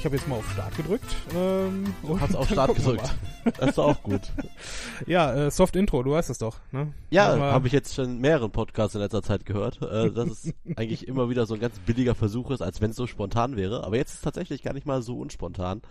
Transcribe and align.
ich 0.00 0.06
habe 0.06 0.16
jetzt 0.16 0.26
mal 0.26 0.36
auf 0.36 0.50
Start 0.50 0.74
gedrückt. 0.78 1.14
Ähm, 1.36 1.94
du 2.00 2.18
hast 2.18 2.34
auf 2.34 2.48
Start 2.48 2.74
gedrückt. 2.74 3.14
Das 3.58 3.72
ist 3.72 3.78
auch 3.78 4.02
gut. 4.02 4.22
ja, 5.06 5.34
äh, 5.34 5.50
Soft 5.50 5.76
Intro, 5.76 6.02
du 6.02 6.12
weißt 6.12 6.30
es 6.30 6.38
doch. 6.38 6.56
Ne? 6.72 6.94
Ja, 7.10 7.38
habe 7.38 7.66
ich 7.66 7.74
jetzt 7.74 7.94
schon 7.94 8.18
mehreren 8.18 8.50
Podcasts 8.50 8.94
in 8.94 9.02
letzter 9.02 9.22
Zeit 9.22 9.44
gehört, 9.44 9.82
äh, 9.82 10.10
dass 10.10 10.30
es 10.30 10.54
eigentlich 10.74 11.06
immer 11.06 11.28
wieder 11.28 11.44
so 11.44 11.52
ein 11.52 11.60
ganz 11.60 11.78
billiger 11.80 12.14
Versuch 12.14 12.50
ist, 12.50 12.62
als 12.62 12.80
wenn 12.80 12.92
es 12.92 12.96
so 12.96 13.06
spontan 13.06 13.56
wäre. 13.56 13.84
Aber 13.84 13.96
jetzt 13.96 14.08
ist 14.08 14.16
es 14.16 14.22
tatsächlich 14.22 14.62
gar 14.62 14.72
nicht 14.72 14.86
mal 14.86 15.02
so 15.02 15.18
unspontan. 15.18 15.82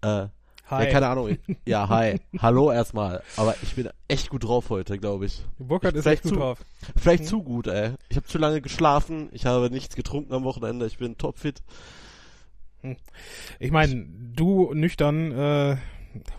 Äh, 0.00 0.28
Hi. 0.70 0.86
Ja, 0.86 0.90
keine 0.90 1.08
Ahnung. 1.08 1.36
Ja, 1.66 1.88
hi. 1.88 2.20
Hallo 2.38 2.72
erstmal. 2.72 3.22
Aber 3.36 3.54
ich 3.62 3.74
bin 3.74 3.90
echt 4.06 4.30
gut 4.30 4.44
drauf 4.44 4.70
heute, 4.70 4.98
glaube 4.98 5.26
ich. 5.26 5.44
Burkhard 5.58 5.96
ist 5.96 6.06
echt 6.06 6.22
gut 6.22 6.32
zu, 6.32 6.38
drauf. 6.38 6.64
Vielleicht 6.96 7.24
hm? 7.24 7.28
zu 7.28 7.42
gut, 7.42 7.66
ey. 7.66 7.92
Ich 8.08 8.16
habe 8.16 8.26
zu 8.26 8.38
lange 8.38 8.62
geschlafen. 8.62 9.28
Ich 9.32 9.44
habe 9.44 9.68
nichts 9.70 9.96
getrunken 9.96 10.32
am 10.32 10.44
Wochenende. 10.44 10.86
Ich 10.86 10.96
bin 10.96 11.16
topfit. 11.18 11.62
Hm. 12.82 12.96
Ich 13.58 13.70
meine, 13.70 14.06
du 14.34 14.72
nüchtern, 14.74 15.32
äh, 15.32 15.76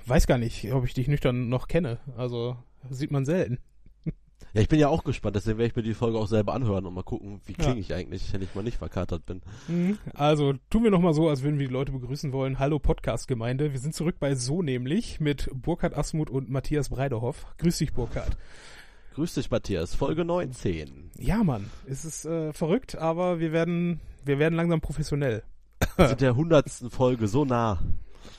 weiß 0.06 0.28
gar 0.28 0.38
nicht, 0.38 0.72
ob 0.74 0.86
ich 0.86 0.94
dich 0.94 1.08
nüchtern 1.08 1.50
noch 1.50 1.68
kenne. 1.68 2.00
Also 2.18 2.58
sieht 2.90 3.12
man 3.12 3.26
selten. 3.26 3.60
Ja, 4.54 4.62
ich 4.62 4.68
bin 4.68 4.80
ja 4.80 4.88
auch 4.88 5.04
gespannt, 5.04 5.36
deswegen 5.36 5.60
werde 5.60 5.70
ich 5.70 5.76
mir 5.76 5.84
die 5.84 5.94
Folge 5.94 6.18
auch 6.18 6.26
selber 6.26 6.56
anhören 6.56 6.88
und 6.88 6.96
mal 6.96 7.04
gucken, 7.04 7.40
wie 7.46 7.54
klinge 7.54 7.76
ja. 7.76 7.82
ich 7.82 7.94
eigentlich, 7.94 8.34
wenn 8.34 8.42
ich 8.42 8.56
mal 8.56 8.64
nicht 8.64 8.78
verkatert 8.78 9.24
bin. 9.28 9.44
Mhm. 9.68 10.00
Also 10.16 10.54
tun 10.72 10.84
wir 10.84 10.90
nochmal 10.90 11.14
so, 11.14 11.30
als 11.30 11.44
würden 11.44 11.60
wir 11.60 11.68
die 11.68 11.74
Leute 11.74 11.92
begrüßen 11.92 12.32
wollen. 12.32 12.58
Hallo 12.58 12.80
Podcast-Gemeinde. 12.80 13.74
Wir 13.74 13.80
sind 13.80 13.94
zurück 13.94 14.16
bei 14.20 14.34
So 14.34 14.64
nämlich 14.64 15.20
mit 15.20 15.52
Burkhard 15.54 15.96
Asmuth 15.96 16.32
und 16.32 16.50
Matthias 16.50 16.90
Breidehoff. 16.90 17.46
Grüß 17.60 17.78
dich, 17.78 17.94
Burkhard. 17.94 18.38
Grüß 19.14 19.36
dich, 19.36 19.52
Matthias. 19.52 19.94
Folge 19.94 20.26
19. 20.26 21.12
Ja, 21.20 21.44
Mann. 21.44 21.70
Es 21.86 22.04
ist 22.04 22.26
äh, 22.26 22.52
verrückt, 22.52 22.98
aber 22.98 23.40
wir 23.40 23.52
werden, 23.52 24.00
wir 24.26 24.40
werden 24.40 24.56
langsam 24.56 24.82
professionell. 24.82 25.44
Wir 25.96 26.08
sind 26.08 26.22
der 26.22 26.36
hundertsten 26.36 26.90
Folge 26.90 27.28
so 27.28 27.46
nah. 27.46 27.80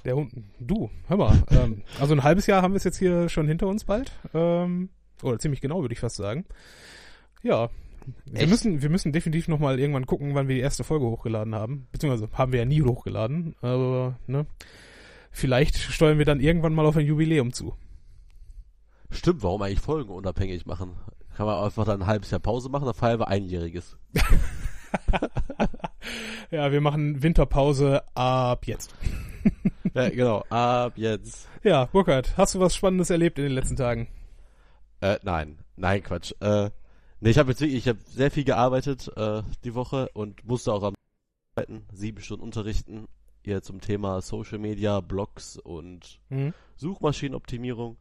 Der 0.05 0.17
Hund, 0.17 0.33
du, 0.59 0.91
hör 1.09 1.17
mal. 1.17 1.43
ähm, 1.51 1.83
also 2.01 2.15
ein 2.15 2.23
halbes 2.23 2.47
Jahr 2.47 2.63
haben 2.63 2.73
wir 2.73 2.79
es 2.79 2.85
jetzt 2.85 2.99
hier 2.99 3.29
schon 3.29 3.47
hinter 3.47 3.67
uns 3.67 3.85
bald. 3.85 4.13
Ähm, 4.33 4.89
oder 5.23 5.39
ziemlich 5.39 5.61
genau, 5.61 5.83
würde 5.83 5.93
ich 5.93 6.01
fast 6.01 6.17
sagen. 6.17 6.47
Ja. 7.43 7.69
Wir 8.25 8.47
müssen, 8.47 8.81
wir 8.81 8.89
müssen 8.89 9.13
definitiv 9.13 9.47
nochmal 9.49 9.79
irgendwann 9.79 10.07
gucken, 10.07 10.35
wann 10.35 10.49
wir 10.49 10.55
die 10.55 10.63
erste 10.63 10.85
Folge 10.85 11.05
hochgeladen 11.05 11.55
haben. 11.55 11.87
Beziehungsweise 11.93 12.31
haben 12.33 12.53
wir 12.53 12.61
ja 12.61 12.65
nie 12.65 12.83
hochgeladen. 12.83 13.55
Aber, 13.61 14.19
ne? 14.27 14.47
Vielleicht 15.31 15.77
steuern 15.77 16.19
wir 16.19 16.25
dann 16.25 16.41
irgendwann 16.41 16.75
mal 16.75 16.87
auf 16.87 16.97
ein 16.97 17.07
Jubiläum 17.07 17.53
zu. 17.53 17.75
Stimmt, 19.11 19.43
warum 19.43 19.63
eigentlich 19.63 19.81
Folgen 19.81 20.11
unabhängig 20.11 20.67
machen? 20.67 20.97
Kann 21.37 21.47
man 21.47 21.63
einfach 21.63 21.85
dann 21.85 22.03
ein 22.03 22.07
halbes 22.07 22.31
Jahr 22.31 22.41
Pause 22.41 22.69
machen, 22.69 22.87
dann 22.87 22.95
feiern 22.95 23.21
wir 23.21 23.29
einjähriges. 23.29 23.99
ja, 26.51 26.73
wir 26.73 26.81
machen 26.81 27.23
Winterpause 27.23 28.03
ab 28.15 28.67
jetzt. 28.67 28.95
ja, 29.95 30.09
genau, 30.09 30.45
ab 30.49 30.95
jetzt. 30.97 31.49
Ja, 31.63 31.87
Burkhard, 31.87 32.37
hast 32.37 32.55
du 32.55 32.61
was 32.61 32.75
Spannendes 32.75 33.11
erlebt 33.11 33.39
in 33.39 33.45
den 33.45 33.53
letzten 33.53 33.77
Tagen? 33.77 34.09
Äh, 35.01 35.19
nein, 35.23 35.59
nein, 35.77 36.03
Quatsch. 36.03 36.33
Äh, 36.41 36.71
nee, 37.21 37.31
ich 37.31 37.39
habe 37.39 37.51
jetzt 37.51 37.61
wirklich, 37.61 37.79
ich 37.79 37.89
habe 37.89 37.99
sehr 38.07 38.31
viel 38.31 38.45
gearbeitet 38.45 39.11
äh, 39.17 39.43
die 39.65 39.75
Woche 39.75 40.09
und 40.15 40.45
musste 40.47 40.73
auch 40.73 40.83
am 40.83 40.95
arbeiten, 41.55 41.87
sieben 41.93 42.21
Stunden 42.21 42.45
unterrichten, 42.45 43.09
hier 43.43 43.63
zum 43.63 43.81
Thema 43.81 44.21
Social 44.21 44.59
Media, 44.59 45.01
Blogs 45.01 45.57
und 45.57 46.21
mhm. 46.29 46.55
Suchmaschinenoptimierung 46.77 47.97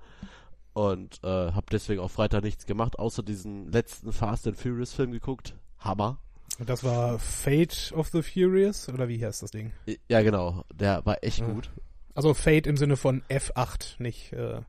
und 0.73 1.19
äh, 1.23 1.27
habe 1.27 1.65
deswegen 1.71 2.01
auch 2.01 2.11
Freitag 2.11 2.43
nichts 2.43 2.65
gemacht, 2.65 2.99
außer 2.99 3.23
diesen 3.23 3.71
letzten 3.71 4.11
Fast 4.11 4.47
and 4.47 4.57
Furious 4.57 4.93
Film 4.93 5.11
geguckt. 5.11 5.55
Hammer. 5.79 6.19
Das 6.65 6.83
war 6.83 7.19
Fate 7.19 7.93
of 7.95 8.09
the 8.09 8.21
Furious 8.21 8.89
oder 8.89 9.07
wie 9.07 9.23
heißt 9.23 9.43
das 9.43 9.51
Ding? 9.51 9.71
Ja, 10.07 10.21
genau. 10.21 10.63
Der 10.73 11.05
war 11.05 11.23
echt 11.23 11.39
ja. 11.39 11.47
gut. 11.47 11.71
Also 12.15 12.33
Fate 12.33 12.67
im 12.67 12.75
Sinne 12.75 12.97
von 12.97 13.23
F8, 13.29 14.01
nicht 14.01 14.33
äh, 14.33 14.61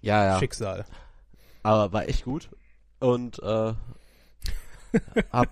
ja, 0.00 0.24
ja. 0.24 0.38
Schicksal 0.38 0.84
aber 1.66 1.92
war 1.92 2.08
echt 2.08 2.24
gut. 2.24 2.48
Und 3.00 3.40
äh, 3.42 3.72
hab 5.32 5.48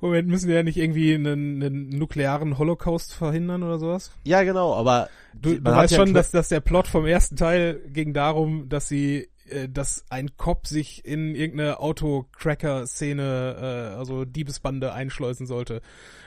Moment, 0.00 0.28
müssen 0.28 0.48
wir 0.48 0.56
ja 0.56 0.62
nicht 0.62 0.76
irgendwie 0.76 1.14
einen, 1.14 1.62
einen, 1.62 1.88
nuklearen 1.88 2.58
Holocaust 2.58 3.14
verhindern 3.14 3.62
oder 3.62 3.78
sowas? 3.78 4.12
Ja, 4.24 4.42
genau, 4.42 4.74
aber 4.74 5.08
du, 5.34 5.58
du 5.58 5.64
weißt 5.64 5.92
ja 5.92 5.98
schon, 5.98 6.12
dass, 6.12 6.30
dass 6.30 6.50
der 6.50 6.60
Plot 6.60 6.86
vom 6.86 7.06
ersten 7.06 7.36
Teil 7.36 7.80
ging 7.88 8.12
darum, 8.12 8.68
dass 8.68 8.88
sie 8.88 9.30
dass 9.68 10.04
ein 10.10 10.36
Cop 10.36 10.66
sich 10.66 11.04
in 11.04 11.34
irgendeine 11.34 11.80
Autocracker-Szene, 11.80 13.92
äh, 13.92 13.96
also 13.96 14.24
Diebesbande 14.24 14.92
einschleusen 14.92 15.46
sollte. 15.46 15.80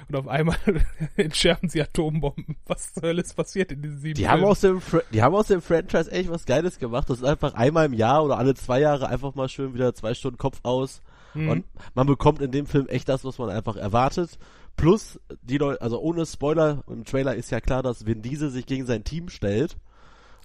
Und 0.08 0.16
auf 0.16 0.28
einmal 0.28 0.58
entschärfen 1.16 1.70
sie 1.70 1.82
Atombomben. 1.82 2.58
Was 2.66 2.94
zur 2.94 3.04
Hölle 3.04 3.22
ist 3.22 3.36
passiert 3.36 3.72
in 3.72 3.82
diesen 3.82 4.00
sieben 4.00 4.16
die 4.16 4.28
haben, 4.28 4.44
aus 4.44 4.62
dem 4.62 4.82
die 5.12 5.22
haben 5.22 5.36
aus 5.36 5.48
dem 5.48 5.62
Franchise 5.62 6.12
echt 6.12 6.30
was 6.30 6.46
Geiles 6.46 6.80
gemacht. 6.80 7.10
Das 7.10 7.20
ist 7.20 7.24
einfach 7.24 7.54
einmal 7.54 7.86
im 7.86 7.94
Jahr 7.94 8.24
oder 8.24 8.38
alle 8.38 8.56
zwei 8.56 8.80
Jahre 8.80 9.10
einfach 9.10 9.36
mal 9.36 9.50
schön 9.50 9.74
wieder 9.74 9.94
zwei 9.94 10.14
Stunden 10.14 10.38
Kopf 10.38 10.60
aus. 10.64 11.02
Mhm. 11.34 11.50
Und 11.50 11.66
man 11.94 12.08
bekommt 12.08 12.42
in 12.42 12.52
dem 12.52 12.66
Film 12.66 12.88
echt 12.88 13.10
das, 13.10 13.24
was 13.24 13.38
man 13.38 13.50
einfach 13.50 13.76
erwartet. 13.76 14.38
Plus, 14.76 15.20
die 15.42 15.58
Leute, 15.58 15.82
also 15.82 16.00
ohne 16.00 16.26
Spoiler, 16.26 16.84
im 16.88 17.06
Trailer 17.06 17.36
ist 17.36 17.52
ja 17.52 17.62
klar, 17.62 17.84
dass 17.84 18.06
Vin 18.06 18.22
Diesel 18.22 18.50
sich 18.50 18.66
gegen 18.66 18.86
sein 18.86 19.04
Team 19.04 19.30
stellt. 19.30 19.78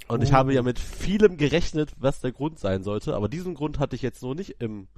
Und 0.08 0.20
oh. 0.20 0.22
ich 0.22 0.32
habe 0.32 0.54
ja 0.54 0.62
mit 0.62 0.78
vielem 0.78 1.36
gerechnet, 1.36 1.92
was 1.98 2.20
der 2.20 2.32
Grund 2.32 2.58
sein 2.58 2.82
sollte, 2.82 3.14
aber 3.14 3.28
diesen 3.28 3.54
Grund 3.54 3.78
hatte 3.78 3.96
ich 3.96 4.02
jetzt 4.02 4.22
noch 4.22 4.34
nicht 4.34 4.56
im 4.60 4.88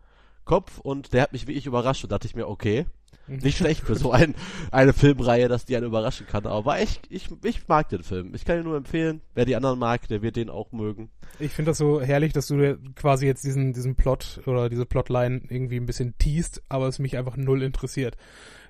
Kopf 0.44 0.78
und 0.78 1.12
der 1.12 1.22
hat 1.22 1.32
mich 1.32 1.46
wirklich 1.46 1.66
überrascht 1.66 2.04
und 2.04 2.12
dachte 2.12 2.26
ich 2.26 2.34
mir, 2.34 2.48
okay, 2.48 2.86
nicht 3.26 3.58
schlecht 3.58 3.82
für 3.82 3.94
so 3.94 4.10
ein, 4.10 4.34
eine 4.70 4.92
Filmreihe, 4.92 5.48
dass 5.48 5.66
die 5.66 5.76
einen 5.76 5.86
überraschen 5.86 6.26
kann, 6.26 6.46
aber 6.46 6.78
echt, 6.78 7.06
ich, 7.10 7.28
ich 7.44 7.68
mag 7.68 7.88
den 7.90 8.02
Film. 8.02 8.34
Ich 8.34 8.44
kann 8.44 8.58
ihn 8.58 8.64
nur 8.64 8.76
empfehlen. 8.76 9.20
Wer 9.34 9.44
die 9.44 9.56
anderen 9.56 9.78
mag, 9.78 10.08
der 10.08 10.22
wird 10.22 10.36
den 10.36 10.50
auch 10.50 10.72
mögen. 10.72 11.10
Ich 11.38 11.52
finde 11.52 11.70
das 11.70 11.78
so 11.78 12.00
herrlich, 12.00 12.32
dass 12.32 12.46
du 12.46 12.78
quasi 12.96 13.26
jetzt 13.26 13.44
diesen, 13.44 13.72
diesen 13.72 13.94
Plot 13.94 14.40
oder 14.46 14.68
diese 14.68 14.86
Plotline 14.86 15.42
irgendwie 15.48 15.76
ein 15.76 15.86
bisschen 15.86 16.16
teast, 16.18 16.62
aber 16.68 16.88
es 16.88 16.98
mich 16.98 17.16
einfach 17.16 17.36
null 17.36 17.62
interessiert. 17.62 18.16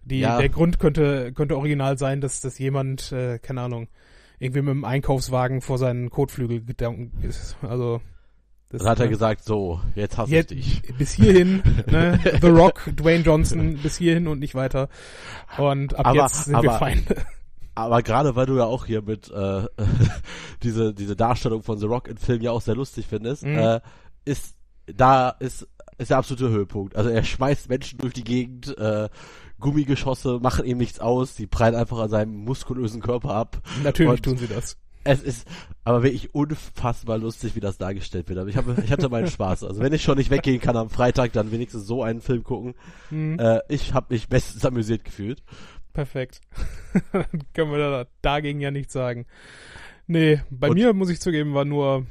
Die, 0.04 0.20
ja. 0.20 0.38
Der 0.38 0.48
Grund 0.48 0.78
könnte, 0.78 1.32
könnte 1.32 1.56
original 1.56 1.98
sein, 1.98 2.20
dass, 2.20 2.40
dass 2.40 2.58
jemand, 2.58 3.12
äh, 3.12 3.38
keine 3.38 3.62
Ahnung, 3.62 3.88
irgendwie 4.38 4.62
mit 4.62 4.70
dem 4.70 4.84
Einkaufswagen 4.84 5.60
vor 5.60 5.78
seinen 5.78 6.10
Kotflügel 6.10 6.64
gedanken 6.64 7.22
ist. 7.22 7.56
Also 7.62 8.00
das 8.70 8.82
Dann 8.82 8.90
hat 8.90 9.00
er 9.00 9.06
ne, 9.06 9.10
gesagt, 9.10 9.44
so, 9.44 9.80
jetzt 9.94 10.18
hasse 10.18 10.30
jetzt, 10.30 10.52
ich 10.52 10.82
dich. 10.82 10.96
Bis 10.96 11.12
hierhin, 11.12 11.62
ne, 11.86 12.20
The 12.40 12.48
Rock, 12.48 12.90
Dwayne 12.94 13.24
Johnson, 13.24 13.78
bis 13.78 13.96
hierhin 13.96 14.28
und 14.28 14.40
nicht 14.40 14.54
weiter. 14.54 14.88
Und 15.56 15.94
ab 15.94 16.08
aber, 16.08 16.22
jetzt 16.22 16.44
sind 16.44 16.54
aber, 16.54 16.64
wir 16.64 16.72
Feinde. 16.72 17.16
Aber 17.74 18.02
gerade 18.02 18.36
weil 18.36 18.44
du 18.44 18.56
ja 18.56 18.64
auch 18.64 18.84
hier 18.84 19.02
mit 19.02 19.30
äh, 19.30 19.62
diese 20.62 20.92
diese 20.92 21.16
Darstellung 21.16 21.62
von 21.62 21.78
The 21.78 21.86
Rock 21.86 22.08
im 22.08 22.16
Film 22.16 22.42
ja 22.42 22.50
auch 22.50 22.60
sehr 22.60 22.74
lustig 22.74 23.06
findest, 23.08 23.44
mhm. 23.44 23.56
äh, 23.56 23.80
ist 24.24 24.56
da 24.86 25.30
ist 25.30 25.66
ist 25.98 26.10
der 26.10 26.18
absolute 26.18 26.48
Höhepunkt. 26.48 26.96
Also 26.96 27.10
er 27.10 27.24
schmeißt 27.24 27.68
Menschen 27.68 27.98
durch 27.98 28.14
die 28.14 28.24
Gegend, 28.24 28.76
äh, 28.78 29.08
Gummigeschosse 29.60 30.38
machen 30.40 30.64
ihm 30.64 30.78
nichts 30.78 31.00
aus, 31.00 31.34
die 31.34 31.46
prallen 31.46 31.74
einfach 31.74 31.98
an 31.98 32.10
seinem 32.10 32.36
muskulösen 32.36 33.00
Körper 33.00 33.34
ab. 33.34 33.60
Natürlich 33.82 34.22
tun 34.22 34.38
sie 34.38 34.46
das. 34.46 34.76
Es 35.04 35.22
ist 35.22 35.48
aber 35.84 36.02
wirklich 36.02 36.34
unfassbar 36.34 37.18
lustig, 37.18 37.56
wie 37.56 37.60
das 37.60 37.78
dargestellt 37.78 38.28
wird. 38.28 38.38
Aber 38.38 38.48
ich 38.48 38.56
habe, 38.56 38.76
ich 38.84 38.92
hatte 38.92 39.08
meinen 39.08 39.26
Spaß. 39.30 39.64
Also 39.64 39.80
wenn 39.80 39.92
ich 39.92 40.02
schon 40.02 40.18
nicht 40.18 40.30
weggehen 40.30 40.60
kann 40.60 40.76
am 40.76 40.90
Freitag, 40.90 41.32
dann 41.32 41.50
wenigstens 41.50 41.86
so 41.86 42.02
einen 42.02 42.20
Film 42.20 42.44
gucken. 42.44 42.74
Mhm. 43.10 43.38
Äh, 43.38 43.60
ich 43.68 43.94
habe 43.94 44.08
mich 44.10 44.28
bestens 44.28 44.64
amüsiert 44.64 45.04
gefühlt. 45.04 45.42
Perfekt. 45.92 46.40
können 47.54 47.72
wir 47.72 47.78
da, 47.78 48.06
dagegen 48.22 48.60
ja 48.60 48.70
nichts 48.70 48.92
sagen. 48.92 49.26
Nee, 50.06 50.42
bei 50.50 50.68
Und 50.68 50.74
mir 50.74 50.92
muss 50.92 51.10
ich 51.10 51.20
zugeben, 51.20 51.54
war 51.54 51.64
nur 51.64 52.06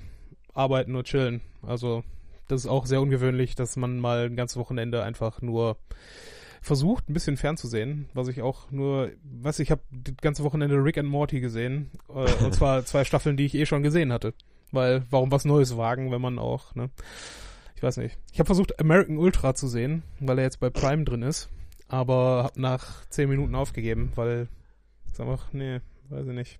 arbeiten 0.53 0.95
und 0.95 1.05
chillen. 1.05 1.41
Also 1.61 2.03
das 2.47 2.61
ist 2.61 2.67
auch 2.67 2.85
sehr 2.85 3.01
ungewöhnlich, 3.01 3.55
dass 3.55 3.75
man 3.75 3.99
mal 3.99 4.25
ein 4.25 4.35
ganzes 4.35 4.57
Wochenende 4.57 5.03
einfach 5.03 5.41
nur 5.41 5.77
versucht, 6.61 7.09
ein 7.09 7.13
bisschen 7.13 7.37
fernzusehen, 7.37 8.09
was 8.13 8.27
ich 8.27 8.41
auch 8.41 8.71
nur, 8.71 9.11
was 9.23 9.59
ich 9.59 9.71
habe 9.71 9.81
das 9.91 10.15
ganze 10.21 10.43
Wochenende 10.43 10.83
Rick 10.83 10.97
and 10.97 11.09
Morty 11.09 11.39
gesehen, 11.39 11.91
äh, 12.09 12.31
und 12.43 12.53
zwar 12.53 12.85
zwei 12.85 13.03
Staffeln, 13.03 13.37
die 13.37 13.45
ich 13.45 13.55
eh 13.55 13.65
schon 13.65 13.83
gesehen 13.83 14.11
hatte, 14.11 14.33
weil 14.71 15.03
warum 15.09 15.31
was 15.31 15.45
Neues 15.45 15.77
wagen, 15.77 16.11
wenn 16.11 16.21
man 16.21 16.39
auch, 16.39 16.75
ne, 16.75 16.89
ich 17.75 17.83
weiß 17.83 17.97
nicht. 17.97 18.17
Ich 18.33 18.39
habe 18.39 18.47
versucht 18.47 18.79
American 18.79 19.17
Ultra 19.17 19.53
zu 19.53 19.67
sehen, 19.67 20.03
weil 20.19 20.39
er 20.39 20.45
jetzt 20.45 20.59
bei 20.59 20.69
Prime 20.69 21.03
drin 21.03 21.21
ist, 21.21 21.49
aber 21.87 22.43
habe 22.45 22.59
nach 22.61 23.05
zehn 23.09 23.29
Minuten 23.29 23.55
aufgegeben, 23.55 24.11
weil 24.15 24.47
ist 25.17 25.21
einfach, 25.21 25.51
nee, 25.53 25.79
weiß 26.09 26.27
ich 26.27 26.33
nicht. 26.33 26.59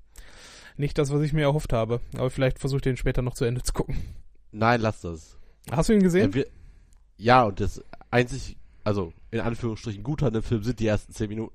Nicht 0.78 0.98
das, 0.98 1.12
was 1.12 1.22
ich 1.22 1.34
mir 1.34 1.42
erhofft 1.42 1.74
habe, 1.74 2.02
aber 2.14 2.30
vielleicht 2.30 2.60
versuche 2.60 2.78
ich 2.78 2.84
den 2.84 2.98
später 2.98 3.22
noch 3.22 3.34
zu 3.34 3.46
Ende 3.46 3.64
zu 3.64 3.74
gucken. 3.74 3.98
Nein, 4.52 4.82
lass 4.82 5.02
das. 5.02 5.38
Hast 5.72 5.90
du 5.90 5.94
ihn 5.94 6.04
gesehen? 6.04 6.32
Ja, 6.36 6.44
ja 7.18 7.44
und 7.44 7.60
das 7.60 7.84
einzig 8.12 8.58
also 8.88 9.12
in 9.32 9.42
Anführungsstrichen 9.42 10.02
gut 10.02 10.24
an 10.24 10.32
dem 10.32 10.44
Film 10.44 10.64
sind 10.64 10.80
die 10.80 10.88
ersten 10.88 11.12
zehn 11.12 11.28
Minuten. 11.28 11.54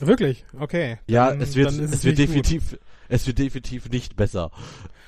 Wirklich? 0.00 0.46
Okay. 0.58 0.96
Ja, 1.06 1.28
Dann- 1.28 1.42
es 1.42 1.54
wird, 1.54 1.70
ist 1.72 1.78
es 1.78 2.04
wird 2.04 2.16
nicht 2.16 2.28
gut. 2.32 2.36
definitiv, 2.46 2.78
es 3.08 3.26
wird 3.26 3.38
definitiv 3.38 3.90
nicht 3.90 4.16
besser. 4.16 4.50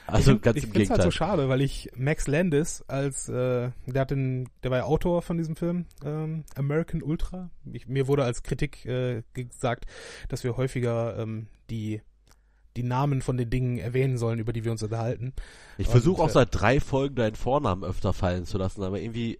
Also 0.06 0.34
ich, 0.34 0.42
ganz 0.42 0.58
ich 0.58 0.64
im 0.64 0.72
find's 0.72 0.90
halt 0.90 0.98
Gegenteil. 0.98 1.04
so 1.06 1.10
schade, 1.10 1.48
weil 1.48 1.62
ich 1.62 1.90
Max 1.96 2.26
Landis 2.28 2.84
als, 2.88 3.30
äh, 3.30 3.70
der 3.86 4.00
hat 4.00 4.10
den, 4.10 4.50
der 4.62 4.70
war 4.70 4.78
ja 4.78 4.84
Autor 4.84 5.22
von 5.22 5.38
diesem 5.38 5.56
Film, 5.56 5.86
ähm, 6.04 6.44
American 6.54 7.02
Ultra. 7.02 7.48
Ich, 7.72 7.88
mir 7.88 8.06
wurde 8.06 8.24
als 8.24 8.42
Kritik 8.42 8.84
äh, 8.84 9.22
gesagt, 9.32 9.86
dass 10.28 10.44
wir 10.44 10.58
häufiger 10.58 11.18
ähm, 11.18 11.46
die 11.70 12.02
die 12.76 12.82
Namen 12.82 13.22
von 13.22 13.36
den 13.36 13.50
Dingen 13.50 13.78
erwähnen 13.78 14.18
sollen, 14.18 14.38
über 14.38 14.52
die 14.52 14.64
wir 14.64 14.72
uns 14.72 14.82
unterhalten. 14.82 15.32
ich 15.78 15.88
versuche 15.88 16.22
auch 16.22 16.28
äh, 16.28 16.32
seit 16.32 16.48
drei 16.52 16.80
Folgen 16.80 17.16
deinen 17.16 17.34
Vornamen 17.34 17.84
öfter 17.84 18.12
fallen 18.12 18.44
zu 18.44 18.58
lassen, 18.58 18.82
aber 18.82 19.00
irgendwie 19.00 19.38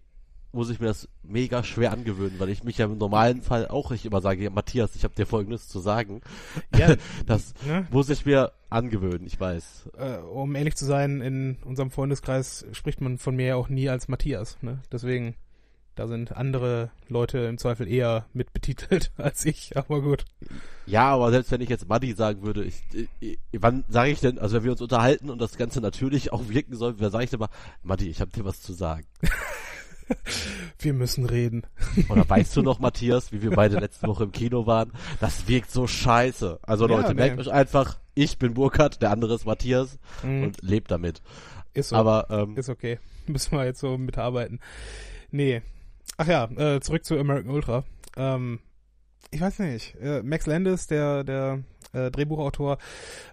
muss 0.53 0.71
ich 0.71 0.81
mir 0.81 0.87
das 0.87 1.09
mega 1.23 1.63
schwer 1.63 1.93
angewöhnen, 1.93 2.41
weil 2.41 2.49
ich 2.49 2.65
mich 2.65 2.79
ja 2.79 2.87
im 2.87 2.97
normalen 2.97 3.43
Fall 3.43 3.69
auch 3.69 3.91
nicht 3.91 4.07
immer 4.07 4.23
sage, 4.23 4.43
ja, 4.43 4.51
Matthias, 4.51 4.97
ich 4.97 5.05
habe 5.05 5.15
dir 5.15 5.27
Folgendes 5.27 5.69
zu 5.69 5.81
sagen. 5.81 6.23
Ja, 6.75 6.95
Das 7.27 7.53
ne? 7.67 7.87
muss 7.91 8.09
ich 8.09 8.25
mir 8.25 8.53
angewöhnen, 8.71 9.27
ich 9.27 9.39
weiß. 9.39 9.91
äh, 9.99 10.17
um 10.17 10.55
ehrlich 10.57 10.75
zu 10.77 10.87
sein, 10.87 11.21
in 11.21 11.59
unserem 11.65 11.91
Freundeskreis 11.91 12.65
spricht 12.73 13.01
man 13.03 13.19
von 13.19 13.37
mir 13.37 13.47
ja 13.47 13.57
auch 13.57 13.69
nie 13.69 13.89
als 13.89 14.09
Matthias. 14.09 14.57
Ne? 14.63 14.81
Deswegen, 14.91 15.35
da 15.97 16.07
sind 16.07 16.37
andere 16.37 16.91
Leute 17.09 17.39
im 17.39 17.59
Zweifel 17.59 17.89
eher 17.89 18.27
mit 18.33 18.53
betitelt 18.53 19.11
als 19.17 19.45
ich, 19.45 19.77
aber 19.77 20.01
gut. 20.03 20.25
Ja, 20.87 21.09
aber 21.09 21.31
selbst 21.33 21.51
wenn 21.51 21.61
ich 21.61 21.69
jetzt 21.69 21.89
Buddy 21.89 22.13
sagen 22.13 22.43
würde, 22.45 22.63
ich, 22.65 22.83
ich, 23.19 23.39
wann 23.53 23.83
sage 23.89 24.11
ich 24.13 24.21
denn, 24.21 24.39
also 24.39 24.57
wenn 24.57 24.65
wir 24.65 24.73
uns 24.73 24.83
unterhalten 24.83 25.31
und 25.31 25.41
das 25.41 25.57
Ganze 25.57 25.81
natürlich 25.81 26.33
auch 26.33 26.49
wirken 26.49 26.77
soll, 26.77 26.95
wer 26.99 27.11
sage 27.11 27.25
ich 27.25 27.31
denn 27.31 27.41
mal, 27.41 27.49
Buddy, 27.83 28.09
ich 28.09 28.21
habe 28.21 28.31
dir 28.31 28.45
was 28.45 28.63
zu 28.63 28.73
sagen. 28.73 29.05
Wir 30.79 30.93
müssen 30.93 31.27
reden. 31.27 31.65
Oder 32.09 32.29
weißt 32.29 32.57
du 32.57 32.63
noch, 32.63 32.79
Matthias, 32.79 33.33
wie 33.33 33.43
wir 33.43 33.51
beide 33.51 33.77
letzte 33.81 34.07
Woche 34.07 34.23
im 34.23 34.31
Kino 34.31 34.65
waren? 34.65 34.93
Das 35.19 35.49
wirkt 35.49 35.73
so 35.73 35.89
scheiße. 35.89 36.61
Also 36.63 36.87
Ja, 36.89 36.97
Leute, 36.97 37.09
nee. 37.09 37.15
merkt 37.23 37.41
euch 37.41 37.51
einfach, 37.51 37.99
ich 38.15 38.39
bin 38.39 38.55
Burkhard, 38.55 39.03
der 39.03 39.11
andere 39.11 39.35
ist 39.35 39.47
Matthias 39.47 39.99
Mhm. 40.23 40.43
und 40.45 40.63
lebt 40.63 40.93
damit. 40.93 41.23
Ist 41.75 41.89
so. 41.89 41.97
Aber 41.97 42.29
ähm, 42.31 42.57
Ist 42.57 42.69
okay. 42.69 43.01
Müssen 43.27 43.51
wir 43.59 43.65
jetzt 43.65 43.81
so 43.81 43.99
mitarbeiten. 43.99 44.61
Nee. 45.33 45.63
Ach 46.17 46.27
ja, 46.27 46.45
äh, 46.45 46.81
zurück 46.81 47.05
zu 47.05 47.19
American 47.19 47.51
Ultra. 47.51 47.85
Ähm, 48.17 48.61
ich 49.31 49.41
weiß 49.41 49.59
nicht. 49.61 49.95
Äh, 49.97 50.23
Max 50.23 50.47
Landis, 50.47 50.87
der, 50.87 51.25
der 51.25 51.63
äh, 51.93 52.11
Drehbuchautor, 52.11 52.79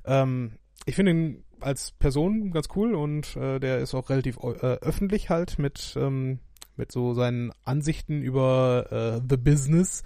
ähm, 0.06 0.54
ich 0.86 0.96
finde 0.96 1.12
ihn 1.12 1.44
als 1.60 1.92
Person 1.94 2.52
ganz 2.52 2.68
cool 2.76 2.94
und 2.94 3.36
äh, 3.38 3.60
der 3.60 3.80
ist 3.80 3.94
auch 3.94 4.10
relativ 4.10 4.38
äh, 4.44 4.78
öffentlich 4.82 5.30
halt 5.30 5.60
mit, 5.60 5.96
ähm, 5.98 6.40
mit 6.76 6.92
so 6.92 7.14
seinen 7.14 7.52
Ansichten 7.64 8.22
über 8.22 8.88
äh, 8.92 9.22
The 9.28 9.38
Business. 9.38 10.04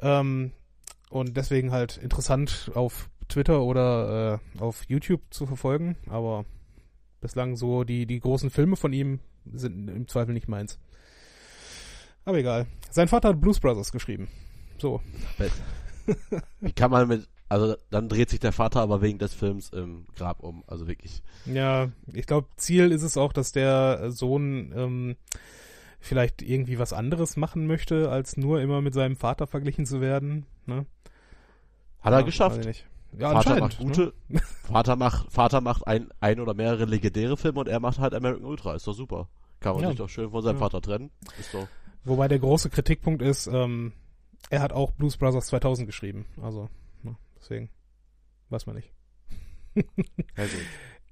Ähm, 0.00 0.52
und 1.10 1.36
deswegen 1.36 1.70
halt 1.70 1.98
interessant 1.98 2.70
auf 2.74 3.10
Twitter 3.28 3.62
oder 3.62 4.40
äh, 4.56 4.60
auf 4.60 4.84
YouTube 4.88 5.22
zu 5.30 5.46
verfolgen, 5.46 5.96
aber 6.08 6.44
bislang 7.20 7.56
so 7.56 7.84
die, 7.84 8.06
die 8.06 8.18
großen 8.18 8.50
Filme 8.50 8.76
von 8.76 8.92
ihm 8.92 9.20
sind 9.52 9.88
im 9.88 10.08
Zweifel 10.08 10.34
nicht 10.34 10.48
meins. 10.48 10.78
Aber 12.24 12.38
egal. 12.38 12.66
Sein 12.90 13.08
Vater 13.08 13.30
hat 13.30 13.40
Blues 13.40 13.58
Brothers 13.60 13.90
geschrieben. 13.92 14.28
So. 14.78 15.00
wie 16.60 16.72
kann 16.72 16.90
man 16.90 17.08
mit, 17.08 17.28
also 17.48 17.76
dann 17.90 18.08
dreht 18.08 18.30
sich 18.30 18.40
der 18.40 18.52
Vater 18.52 18.80
aber 18.80 19.02
wegen 19.02 19.18
des 19.18 19.34
Films 19.34 19.70
im 19.70 20.06
Grab 20.16 20.40
um. 20.40 20.64
Also 20.66 20.86
wirklich. 20.88 21.22
Ja, 21.46 21.90
ich 22.12 22.26
glaube, 22.26 22.48
Ziel 22.56 22.90
ist 22.92 23.02
es 23.02 23.16
auch, 23.16 23.32
dass 23.32 23.52
der 23.52 24.10
Sohn 24.10 24.72
ähm, 24.76 25.16
vielleicht 26.00 26.42
irgendwie 26.42 26.78
was 26.78 26.92
anderes 26.92 27.36
machen 27.36 27.66
möchte, 27.66 28.10
als 28.10 28.36
nur 28.36 28.60
immer 28.60 28.80
mit 28.80 28.94
seinem 28.94 29.16
Vater 29.16 29.46
verglichen 29.46 29.86
zu 29.86 30.00
werden. 30.00 30.46
Ne? 30.66 30.86
Hat 32.00 32.12
er 32.12 32.20
Ja, 32.20 32.24
geschafft. 32.26 32.84
Ja, 33.18 33.30
Vater 33.32 33.60
macht 33.60 33.78
Ne? 33.80 33.86
gute, 33.86 34.12
Vater 34.64 34.96
macht, 34.96 35.30
Vater 35.30 35.60
macht 35.60 35.86
ein, 35.86 36.08
ein 36.20 36.40
oder 36.40 36.54
mehrere 36.54 36.86
legendäre 36.86 37.36
Filme 37.36 37.60
und 37.60 37.68
er 37.68 37.78
macht 37.78 37.98
halt 37.98 38.14
American 38.14 38.44
Ultra. 38.46 38.74
Ist 38.74 38.86
doch 38.86 38.94
super. 38.94 39.28
Kann 39.60 39.74
man 39.74 39.82
Ja. 39.82 39.88
sich 39.90 39.98
doch 39.98 40.08
schön 40.08 40.30
von 40.30 40.42
seinem 40.42 40.54
Ja. 40.56 40.60
Vater 40.60 40.80
trennen. 40.80 41.10
Ist 41.38 41.52
doch. 41.54 41.68
Wobei 42.04 42.28
der 42.28 42.38
große 42.38 42.70
Kritikpunkt 42.70 43.22
ist, 43.22 43.46
ähm, 43.46 43.92
er 44.50 44.60
hat 44.60 44.72
auch 44.72 44.90
Blues 44.92 45.16
Brothers 45.16 45.46
2000 45.46 45.86
geschrieben. 45.86 46.26
Also, 46.42 46.68
ne, 47.02 47.16
deswegen 47.38 47.70
weiß 48.50 48.66
man 48.66 48.76
nicht. 48.76 48.92
Also, 50.36 50.56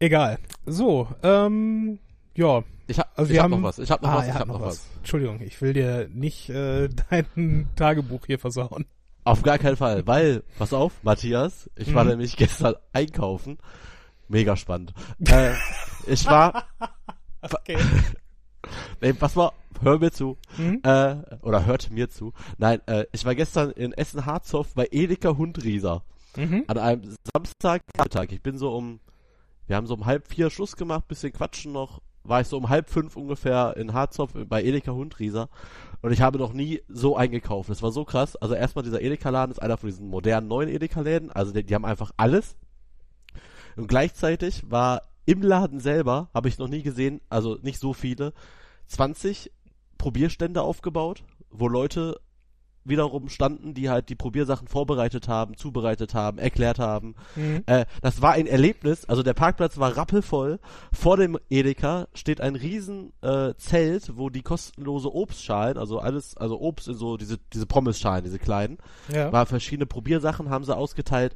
Egal. 0.03 0.39
So, 0.67 1.09
ähm, 1.23 1.99
ja. 2.35 2.63
ich 2.87 2.99
hab, 2.99 3.11
Also 3.19 3.31
ich 3.31 3.35
wir 3.35 3.43
hab 3.43 3.51
haben, 3.51 3.61
noch 3.61 3.69
was. 3.69 3.79
Ich 3.79 3.91
hab 3.91 4.03
noch 4.03 4.09
ah, 4.11 4.17
was. 4.19 4.29
Ich 4.29 4.35
hab 4.35 4.49
noch 4.49 4.61
was. 4.61 4.87
Entschuldigung, 4.99 5.41
ich 5.43 5.61
will 5.61 5.73
dir 5.75 6.09
nicht 6.13 6.49
äh, 6.49 6.89
dein 7.11 7.69
Tagebuch 7.77 8.25
hier 8.27 8.39
versauen. 8.39 8.87
Auf 9.25 9.43
gar 9.43 9.59
keinen 9.59 9.77
Fall, 9.77 10.07
weil, 10.07 10.43
pass 10.59 10.73
auf, 10.73 10.93
Matthias, 11.03 11.69
ich 11.77 11.95
war 11.95 12.05
Mhm. 12.05 12.11
nämlich 12.11 12.37
gestern 12.37 12.75
einkaufen. 12.95 13.59
Mega 14.29 14.57
spannend. 14.57 14.95
äh, 15.29 15.53
ich 16.07 16.25
war, 16.27 16.65
Okay. 17.43 17.77
nee, 19.03 19.13
pass 19.13 19.35
mal, 19.35 19.53
hör 19.81 19.99
mir 19.99 20.13
zu. 20.13 20.37
Hm? 20.57 20.81
Äh, 20.83 21.17
oder 21.43 21.67
hört 21.67 21.91
mir 21.91 22.09
zu. 22.09 22.33
Nein, 22.59 22.81
äh, 22.87 23.07
ich 23.13 23.25
war 23.25 23.35
gestern 23.35 23.71
in 23.71 23.93
Essen-Harzhof 23.93 24.75
bei 24.75 24.89
Edeka 24.91 25.37
Hundrieser. 25.37 26.03
Mhm. 26.37 26.65
An 26.69 26.79
einem 26.79 27.17
Samstagnachmittag. 27.33 28.33
Ich 28.33 28.43
bin 28.43 28.59
so 28.59 28.75
um, 28.75 29.01
wir 29.67 29.77
haben 29.77 29.87
so 29.87 29.95
um 29.95 30.07
halb 30.07 30.29
vier 30.29 30.51
Schluss 30.51 30.77
gemacht, 30.77 31.09
bisschen 31.09 31.33
quatschen 31.33 31.73
noch. 31.73 32.01
War 32.23 32.43
ich 32.43 32.49
so 32.49 32.57
um 32.57 32.69
halb 32.69 32.91
fünf 32.91 33.17
ungefähr 33.17 33.77
in 33.77 33.95
Harzhof 33.95 34.33
bei 34.35 34.63
Edeka 34.63 34.93
Hundrieser. 34.93 35.49
Und 36.03 36.13
ich 36.13 36.21
habe 36.21 36.39
noch 36.39 36.53
nie 36.53 36.83
so 36.89 37.17
eingekauft. 37.17 37.71
Das 37.71 37.83
war 37.83 37.93
so 37.93 38.05
krass. 38.05 38.37
Also 38.37 38.55
erstmal 38.55 38.85
dieser 38.85 39.01
Edeka-Laden 39.01 39.53
ist 39.53 39.63
einer 39.63 39.77
von 39.77 39.89
diesen 39.89 40.09
modernen 40.09 40.49
neuen 40.49 40.69
Edeka-Läden. 40.69 41.31
Also 41.31 41.53
die, 41.53 41.65
die 41.65 41.75
haben 41.75 41.85
einfach 41.85 42.13
alles. 42.17 42.57
Und 43.77 43.89
gleichzeitig 43.89 44.71
war 44.71 45.03
im 45.27 45.43
Laden 45.43 45.81
selber, 45.81 46.29
habe 46.35 46.49
ich 46.49 46.59
noch 46.59 46.69
nie 46.69 46.83
gesehen, 46.83 47.21
also 47.29 47.59
nicht 47.63 47.79
so 47.79 47.93
viele, 47.93 48.33
20 48.89 49.53
Probierstände 50.01 50.63
aufgebaut, 50.63 51.23
wo 51.51 51.69
Leute 51.69 52.19
wiederum 52.85 53.29
standen, 53.29 53.75
die 53.75 53.91
halt 53.91 54.09
die 54.09 54.15
Probiersachen 54.15 54.67
vorbereitet 54.67 55.29
haben, 55.29 55.55
zubereitet 55.59 56.15
haben, 56.15 56.39
erklärt 56.39 56.79
haben. 56.79 57.15
Mhm. 57.37 57.63
Äh, 57.67 57.85
das 58.01 58.23
war 58.23 58.33
ein 58.33 58.47
Erlebnis. 58.47 59.05
Also 59.05 59.23
der 59.23 59.35
Parkplatz 59.35 59.77
war 59.77 59.99
rappelvoll. 59.99 60.59
Vor 60.91 61.19
dem 61.19 61.39
Edeka 61.51 62.09
steht 62.15 62.41
ein 62.41 62.57
riesen 62.57 63.13
äh, 63.21 63.53
Zelt, 63.59 64.17
wo 64.17 64.31
die 64.31 64.41
kostenlose 64.41 65.15
Obstschalen, 65.15 65.77
also 65.77 65.99
alles, 65.99 66.35
also 66.39 66.59
Obst 66.59 66.89
in 66.89 66.95
so 66.95 67.19
diese 67.19 67.37
diese 67.53 67.67
Pommesschalen, 67.67 68.25
diese 68.25 68.39
kleinen, 68.39 68.79
Ja. 69.13 69.31
war 69.31 69.45
verschiedene 69.45 69.87
Probiersachen 69.87 70.49
haben 70.49 70.65
sie 70.65 70.75
ausgeteilt. 70.75 71.35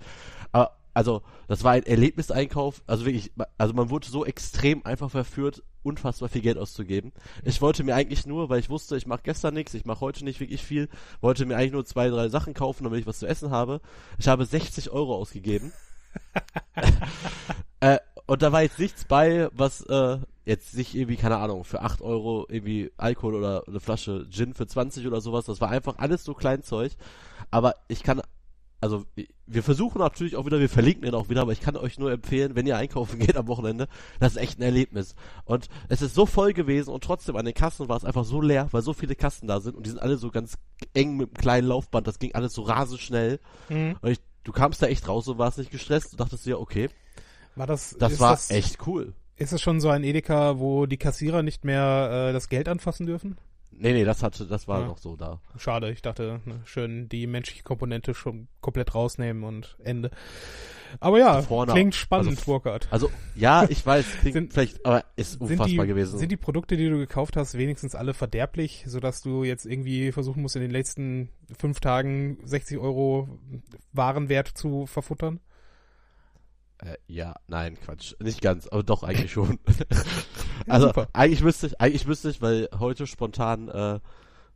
Aber, 0.52 0.70
also 0.94 1.22
das 1.48 1.64
war 1.64 1.72
ein 1.72 1.82
Erlebniseinkauf. 1.82 2.82
Also 2.86 3.04
wirklich, 3.04 3.32
also 3.58 3.74
man 3.74 3.90
wurde 3.90 4.08
so 4.08 4.24
extrem 4.24 4.86
einfach 4.86 5.10
verführt, 5.10 5.62
unfassbar 5.82 6.28
viel 6.28 6.40
Geld 6.40 6.56
auszugeben. 6.56 7.12
Ich 7.42 7.60
wollte 7.60 7.84
mir 7.84 7.94
eigentlich 7.94 8.26
nur, 8.26 8.48
weil 8.48 8.60
ich 8.60 8.70
wusste, 8.70 8.96
ich 8.96 9.06
mache 9.06 9.22
gestern 9.24 9.54
nichts, 9.54 9.74
ich 9.74 9.84
mache 9.84 10.00
heute 10.00 10.24
nicht 10.24 10.40
wirklich 10.40 10.62
viel, 10.62 10.88
wollte 11.20 11.44
mir 11.44 11.56
eigentlich 11.56 11.72
nur 11.72 11.84
zwei, 11.84 12.08
drei 12.08 12.28
Sachen 12.28 12.54
kaufen, 12.54 12.84
damit 12.84 13.00
ich 13.00 13.06
was 13.06 13.18
zu 13.18 13.26
essen 13.26 13.50
habe. 13.50 13.80
Ich 14.18 14.28
habe 14.28 14.46
60 14.46 14.90
Euro 14.90 15.16
ausgegeben. 15.16 15.72
äh, 17.80 17.98
und 18.26 18.40
da 18.40 18.52
war 18.52 18.62
jetzt 18.62 18.78
nichts 18.78 19.04
bei, 19.04 19.48
was 19.52 19.82
äh, 19.82 20.18
jetzt 20.44 20.72
sich 20.72 20.94
irgendwie, 20.94 21.16
keine 21.16 21.38
Ahnung, 21.38 21.64
für 21.64 21.82
8 21.82 22.00
Euro 22.00 22.46
irgendwie 22.48 22.92
Alkohol 22.96 23.34
oder 23.34 23.64
eine 23.66 23.80
Flasche 23.80 24.26
Gin 24.30 24.54
für 24.54 24.66
20 24.66 25.06
oder 25.06 25.20
sowas. 25.20 25.44
Das 25.44 25.60
war 25.60 25.70
einfach 25.70 25.98
alles 25.98 26.24
so 26.24 26.34
Kleinzeug. 26.34 26.92
Aber 27.50 27.74
ich 27.88 28.02
kann, 28.02 28.22
also 28.84 29.06
wir 29.46 29.62
versuchen 29.62 29.98
natürlich 29.98 30.36
auch 30.36 30.44
wieder, 30.44 30.60
wir 30.60 30.68
verlinken 30.68 31.06
ihn 31.06 31.14
auch 31.14 31.30
wieder, 31.30 31.40
aber 31.40 31.52
ich 31.52 31.62
kann 31.62 31.74
euch 31.74 31.98
nur 31.98 32.12
empfehlen, 32.12 32.54
wenn 32.54 32.66
ihr 32.66 32.76
einkaufen 32.76 33.18
geht 33.18 33.34
am 33.34 33.48
Wochenende, 33.48 33.88
das 34.20 34.32
ist 34.32 34.42
echt 34.42 34.58
ein 34.58 34.62
Erlebnis. 34.62 35.14
Und 35.46 35.68
es 35.88 36.02
ist 36.02 36.14
so 36.14 36.26
voll 36.26 36.52
gewesen 36.52 36.90
und 36.90 37.02
trotzdem 37.02 37.34
an 37.36 37.46
den 37.46 37.54
Kassen 37.54 37.88
war 37.88 37.96
es 37.96 38.04
einfach 38.04 38.26
so 38.26 38.42
leer, 38.42 38.68
weil 38.72 38.82
so 38.82 38.92
viele 38.92 39.14
Kassen 39.14 39.48
da 39.48 39.60
sind 39.60 39.74
und 39.74 39.86
die 39.86 39.90
sind 39.90 40.00
alle 40.00 40.18
so 40.18 40.30
ganz 40.30 40.58
eng 40.92 41.16
mit 41.16 41.28
einem 41.28 41.34
kleinen 41.34 41.68
Laufband, 41.68 42.06
das 42.06 42.18
ging 42.18 42.34
alles 42.34 42.52
so 42.52 42.60
rasend 42.60 43.00
schnell. 43.00 43.40
Mhm. 43.70 43.96
Und 44.02 44.10
ich, 44.10 44.18
du 44.42 44.52
kamst 44.52 44.82
da 44.82 44.86
echt 44.86 45.08
raus 45.08 45.28
und 45.28 45.38
warst 45.38 45.56
nicht 45.56 45.70
gestresst 45.70 46.12
und 46.12 46.20
dachtest 46.20 46.44
dir, 46.44 46.60
okay, 46.60 46.90
War 47.56 47.66
das, 47.66 47.96
das 47.98 48.20
war 48.20 48.32
das, 48.32 48.50
echt 48.50 48.86
cool. 48.86 49.14
Ist 49.36 49.54
es 49.54 49.62
schon 49.62 49.80
so 49.80 49.88
ein 49.88 50.04
Edeka, 50.04 50.58
wo 50.58 50.84
die 50.84 50.98
Kassierer 50.98 51.42
nicht 51.42 51.64
mehr 51.64 52.28
äh, 52.28 52.32
das 52.34 52.50
Geld 52.50 52.68
anfassen 52.68 53.06
dürfen? 53.06 53.38
Nee, 53.78 53.92
nee, 53.92 54.04
das 54.04 54.22
hatte, 54.22 54.46
das 54.46 54.68
war 54.68 54.80
Ja. 54.80 54.86
noch 54.86 54.98
so 54.98 55.16
da. 55.16 55.40
Schade, 55.58 55.90
ich 55.90 56.02
dachte, 56.02 56.40
ne, 56.44 56.60
schön 56.64 57.08
die 57.08 57.26
menschliche 57.26 57.62
Komponente 57.62 58.14
schon 58.14 58.48
komplett 58.60 58.94
rausnehmen 58.94 59.44
und 59.44 59.76
Ende. 59.82 60.10
Aber 61.00 61.18
ja, 61.18 61.42
Vorne- 61.42 61.72
klingt 61.72 61.94
spannend, 61.96 62.28
also- 62.38 62.44
Burkhard. 62.44 62.86
Also, 62.92 63.10
ja, 63.34 63.64
ich 63.68 63.84
weiß, 63.84 64.04
klingt 64.20 64.34
Sind- 64.34 64.52
vielleicht, 64.52 64.86
aber 64.86 65.04
ist 65.16 65.40
unfassbar 65.40 65.66
die, 65.84 65.88
gewesen. 65.88 66.18
sind 66.18 66.30
die 66.30 66.36
Produkte, 66.36 66.76
die 66.76 66.88
du 66.88 66.98
gekauft 66.98 67.36
hast, 67.36 67.58
wenigstens 67.58 67.94
alle 67.96 68.14
verderblich, 68.14 68.84
sodass 68.86 69.20
du 69.20 69.42
jetzt 69.42 69.66
irgendwie 69.66 70.12
versuchen 70.12 70.40
musst, 70.42 70.54
in 70.56 70.62
den 70.62 70.70
letzten 70.70 71.30
fünf 71.58 71.80
Tagen 71.80 72.38
60 72.44 72.78
Euro 72.78 73.28
Warenwert 73.92 74.48
zu 74.48 74.86
verfuttern? 74.86 75.40
Äh, 76.84 76.96
ja, 77.06 77.34
nein, 77.48 77.78
Quatsch. 77.80 78.14
Nicht 78.20 78.40
ganz, 78.42 78.66
aber 78.68 78.82
doch 78.82 79.02
eigentlich 79.02 79.32
schon. 79.32 79.58
also 80.68 80.88
super. 80.88 81.08
eigentlich 81.12 81.42
müsste 81.42 81.68
ich, 81.68 81.80
eigentlich 81.80 82.06
müsste 82.06 82.30
ich, 82.30 82.42
weil 82.42 82.68
heute 82.78 83.06
spontan 83.06 83.68
äh, 83.68 84.00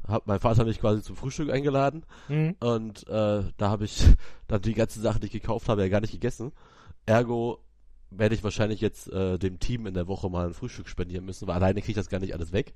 hat 0.06 0.26
mein 0.26 0.40
Vater 0.40 0.64
mich 0.64 0.78
quasi 0.80 1.02
zum 1.02 1.16
Frühstück 1.16 1.50
eingeladen 1.50 2.04
Mhm. 2.28 2.56
und 2.61 3.06
äh, 3.08 3.42
da 3.56 3.68
habe 3.70 3.85
ich 3.85 4.04
dann 4.47 4.62
die 4.62 4.75
ganzen 4.75 5.02
Sachen, 5.02 5.20
die 5.20 5.26
ich 5.26 5.32
gekauft 5.32 5.68
habe, 5.68 5.82
ja 5.82 5.88
gar 5.88 6.00
nicht 6.00 6.12
gegessen. 6.12 6.52
Ergo 7.06 7.58
werde 8.11 8.35
ich 8.35 8.44
wahrscheinlich 8.44 8.80
jetzt 8.80 9.11
äh, 9.12 9.38
dem 9.38 9.58
Team 9.58 9.87
in 9.87 9.94
der 9.94 10.06
Woche 10.08 10.30
mal 10.30 10.47
ein 10.47 10.54
Frühstück 10.54 10.88
spendieren 10.88 11.25
müssen, 11.26 11.47
weil 11.47 11.56
alleine 11.56 11.80
kriege 11.80 11.92
ich 11.92 11.97
das 11.97 12.08
gar 12.08 12.20
nicht 12.20 12.35
alles 12.35 12.52
weg. 12.52 12.73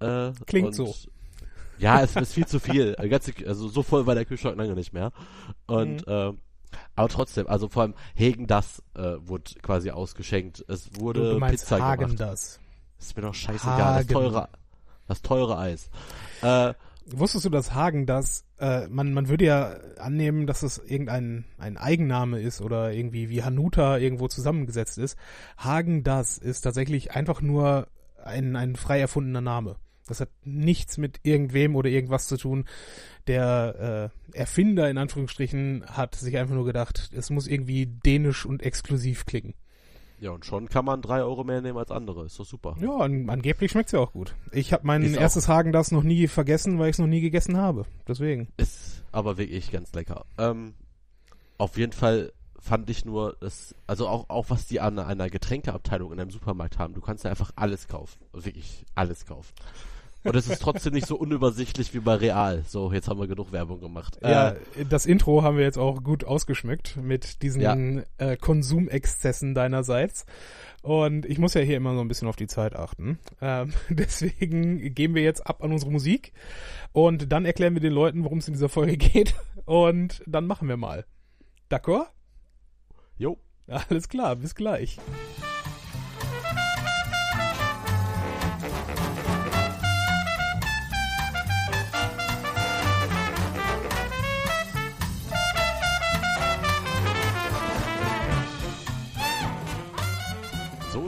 Äh, 0.00 0.32
Klingt 0.46 0.68
und, 0.68 0.72
so. 0.74 0.94
Ja, 1.78 2.00
es 2.02 2.16
ist 2.16 2.32
viel 2.32 2.46
zu 2.46 2.58
viel. 2.58 2.94
Ganze, 2.94 3.32
also 3.46 3.68
so 3.68 3.82
voll 3.82 4.06
war 4.06 4.14
der 4.14 4.24
Kühlschrank 4.24 4.56
lange 4.56 4.74
nicht 4.74 4.92
mehr. 4.92 5.12
Und 5.66 6.06
Mhm. 6.06 6.12
äh, 6.12 6.32
aber 6.94 7.08
trotzdem, 7.08 7.46
also 7.46 7.68
vor 7.68 7.82
allem 7.82 7.94
Hegen 8.14 8.46
das 8.46 8.82
äh, 8.94 9.16
wurde 9.20 9.52
quasi 9.62 9.90
ausgeschenkt. 9.90 10.64
Es 10.68 10.90
wurde 10.98 11.32
du 11.32 11.38
meinst 11.38 11.64
Pizza 11.64 11.80
Hagen 11.80 12.02
gemacht. 12.02 12.20
das. 12.20 12.60
Ist 12.98 13.16
mir 13.16 13.22
doch 13.22 13.34
scheißegal. 13.34 14.04
Das 14.04 14.06
teure, 14.06 14.48
das 15.06 15.22
teure 15.22 15.58
Eis. 15.58 15.90
Äh, 16.42 16.74
Wusstest 17.08 17.44
du, 17.44 17.50
dass 17.50 17.72
Hagen 17.72 18.04
das, 18.04 18.44
äh, 18.58 18.88
man, 18.88 19.14
man 19.14 19.28
würde 19.28 19.44
ja 19.44 19.76
annehmen, 19.98 20.48
dass 20.48 20.64
es 20.64 20.78
irgendein 20.78 21.44
ein 21.56 21.76
Eigenname 21.76 22.40
ist 22.40 22.60
oder 22.60 22.92
irgendwie 22.92 23.30
wie 23.30 23.44
Hanuta 23.44 23.98
irgendwo 23.98 24.26
zusammengesetzt 24.26 24.98
ist. 24.98 25.16
Hagen 25.56 26.02
das 26.02 26.36
ist 26.36 26.62
tatsächlich 26.62 27.12
einfach 27.12 27.42
nur 27.42 27.86
ein, 28.24 28.56
ein 28.56 28.74
frei 28.74 28.98
erfundener 28.98 29.40
Name. 29.40 29.76
Das 30.06 30.20
hat 30.20 30.30
nichts 30.44 30.98
mit 30.98 31.20
irgendwem 31.22 31.76
oder 31.76 31.90
irgendwas 31.90 32.26
zu 32.26 32.36
tun. 32.36 32.64
Der 33.26 34.10
äh, 34.32 34.38
Erfinder 34.38 34.88
in 34.88 34.98
Anführungsstrichen 34.98 35.84
hat 35.86 36.14
sich 36.14 36.36
einfach 36.36 36.54
nur 36.54 36.64
gedacht, 36.64 37.10
es 37.12 37.30
muss 37.30 37.46
irgendwie 37.46 37.86
dänisch 37.86 38.46
und 38.46 38.62
exklusiv 38.62 39.26
klingen. 39.26 39.54
ja, 40.20 40.30
und 40.30 40.46
schon 40.46 40.68
kann 40.68 40.84
man 40.84 41.02
drei 41.02 41.22
Euro 41.22 41.44
mehr 41.44 41.60
nehmen 41.60 41.76
als 41.78 41.90
andere. 41.90 42.24
Ist 42.24 42.38
doch 42.38 42.46
super. 42.46 42.76
Ja, 42.80 42.96
an, 42.98 43.28
angeblich 43.28 43.72
schmeckt's 43.72 43.92
ja 43.92 43.98
auch 43.98 44.12
gut. 44.12 44.34
Ich 44.52 44.72
habe 44.72 44.86
mein 44.86 45.02
Ist 45.02 45.16
erstes 45.16 45.48
Hagen 45.48 45.72
das 45.72 45.90
noch 45.90 46.02
nie 46.04 46.28
vergessen, 46.28 46.78
weil 46.78 46.88
ich 46.88 46.94
es 46.94 46.98
noch 47.00 47.06
nie 47.06 47.20
gegessen 47.20 47.56
habe. 47.56 47.84
Deswegen. 48.06 48.48
Ist 48.56 49.02
aber 49.12 49.38
wirklich 49.38 49.70
ganz 49.72 49.92
lecker. 49.92 50.24
Ähm, 50.38 50.74
auf 51.58 51.76
jeden 51.76 51.92
Fall 51.92 52.32
fand 52.58 52.90
ich 52.90 53.04
nur, 53.04 53.36
das, 53.40 53.74
also 53.86 54.08
auch, 54.08 54.28
auch 54.28 54.50
was 54.50 54.66
die 54.66 54.80
an 54.80 54.98
einer 54.98 55.30
Getränkeabteilung 55.30 56.12
in 56.12 56.20
einem 56.20 56.30
Supermarkt 56.30 56.78
haben, 56.78 56.94
du 56.94 57.00
kannst 57.00 57.24
ja 57.24 57.30
einfach 57.30 57.52
alles 57.56 57.86
kaufen. 57.86 58.18
Also 58.32 58.46
Wirklich 58.46 58.84
alles 58.94 59.24
kaufen. 59.26 59.52
Und 60.26 60.36
es 60.36 60.48
ist 60.48 60.60
trotzdem 60.60 60.92
nicht 60.94 61.06
so 61.06 61.16
unübersichtlich 61.16 61.94
wie 61.94 62.00
bei 62.00 62.14
Real. 62.16 62.64
So, 62.66 62.92
jetzt 62.92 63.08
haben 63.08 63.20
wir 63.20 63.26
genug 63.26 63.52
Werbung 63.52 63.80
gemacht. 63.80 64.18
Ja, 64.22 64.50
Äh, 64.50 64.84
das 64.88 65.06
Intro 65.06 65.42
haben 65.42 65.56
wir 65.56 65.64
jetzt 65.64 65.78
auch 65.78 66.02
gut 66.02 66.24
ausgeschmückt 66.24 66.96
mit 66.96 67.42
diesen 67.42 67.60
Ja. 67.62 67.76
äh, 68.18 68.36
Konsumexzessen 68.36 69.54
deinerseits. 69.54 70.26
Und 70.82 71.26
ich 71.26 71.38
muss 71.38 71.54
ja 71.54 71.60
hier 71.62 71.76
immer 71.76 71.94
so 71.94 72.00
ein 72.00 72.08
bisschen 72.08 72.28
auf 72.28 72.36
die 72.36 72.46
Zeit 72.46 72.76
achten. 72.76 73.18
Ähm, 73.40 73.72
deswegen 73.88 74.94
gehen 74.94 75.14
wir 75.14 75.22
jetzt 75.22 75.46
ab 75.46 75.62
an 75.64 75.72
unsere 75.72 75.90
Musik 75.90 76.32
und 76.92 77.32
dann 77.32 77.44
erklären 77.44 77.74
wir 77.74 77.80
den 77.80 77.92
Leuten, 77.92 78.22
worum 78.24 78.38
es 78.38 78.48
in 78.48 78.54
dieser 78.54 78.68
Folge 78.68 78.96
geht. 78.98 79.34
Und 79.64 80.22
dann 80.26 80.46
machen 80.46 80.68
wir 80.68 80.76
mal. 80.76 81.04
D'accord? 81.70 82.06
jo. 83.18 83.38
Alles 83.68 84.08
klar, 84.08 84.36
bis 84.36 84.54
gleich. 84.54 84.98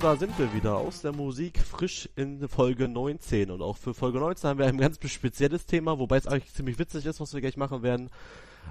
Da 0.09 0.17
sind 0.17 0.39
wir 0.39 0.55
wieder 0.55 0.75
aus 0.79 1.03
der 1.03 1.13
Musik 1.13 1.59
frisch 1.59 2.09
in 2.17 2.49
Folge 2.49 2.89
19. 2.89 3.51
Und 3.51 3.61
auch 3.61 3.77
für 3.77 3.93
Folge 3.93 4.19
19 4.21 4.49
haben 4.49 4.59
wir 4.59 4.65
ein 4.65 4.79
ganz 4.79 4.99
spezielles 5.07 5.67
Thema, 5.67 5.99
wobei 5.99 6.17
es 6.17 6.27
eigentlich 6.27 6.55
ziemlich 6.55 6.79
witzig 6.79 7.05
ist, 7.05 7.21
was 7.21 7.35
wir 7.35 7.43
gleich 7.43 7.59
machen 7.59 7.83
werden. 7.83 8.09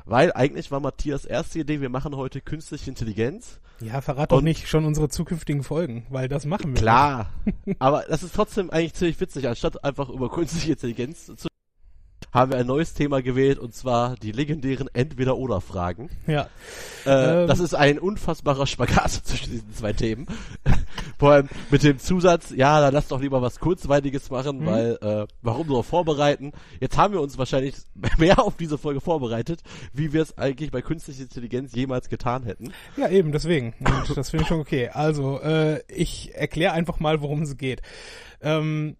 Weil 0.05 0.33
eigentlich 0.33 0.71
war 0.71 0.79
Matthias 0.79 1.25
erste 1.25 1.59
Idee, 1.59 1.79
wir 1.79 1.89
machen 1.89 2.15
heute 2.15 2.41
künstliche 2.41 2.89
Intelligenz. 2.89 3.59
Ja, 3.81 4.01
verrat 4.01 4.31
doch 4.31 4.41
nicht 4.41 4.67
schon 4.67 4.83
unsere 4.83 5.09
zukünftigen 5.09 5.61
Folgen, 5.61 6.07
weil 6.09 6.27
das 6.27 6.47
machen 6.47 6.73
wir. 6.73 6.81
Klar. 6.81 7.29
Aber 7.77 8.03
das 8.09 8.23
ist 8.23 8.33
trotzdem 8.33 8.71
eigentlich 8.71 8.95
ziemlich 8.95 9.19
witzig. 9.19 9.47
Anstatt 9.47 9.83
einfach 9.83 10.09
über 10.09 10.31
künstliche 10.31 10.71
Intelligenz 10.71 11.27
zu 11.27 11.47
haben 12.37 12.51
wir 12.51 12.59
ein 12.59 12.67
neues 12.67 12.93
Thema 12.93 13.21
gewählt 13.21 13.57
und 13.57 13.73
zwar 13.73 14.15
die 14.15 14.31
legendären 14.31 14.89
Entweder-Oder-Fragen. 14.93 16.09
Ja. 16.27 16.47
Äh, 17.05 17.41
Ähm. 17.41 17.47
Das 17.47 17.59
ist 17.59 17.73
ein 17.73 17.99
unfassbarer 17.99 18.67
Spagat 18.67 19.11
zwischen 19.23 19.51
diesen 19.51 19.73
zwei 19.73 19.93
Themen. 19.93 20.27
Vor 21.17 21.31
allem 21.31 21.49
mit 21.71 21.83
dem 21.83 21.97
Zusatz, 21.99 22.51
ja, 22.55 22.79
dann 22.79 22.93
lass 22.93 23.07
doch 23.07 23.19
lieber 23.19 23.41
was 23.41 23.59
Kurzweiliges 23.59 24.29
machen, 24.29 24.59
Mhm. 24.59 24.65
weil 24.65 24.97
äh, 25.01 25.27
warum 25.41 25.67
nur 25.67 25.83
vorbereiten? 25.83 26.51
Jetzt 26.79 26.97
haben 26.97 27.13
wir 27.13 27.21
uns 27.21 27.37
wahrscheinlich 27.37 27.75
mehr 28.17 28.39
auf 28.39 28.55
diese 28.57 28.77
Folge 28.77 29.01
vorbereitet, 29.01 29.61
wie 29.93 30.13
wir 30.13 30.21
es 30.21 30.37
eigentlich 30.37 30.71
bei 30.71 30.81
künstlicher 30.81 31.23
Intelligenz 31.23 31.73
jemals 31.73 32.09
getan 32.09 32.43
hätten. 32.43 32.71
Ja, 32.97 33.09
eben, 33.09 33.31
deswegen. 33.31 33.73
Und 33.79 34.15
das 34.17 34.29
finde 34.29 34.43
ich 34.43 34.47
schon 34.47 34.59
okay. 34.59 34.89
Also, 34.89 35.39
äh, 35.41 35.81
ich 35.87 36.35
erkläre 36.35 36.73
einfach 36.73 36.99
mal, 36.99 37.21
worum 37.21 37.41
es 37.41 37.57
geht. 37.57 37.81
Ähm, 38.41 38.95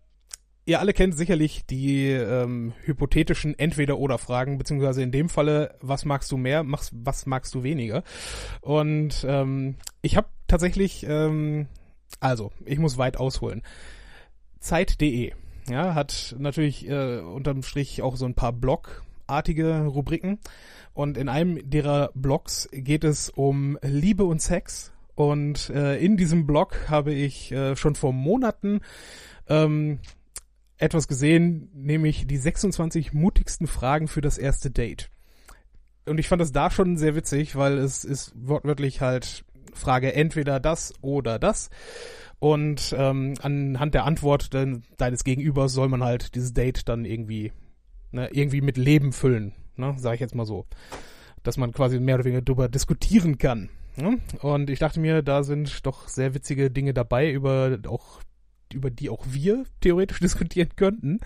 ihr 0.66 0.80
alle 0.80 0.94
kennt 0.94 1.16
sicherlich 1.16 1.66
die 1.66 2.10
ähm, 2.10 2.74
hypothetischen 2.84 3.58
Entweder-Oder-Fragen, 3.58 4.58
beziehungsweise 4.58 5.02
in 5.04 5.12
dem 5.12 5.30
Falle, 5.30 5.76
was 5.82 6.04
magst 6.04 6.32
du 6.32 6.38
mehr, 6.38 6.64
machst, 6.64 6.92
was 6.94 7.26
magst 7.26 7.54
du 7.54 7.64
weniger? 7.64 8.04
Und 8.62 9.24
ähm, 9.28 9.76
ich 10.02 10.18
habe 10.18 10.28
tatsächlich, 10.48 11.06
ähm, 11.08 11.68
also, 12.20 12.52
ich 12.66 12.80
muss 12.80 12.98
weit 12.98 13.18
ausholen. 13.18 13.62
Zeit.de 14.60 15.34
ja, 15.70 15.96
hat 15.96 16.36
natürlich 16.40 16.88
äh, 16.88 17.20
unterm 17.20 17.64
Strich 17.64 18.02
auch 18.02 18.16
so 18.16 18.26
ein 18.26 18.36
paar 18.36 18.54
Blog-artige 18.54 19.86
Rubriken. 19.86 20.40
Und 20.94 21.18
in 21.18 21.30
einem 21.30 21.70
derer 21.70 22.12
Blogs 22.16 22.70
geht 22.72 23.04
es 23.04 23.30
um 23.30 23.78
Liebe 23.82 24.24
und 24.24 24.42
Sex. 24.42 24.92
Und 25.16 25.70
äh, 25.70 25.98
in 25.98 26.18
diesem 26.18 26.48
Blog 26.48 26.90
habe 26.90 27.14
ich 27.14 27.52
äh, 27.52 27.76
schon 27.76 27.96
vor 27.96 28.14
Monaten 28.14 28.82
ähm, 29.48 30.00
etwas 30.78 31.08
gesehen, 31.08 31.70
nämlich 31.74 32.28
die 32.28 32.38
26 32.38 33.14
mutigsten 33.14 33.68
Fragen 33.68 34.08
für 34.08 34.22
das 34.22 34.38
erste 34.38 34.70
Date. 34.70 35.10
Und 36.06 36.20
ich 36.20 36.28
fand 36.28 36.42
das 36.42 36.52
da 36.52 36.72
schon 36.72 36.98
sehr 36.98 37.16
witzig, 37.16 37.56
weil 37.56 37.78
es 37.78 38.06
ist 38.06 38.32
wortwörtlich 38.36 39.02
halt 39.02 39.44
Frage 39.78 40.14
entweder 40.14 40.60
das 40.60 40.94
oder 41.02 41.40
das. 41.40 41.70
Und 42.40 42.96
ähm, 42.98 43.34
anhand 43.42 43.94
der 43.94 44.06
Antwort 44.06 44.54
de 44.54 44.80
deines 44.98 45.24
Gegenübers 45.24 45.74
soll 45.74 45.88
man 45.90 46.04
halt 46.04 46.36
dieses 46.36 46.54
Date 46.54 46.88
dann 46.88 47.06
irgendwie, 47.06 47.52
ne, 48.12 48.30
irgendwie 48.32 48.62
mit 48.62 48.78
Leben 48.78 49.12
füllen, 49.12 49.54
ne, 49.76 49.96
sage 49.98 50.16
ich 50.16 50.22
jetzt 50.22 50.36
mal 50.36 50.46
so. 50.46 50.66
Dass 51.44 51.58
man 51.58 51.72
quasi 51.72 52.00
mehr 52.00 52.16
oder 52.16 52.26
weniger 52.26 52.42
darüber 52.42 52.70
diskutieren 52.70 53.38
kann. 53.38 53.70
Ne? 53.96 54.20
Und 54.42 54.70
ich 54.70 54.80
dachte 54.80 55.00
mir, 55.00 55.24
da 55.24 55.44
sind 55.44 55.86
doch 55.86 56.08
sehr 56.08 56.36
witzige 56.36 56.70
Dinge 56.70 56.94
dabei, 56.94 57.32
über 57.32 57.80
auch 57.88 58.22
über 58.74 58.92
die 58.92 59.10
auch 59.10 59.26
wir 59.30 59.66
theoretisch 59.82 60.20
diskutieren 60.22 60.70
könnten. 60.76 61.20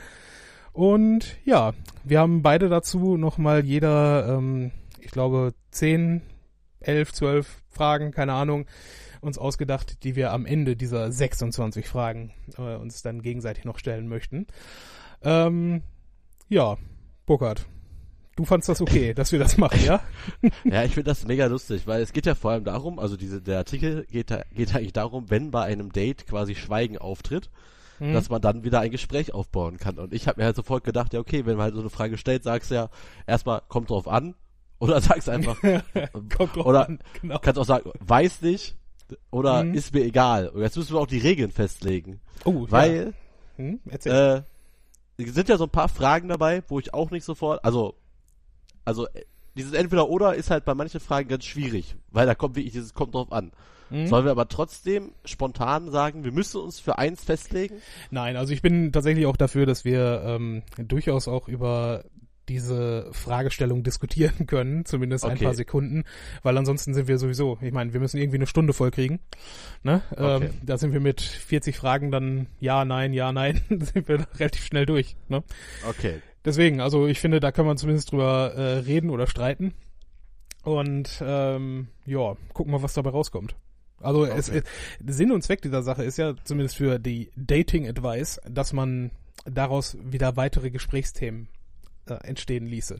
Und 0.73 1.37
ja, 1.43 1.73
wir 2.03 2.19
haben 2.19 2.41
beide 2.41 2.69
dazu 2.69 3.17
nochmal 3.17 3.65
jeder, 3.65 4.37
ähm, 4.37 4.71
ich 4.99 5.11
glaube, 5.11 5.53
10, 5.71 6.21
11, 6.81 7.13
12 7.13 7.61
Fragen, 7.69 8.11
keine 8.11 8.33
Ahnung, 8.33 8.65
uns 9.21 9.37
ausgedacht, 9.37 10.03
die 10.03 10.15
wir 10.15 10.31
am 10.31 10.45
Ende 10.45 10.75
dieser 10.75 11.11
26 11.11 11.87
Fragen 11.87 12.33
äh, 12.57 12.75
uns 12.75 13.01
dann 13.01 13.21
gegenseitig 13.21 13.65
noch 13.65 13.77
stellen 13.77 14.07
möchten. 14.07 14.47
Ähm, 15.21 15.83
ja, 16.49 16.77
Burkhard, 17.25 17.65
du 18.35 18.45
fandst 18.45 18.67
das 18.67 18.81
okay, 18.81 19.13
dass 19.13 19.31
wir 19.31 19.39
das 19.39 19.57
machen, 19.57 19.83
ja? 19.85 20.01
Ja, 20.63 20.83
ich 20.83 20.93
finde 20.93 21.11
das 21.11 21.25
mega 21.25 21.45
lustig, 21.45 21.85
weil 21.85 22.01
es 22.01 22.13
geht 22.13 22.25
ja 22.25 22.35
vor 22.35 22.51
allem 22.51 22.63
darum, 22.63 22.99
also 22.99 23.15
diese, 23.15 23.41
der 23.41 23.59
Artikel 23.59 24.05
geht, 24.05 24.31
da, 24.31 24.43
geht 24.53 24.75
eigentlich 24.75 24.93
darum, 24.93 25.29
wenn 25.29 25.51
bei 25.51 25.63
einem 25.63 25.91
Date 25.91 26.25
quasi 26.27 26.55
Schweigen 26.55 26.97
auftritt, 26.97 27.49
Hm. 28.01 28.13
dass 28.13 28.29
man 28.29 28.41
dann 28.41 28.63
wieder 28.63 28.79
ein 28.79 28.89
Gespräch 28.89 29.31
aufbauen 29.31 29.77
kann. 29.77 29.99
Und 29.99 30.11
ich 30.11 30.27
habe 30.27 30.41
mir 30.41 30.45
halt 30.45 30.55
sofort 30.55 30.83
gedacht, 30.83 31.13
ja 31.13 31.19
okay, 31.19 31.45
wenn 31.45 31.55
man 31.55 31.65
halt 31.65 31.75
so 31.75 31.81
eine 31.81 31.91
Frage 31.91 32.17
stellt, 32.17 32.41
sagst 32.41 32.71
du 32.71 32.75
ja 32.75 32.89
erstmal, 33.27 33.61
kommt 33.67 33.91
drauf 33.91 34.07
an, 34.07 34.33
oder 34.81 34.99
sagst 34.99 35.29
einfach, 35.29 35.57
oder 36.57 36.87
an, 36.89 36.99
genau. 37.21 37.39
kannst 37.39 37.59
auch 37.59 37.65
sagen, 37.65 37.89
weiß 37.99 38.41
nicht, 38.41 38.75
oder 39.29 39.63
Mhm. 39.63 39.73
ist 39.73 39.93
mir 39.93 40.03
egal. 40.03 40.49
Und 40.49 40.61
jetzt 40.61 40.75
müssen 40.77 40.93
wir 40.93 40.99
auch 40.99 41.07
die 41.07 41.19
Regeln 41.19 41.51
festlegen, 41.51 42.19
Oh, 42.43 42.65
ja. 42.65 42.71
weil 42.71 43.13
Hm, 43.57 43.79
erzähl. 43.89 44.43
äh, 45.17 45.23
es 45.23 45.33
sind 45.35 45.49
ja 45.49 45.57
so 45.57 45.65
ein 45.65 45.69
paar 45.69 45.89
Fragen 45.89 46.29
dabei, 46.29 46.63
wo 46.67 46.79
ich 46.79 46.93
auch 46.93 47.11
nicht 47.11 47.23
sofort, 47.25 47.63
also, 47.63 47.95
also 48.85 49.07
äh, 49.09 49.23
dieses 49.55 49.73
Entweder-Oder 49.73 50.35
ist 50.35 50.49
halt 50.49 50.65
bei 50.65 50.73
manchen 50.73 50.99
Fragen 51.01 51.27
ganz 51.29 51.45
schwierig, 51.45 51.95
weil 52.09 52.25
da 52.25 52.35
kommt 52.35 52.55
wirklich 52.55 52.73
dieses 52.73 52.93
kommt 52.93 53.13
drauf 53.13 53.31
an. 53.31 53.51
Hm? 53.89 54.07
Sollen 54.07 54.23
wir 54.23 54.31
aber 54.31 54.47
trotzdem 54.47 55.11
spontan 55.25 55.91
sagen, 55.91 56.23
wir 56.23 56.31
müssen 56.31 56.61
uns 56.61 56.79
für 56.79 56.97
eins 56.97 57.23
festlegen? 57.25 57.75
Nein, 58.09 58.37
also 58.37 58.53
ich 58.53 58.61
bin 58.61 58.93
tatsächlich 58.93 59.25
auch 59.25 59.35
dafür, 59.35 59.65
dass 59.65 59.83
wir 59.83 60.23
ähm, 60.25 60.63
durchaus 60.77 61.27
auch 61.27 61.49
über 61.49 62.05
diese 62.49 63.09
Fragestellung 63.11 63.83
diskutieren 63.83 64.45
können, 64.47 64.85
zumindest 64.85 65.25
ein 65.25 65.31
Okay. 65.33 65.45
paar 65.45 65.53
Sekunden, 65.53 66.03
weil 66.43 66.57
ansonsten 66.57 66.93
sind 66.93 67.07
wir 67.07 67.17
sowieso, 67.17 67.57
ich 67.61 67.71
meine, 67.71 67.93
wir 67.93 67.99
müssen 67.99 68.17
irgendwie 68.17 68.37
eine 68.37 68.47
Stunde 68.47 68.73
voll 68.73 68.91
kriegen. 68.91 69.19
Ne? 69.83 70.01
Okay. 70.11 70.45
Ähm, 70.45 70.49
da 70.63 70.77
sind 70.77 70.93
wir 70.93 70.99
mit 70.99 71.21
40 71.21 71.77
Fragen 71.77 72.11
dann 72.11 72.47
ja, 72.59 72.85
nein, 72.85 73.13
ja, 73.13 73.31
nein, 73.31 73.61
sind 73.69 74.07
wir 74.07 74.27
relativ 74.39 74.65
schnell 74.65 74.85
durch. 74.85 75.15
Ne? 75.29 75.43
Okay. 75.87 76.21
deswegen, 76.43 76.81
also 76.81 77.07
ich 77.07 77.19
finde, 77.19 77.39
da 77.39 77.51
kann 77.51 77.65
man 77.65 77.77
zumindest 77.77 78.11
drüber 78.11 78.53
äh, 78.55 78.79
reden 78.79 79.09
oder 79.09 79.27
streiten. 79.27 79.73
Und 80.63 81.23
ähm, 81.25 81.87
ja, 82.05 82.35
gucken 82.53 82.71
wir, 82.71 82.83
was 82.83 82.93
dabei 82.93 83.09
rauskommt. 83.09 83.55
Also 83.99 84.23
okay. 84.23 84.33
es, 84.35 84.49
es, 84.49 84.63
Sinn 85.05 85.31
und 85.31 85.43
Zweck 85.43 85.61
dieser 85.61 85.83
Sache 85.83 86.03
ist 86.03 86.17
ja 86.17 86.35
zumindest 86.43 86.77
für 86.77 86.99
die 86.99 87.31
Dating 87.35 87.87
Advice, 87.87 88.39
dass 88.49 88.73
man 88.73 89.11
daraus 89.45 89.97
wieder 90.03 90.35
weitere 90.37 90.69
Gesprächsthemen 90.69 91.47
äh, 92.07 92.13
entstehen 92.27 92.65
ließe. 92.65 92.99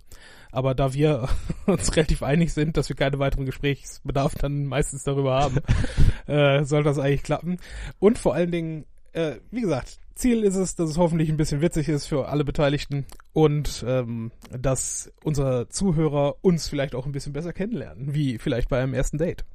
Aber 0.51 0.75
da 0.75 0.93
wir 0.93 1.29
uns 1.65 1.95
relativ 1.95 2.23
einig 2.23 2.53
sind, 2.53 2.77
dass 2.77 2.89
wir 2.89 2.95
keine 2.95 3.19
weiteren 3.19 3.45
Gesprächsbedarf 3.45 4.35
dann 4.35 4.65
meistens 4.65 5.03
darüber 5.03 5.39
haben, 5.39 5.59
äh, 6.27 6.63
soll 6.63 6.83
das 6.83 6.99
eigentlich 6.99 7.23
klappen. 7.23 7.57
Und 7.99 8.17
vor 8.17 8.33
allen 8.33 8.51
Dingen, 8.51 8.85
äh, 9.13 9.35
wie 9.51 9.61
gesagt, 9.61 9.99
Ziel 10.15 10.43
ist 10.43 10.55
es, 10.55 10.75
dass 10.75 10.89
es 10.89 10.97
hoffentlich 10.97 11.29
ein 11.29 11.37
bisschen 11.37 11.61
witzig 11.61 11.89
ist 11.89 12.05
für 12.05 12.27
alle 12.27 12.43
Beteiligten 12.43 13.05
und 13.33 13.83
ähm, 13.87 14.31
dass 14.51 15.11
unsere 15.23 15.67
Zuhörer 15.69 16.35
uns 16.41 16.67
vielleicht 16.67 16.93
auch 16.95 17.05
ein 17.05 17.11
bisschen 17.11 17.33
besser 17.33 17.53
kennenlernen, 17.53 18.13
wie 18.13 18.37
vielleicht 18.37 18.69
bei 18.69 18.81
einem 18.81 18.93
ersten 18.93 19.17
Date. 19.17 19.45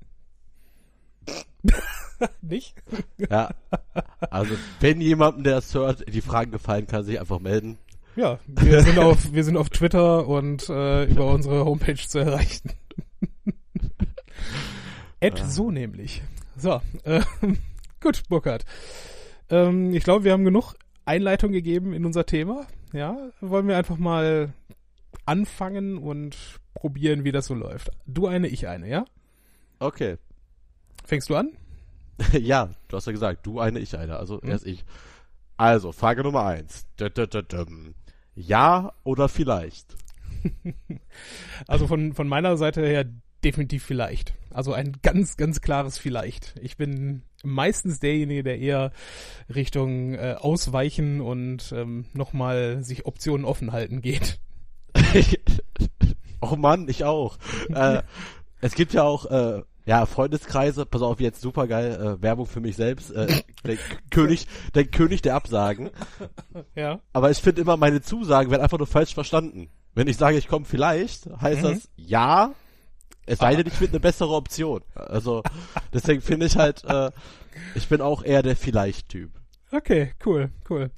Nicht? 2.41 2.75
Ja. 3.31 3.51
Also, 4.31 4.55
wenn 4.81 5.01
jemandem, 5.01 5.45
der 5.45 5.59
es 5.59 5.75
hört, 5.75 6.05
die 6.13 6.21
Fragen 6.21 6.51
gefallen, 6.51 6.87
kann 6.87 7.05
sich 7.05 7.21
einfach 7.21 7.41
melden. 7.41 7.79
Ja, 8.17 8.39
wir 8.47 8.81
sind 8.81 8.99
auf, 8.99 9.33
wir 9.35 9.45
sind 9.45 9.59
auf 9.59 9.69
Twitter 9.69 10.27
und 10.27 10.69
äh, 10.71 11.05
über 11.05 11.27
unsere 11.27 11.67
Homepage 11.67 11.95
zu 11.95 12.19
erreichen. 12.19 12.73
Ed 15.21 15.39
so 15.47 15.71
nämlich. 15.71 16.23
So, 16.57 16.81
äh, 17.05 17.21
gut, 18.01 18.23
Burkhard. 18.31 18.65
Ähm, 19.51 19.93
ich 19.93 20.03
glaube, 20.03 20.25
wir 20.25 20.33
haben 20.33 20.45
genug 20.45 20.75
Einleitung 21.05 21.53
gegeben 21.53 21.93
in 21.93 22.07
unser 22.07 22.25
Thema. 22.25 22.67
Ja, 22.95 23.19
wollen 23.43 23.69
wir 23.69 23.77
einfach 23.77 23.99
mal 23.99 24.55
anfangen 25.27 25.99
und 25.99 26.37
probieren, 26.73 27.25
wie 27.25 27.33
das 27.33 27.47
so 27.47 27.55
läuft. 27.55 27.91
Du 28.07 28.27
eine, 28.27 28.49
ich 28.49 28.67
eine, 28.67 28.89
ja? 28.89 29.05
Okay. 29.79 30.17
Fängst 31.05 31.29
du 31.29 31.37
an? 31.37 31.51
ja, 32.33 32.71
du 32.89 32.97
hast 32.97 33.07
ja 33.07 33.13
gesagt, 33.13 33.47
du 33.47 33.61
eine, 33.61 33.79
ich 33.79 33.99
eine. 33.99 34.17
Also 34.17 34.41
hm. 34.41 34.49
erst 34.49 34.67
ich. 34.67 34.87
Also, 35.59 35.93
Frage 35.93 36.23
Nummer 36.23 36.45
eins. 36.45 36.87
Ja 38.37 38.93
oder 39.03 39.29
vielleicht? 39.29 39.97
also 41.67 41.87
von, 41.87 42.13
von 42.13 42.29
meiner 42.29 42.57
Seite 42.57 42.87
her 42.87 43.07
definitiv 43.43 43.83
vielleicht. 43.85 44.35
Also 44.51 44.73
ein 44.73 44.97
ganz, 45.03 45.37
ganz 45.37 45.61
klares 45.61 45.99
vielleicht. 45.99 46.55
Ich 46.61 46.77
bin 46.77 47.23
meistens 47.43 48.01
derjenige, 48.01 48.43
der 48.43 48.59
eher 48.59 48.93
Richtung 49.55 50.15
äh, 50.15 50.37
Ausweichen 50.39 51.21
und 51.21 51.73
ähm, 51.73 52.07
nochmal 52.13 52.83
sich 52.83 53.07
Optionen 53.07 53.45
offen 53.45 53.73
halten 53.73 54.01
geht. 54.03 54.39
oh 56.41 56.57
Mann, 56.57 56.89
ich 56.89 57.05
auch. 57.05 57.39
äh, 57.69 58.03
es 58.61 58.75
gibt 58.75 58.93
ja 58.93 59.03
auch 59.03 59.27
äh, 59.27 59.63
ja, 59.87 60.05
Freundeskreise, 60.05 60.85
pass 60.85 61.01
auf, 61.01 61.21
jetzt 61.21 61.41
super 61.41 61.69
geil, 61.69 61.95
äh, 61.95 62.23
Werbung 62.23 62.47
für 62.47 62.61
mich 62.61 62.75
selbst, 62.75 63.13
äh, 63.13 63.29
der 63.65 63.77
König, 64.11 64.49
der 64.75 64.85
König 64.85 65.23
der 65.23 65.37
Absagen. 65.37 65.91
Ja. 66.75 67.01
Aber 67.13 67.31
ich 67.31 67.39
finde 67.39 67.63
immer, 67.63 67.77
meine 67.77 68.01
Zusagen 68.01 68.51
werden 68.51 68.63
einfach 68.63 68.79
nur 68.79 68.87
falsch 68.87 69.15
verstanden. 69.15 69.71
Wenn 69.95 70.09
ich 70.09 70.17
sage, 70.17 70.37
ich 70.37 70.49
komme 70.49 70.65
vielleicht, 70.65 71.27
heißt 71.27 71.63
mhm. 71.63 71.69
das 71.69 71.89
ja, 71.97 72.55
es 73.27 73.39
sei 73.39 73.57
denn, 73.57 73.67
ich 73.67 73.75
finde 73.75 73.93
eine 73.93 74.01
bessere 74.01 74.31
Option. 74.35 74.83
Also, 74.95 75.43
deswegen 75.93 76.23
finde 76.23 76.47
ich 76.47 76.57
halt, 76.57 76.85
äh, 76.85 77.11
ich 77.75 77.89
bin 77.89 78.01
auch 78.01 78.23
eher 78.23 78.43
der 78.43 78.57
Vielleicht-Typ. 78.57 79.31
Okay, 79.71 80.13
cool, 80.25 80.51
cool. 80.71 80.91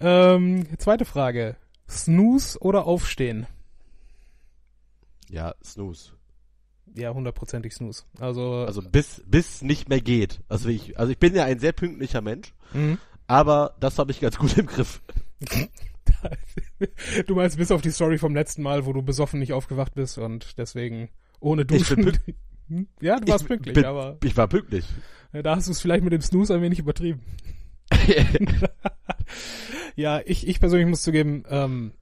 Ähm, 0.00 0.66
zweite 0.78 1.04
Frage. 1.04 1.56
Snooze 1.88 2.58
oder 2.60 2.86
Aufstehen? 2.86 3.46
Ja, 5.28 5.54
Snooze 5.62 6.12
ja, 6.94 7.12
hundertprozentig 7.12 7.74
Snooze. 7.74 8.04
Also, 8.18 8.64
also 8.66 8.82
bis, 8.82 9.22
bis 9.26 9.62
nicht 9.62 9.88
mehr 9.88 10.00
geht. 10.00 10.40
Also 10.48 10.68
ich, 10.68 10.98
also 10.98 11.12
ich 11.12 11.18
bin 11.18 11.34
ja 11.34 11.44
ein 11.44 11.58
sehr 11.58 11.72
pünktlicher 11.72 12.20
Mensch, 12.20 12.54
mhm. 12.72 12.98
aber 13.26 13.74
das 13.80 13.98
habe 13.98 14.12
ich 14.12 14.20
ganz 14.20 14.38
gut 14.38 14.56
im 14.56 14.66
Griff. 14.66 15.02
du 17.26 17.34
meinst 17.34 17.58
bis 17.58 17.70
auf 17.70 17.82
die 17.82 17.90
Story 17.90 18.18
vom 18.18 18.34
letzten 18.34 18.62
Mal, 18.62 18.86
wo 18.86 18.92
du 18.92 19.02
besoffen 19.02 19.40
nicht 19.40 19.52
aufgewacht 19.52 19.94
bist 19.94 20.18
und 20.18 20.58
deswegen 20.58 21.08
ohne 21.40 21.64
Duschen. 21.64 22.18
Hm? 22.68 22.88
ja, 23.02 23.20
du 23.20 23.30
warst 23.30 23.42
ich 23.42 23.48
pünktlich, 23.48 23.74
bin, 23.74 23.84
aber. 23.84 24.16
Ich 24.24 24.38
war 24.38 24.48
pünktlich. 24.48 24.86
Da 25.32 25.54
hast 25.54 25.66
du 25.66 25.72
es 25.72 25.82
vielleicht 25.82 26.02
mit 26.02 26.14
dem 26.14 26.22
Snooze 26.22 26.54
ein 26.54 26.62
wenig 26.62 26.78
übertrieben. 26.78 27.20
ja, 29.96 30.22
ich, 30.24 30.48
ich 30.48 30.60
persönlich 30.60 30.88
muss 30.88 31.02
zugeben, 31.02 31.44
ähm, 31.50 31.92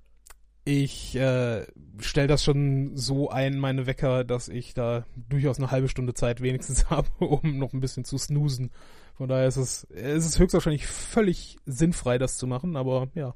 ich 0.64 1.16
äh, 1.16 1.66
stelle 1.98 2.28
das 2.28 2.44
schon 2.44 2.96
so 2.96 3.30
ein, 3.30 3.58
meine 3.58 3.86
Wecker, 3.86 4.24
dass 4.24 4.48
ich 4.48 4.74
da 4.74 5.04
durchaus 5.28 5.58
eine 5.58 5.70
halbe 5.70 5.88
Stunde 5.88 6.14
Zeit 6.14 6.40
wenigstens 6.40 6.90
habe, 6.90 7.08
um 7.18 7.58
noch 7.58 7.72
ein 7.72 7.80
bisschen 7.80 8.04
zu 8.04 8.18
snoosen. 8.18 8.70
Von 9.16 9.28
daher 9.28 9.46
ist 9.46 9.56
es, 9.56 9.84
es 9.90 10.26
ist 10.26 10.38
höchstwahrscheinlich 10.38 10.86
völlig 10.86 11.58
sinnfrei, 11.66 12.18
das 12.18 12.38
zu 12.38 12.46
machen, 12.46 12.76
aber 12.76 13.08
ja, 13.14 13.34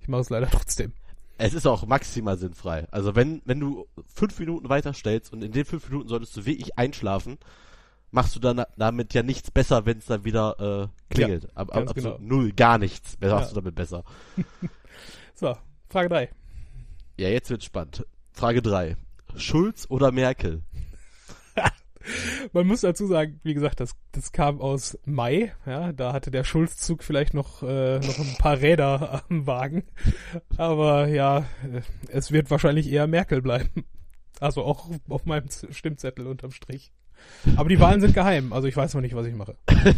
ich 0.00 0.08
mache 0.08 0.22
es 0.22 0.30
leider 0.30 0.46
trotzdem. 0.50 0.92
Es 1.36 1.54
ist 1.54 1.66
auch 1.66 1.86
maximal 1.86 2.36
sinnfrei. 2.36 2.86
Also 2.90 3.14
wenn, 3.14 3.42
wenn 3.44 3.60
du 3.60 3.86
fünf 4.12 4.38
Minuten 4.38 4.68
weiterstellst 4.68 5.32
und 5.32 5.42
in 5.42 5.52
den 5.52 5.64
fünf 5.64 5.88
Minuten 5.88 6.08
solltest 6.08 6.36
du 6.36 6.46
wie 6.46 6.56
ich 6.56 6.78
einschlafen, 6.78 7.38
machst 8.10 8.34
du 8.34 8.40
dann 8.40 8.64
damit 8.76 9.14
ja 9.14 9.22
nichts 9.22 9.50
besser, 9.50 9.86
wenn 9.86 9.98
es 9.98 10.06
dann 10.06 10.24
wieder 10.24 10.90
äh, 10.90 11.14
klingelt. 11.14 11.44
Ja, 11.44 11.50
ab, 11.54 11.76
ab, 11.76 11.94
genau. 11.94 12.18
null, 12.20 12.52
gar 12.52 12.78
nichts. 12.78 13.16
Wer 13.20 13.30
ja. 13.30 13.44
du 13.44 13.54
damit 13.54 13.74
besser? 13.74 14.02
so, 15.34 15.56
Frage 15.88 16.08
drei. 16.08 16.30
Ja, 17.18 17.28
jetzt 17.28 17.50
wird 17.50 17.64
spannend. 17.64 18.06
Frage 18.30 18.62
3. 18.62 18.96
Schulz 19.36 19.86
oder 19.88 20.12
Merkel? 20.12 20.62
Man 22.52 22.64
muss 22.64 22.82
dazu 22.82 23.08
sagen, 23.08 23.40
wie 23.42 23.54
gesagt, 23.54 23.80
das, 23.80 23.96
das 24.12 24.30
kam 24.30 24.60
aus 24.60 24.96
Mai, 25.04 25.52
ja, 25.66 25.92
da 25.92 26.12
hatte 26.12 26.30
der 26.30 26.44
Schulzzug 26.44 27.02
vielleicht 27.02 27.34
noch, 27.34 27.64
äh, 27.64 27.98
noch 27.98 28.18
ein 28.20 28.36
paar 28.38 28.60
Räder 28.60 29.24
am 29.28 29.48
Wagen. 29.48 29.82
Aber 30.56 31.08
ja, 31.08 31.44
es 32.06 32.30
wird 32.30 32.52
wahrscheinlich 32.52 32.88
eher 32.88 33.08
Merkel 33.08 33.42
bleiben. 33.42 33.84
Also 34.38 34.62
auch 34.62 34.88
auf 35.08 35.26
meinem 35.26 35.48
Stimmzettel 35.50 36.24
unterm 36.28 36.52
Strich. 36.52 36.92
Aber 37.56 37.68
die 37.68 37.80
Wahlen 37.80 38.00
sind 38.00 38.14
geheim, 38.14 38.52
also 38.52 38.68
ich 38.68 38.76
weiß 38.76 38.94
noch 38.94 39.00
nicht, 39.00 39.16
was 39.16 39.26
ich 39.26 39.34
mache. 39.34 39.56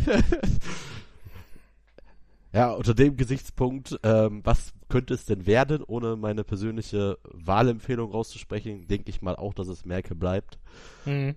Ja, 2.52 2.72
unter 2.72 2.94
dem 2.94 3.16
Gesichtspunkt, 3.16 3.98
ähm, 4.02 4.40
was 4.44 4.72
könnte 4.88 5.14
es 5.14 5.24
denn 5.24 5.46
werden, 5.46 5.84
ohne 5.84 6.16
meine 6.16 6.42
persönliche 6.42 7.18
Wahlempfehlung 7.22 8.10
rauszusprechen, 8.10 8.88
denke 8.88 9.10
ich 9.10 9.22
mal 9.22 9.36
auch, 9.36 9.54
dass 9.54 9.68
es 9.68 9.84
Merkel 9.84 10.16
bleibt. 10.16 10.58
Mhm. 11.04 11.36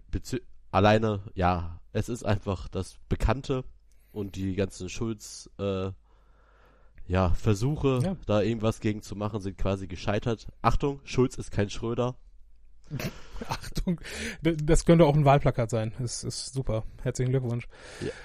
alleine, 0.71 1.21
ja, 1.35 1.79
es 1.91 2.09
ist 2.09 2.25
einfach 2.25 2.67
das 2.67 2.97
Bekannte 3.09 3.63
und 4.11 4.35
die 4.35 4.55
ganzen 4.55 4.89
Schulz, 4.89 5.49
äh, 5.59 5.91
ja, 7.05 7.29
Versuche, 7.31 7.99
ja. 8.01 8.15
da 8.25 8.41
irgendwas 8.41 8.79
gegen 8.79 9.01
zu 9.01 9.15
machen, 9.15 9.41
sind 9.41 9.57
quasi 9.57 9.87
gescheitert. 9.87 10.47
Achtung, 10.61 10.99
Schulz 11.03 11.35
ist 11.35 11.51
kein 11.51 11.69
Schröder. 11.69 12.15
Achtung, 13.47 13.99
das 14.41 14.85
könnte 14.85 15.05
auch 15.05 15.15
ein 15.15 15.25
Wahlplakat 15.25 15.69
sein. 15.69 15.93
Das 15.99 16.23
ist 16.23 16.53
super. 16.53 16.83
Herzlichen 17.01 17.31
Glückwunsch. 17.31 17.67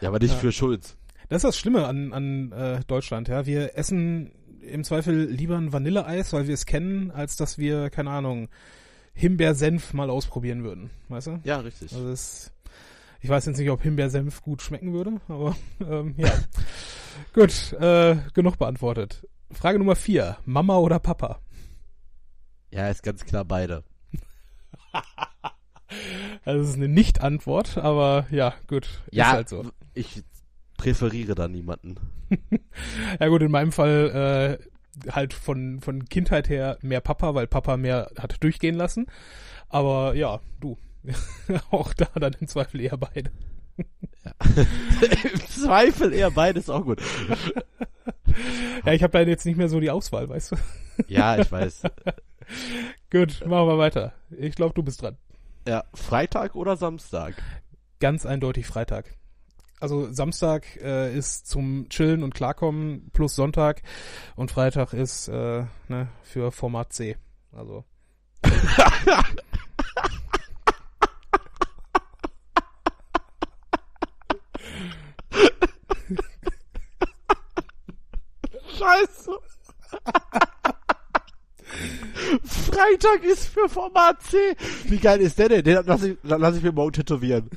Ja, 0.00 0.08
aber 0.08 0.18
nicht 0.18 0.34
ja. 0.34 0.38
für 0.38 0.52
Schulz. 0.52 0.96
Das 1.28 1.38
ist 1.38 1.44
das 1.44 1.58
Schlimme 1.58 1.86
an, 1.86 2.12
an 2.12 2.52
äh, 2.52 2.80
Deutschland, 2.86 3.28
ja. 3.28 3.44
Wir 3.44 3.76
essen 3.76 4.32
im 4.62 4.84
Zweifel 4.84 5.24
lieber 5.26 5.56
ein 5.56 5.72
Vanilleeis, 5.72 6.32
weil 6.32 6.46
wir 6.46 6.54
es 6.54 6.66
kennen, 6.66 7.10
als 7.10 7.36
dass 7.36 7.58
wir, 7.58 7.90
keine 7.90 8.10
Ahnung, 8.10 8.48
Himbeersenf 9.12 9.94
mal 9.94 10.10
ausprobieren 10.10 10.64
würden, 10.64 10.90
weißt 11.08 11.26
du? 11.26 11.40
Ja, 11.44 11.58
richtig. 11.58 11.92
Also 11.92 12.08
das, 12.08 12.52
ich 13.20 13.28
weiß 13.28 13.46
jetzt 13.46 13.58
nicht, 13.58 13.70
ob 13.70 13.82
Himbeersenf 13.82 14.42
gut 14.42 14.62
schmecken 14.62 14.92
würde, 14.92 15.20
aber 15.28 15.56
ähm, 15.80 16.14
ja. 16.16 16.32
gut, 17.34 17.72
äh, 17.74 18.16
genug 18.32 18.58
beantwortet. 18.58 19.26
Frage 19.50 19.78
Nummer 19.78 19.96
vier. 19.96 20.38
Mama 20.44 20.76
oder 20.76 20.98
Papa? 20.98 21.40
Ja, 22.70 22.88
ist 22.88 23.02
ganz 23.02 23.24
klar 23.24 23.44
beide. 23.44 23.82
also 26.44 26.60
das 26.60 26.68
ist 26.68 26.76
eine 26.76 26.88
Nicht-Antwort, 26.88 27.78
aber 27.78 28.26
ja, 28.30 28.54
gut. 28.66 29.02
Ja, 29.10 29.32
halt 29.32 29.48
so. 29.48 29.64
ich 29.94 30.22
präferiere 30.78 31.34
da 31.34 31.48
niemanden. 31.48 31.96
ja 33.20 33.28
gut, 33.28 33.42
in 33.42 33.50
meinem 33.50 33.72
Fall 33.72 34.58
äh, 35.06 35.12
halt 35.12 35.34
von, 35.34 35.80
von 35.80 36.06
Kindheit 36.06 36.48
her 36.48 36.78
mehr 36.80 37.02
Papa, 37.02 37.34
weil 37.34 37.46
Papa 37.46 37.76
mehr 37.76 38.10
hat 38.18 38.42
durchgehen 38.42 38.74
lassen. 38.74 39.06
Aber 39.68 40.14
ja, 40.14 40.40
du. 40.60 40.78
auch 41.70 41.92
da 41.92 42.06
dann 42.18 42.34
im 42.40 42.48
Zweifel 42.48 42.80
eher 42.80 42.96
beide. 42.96 43.30
Ja. 44.24 44.32
Im 45.32 45.40
Zweifel 45.46 46.12
eher 46.12 46.30
beides 46.30 46.68
auch 46.68 46.84
gut. 46.84 47.00
ja, 48.84 48.92
ich 48.92 49.02
habe 49.02 49.12
da 49.12 49.20
jetzt 49.20 49.46
nicht 49.46 49.56
mehr 49.56 49.68
so 49.68 49.78
die 49.78 49.90
Auswahl, 49.90 50.28
weißt 50.28 50.52
du? 50.52 50.56
ja, 51.06 51.38
ich 51.38 51.50
weiß. 51.50 51.82
gut, 53.10 53.46
machen 53.46 53.68
wir 53.68 53.78
weiter. 53.78 54.12
Ich 54.36 54.56
glaube, 54.56 54.74
du 54.74 54.82
bist 54.82 55.02
dran. 55.02 55.16
Ja, 55.66 55.84
Freitag 55.94 56.56
oder 56.56 56.76
Samstag? 56.76 57.34
Ganz 58.00 58.26
eindeutig 58.26 58.66
Freitag. 58.66 59.17
Also 59.80 60.12
Samstag 60.12 60.76
äh, 60.82 61.16
ist 61.16 61.46
zum 61.46 61.88
Chillen 61.88 62.22
und 62.22 62.34
Klarkommen 62.34 63.10
plus 63.12 63.34
Sonntag 63.34 63.82
und 64.36 64.50
Freitag 64.50 64.92
ist 64.92 65.28
äh, 65.28 65.64
ne, 65.88 66.08
für 66.22 66.52
Format 66.52 66.92
C. 66.92 67.16
Also. 67.52 67.84
Scheiße. 78.78 79.38
Freitag 82.44 83.24
ist 83.24 83.46
für 83.46 83.68
Format 83.68 84.22
C. 84.22 84.36
Wie 84.84 84.98
geil 84.98 85.20
ist 85.20 85.38
der 85.38 85.48
denn? 85.48 85.64
Den 85.64 85.78
lass 85.86 86.02
ich, 86.02 86.16
lass 86.22 86.56
ich 86.56 86.62
mir 86.62 86.72
morgen 86.72 86.92
tätowieren. 86.92 87.50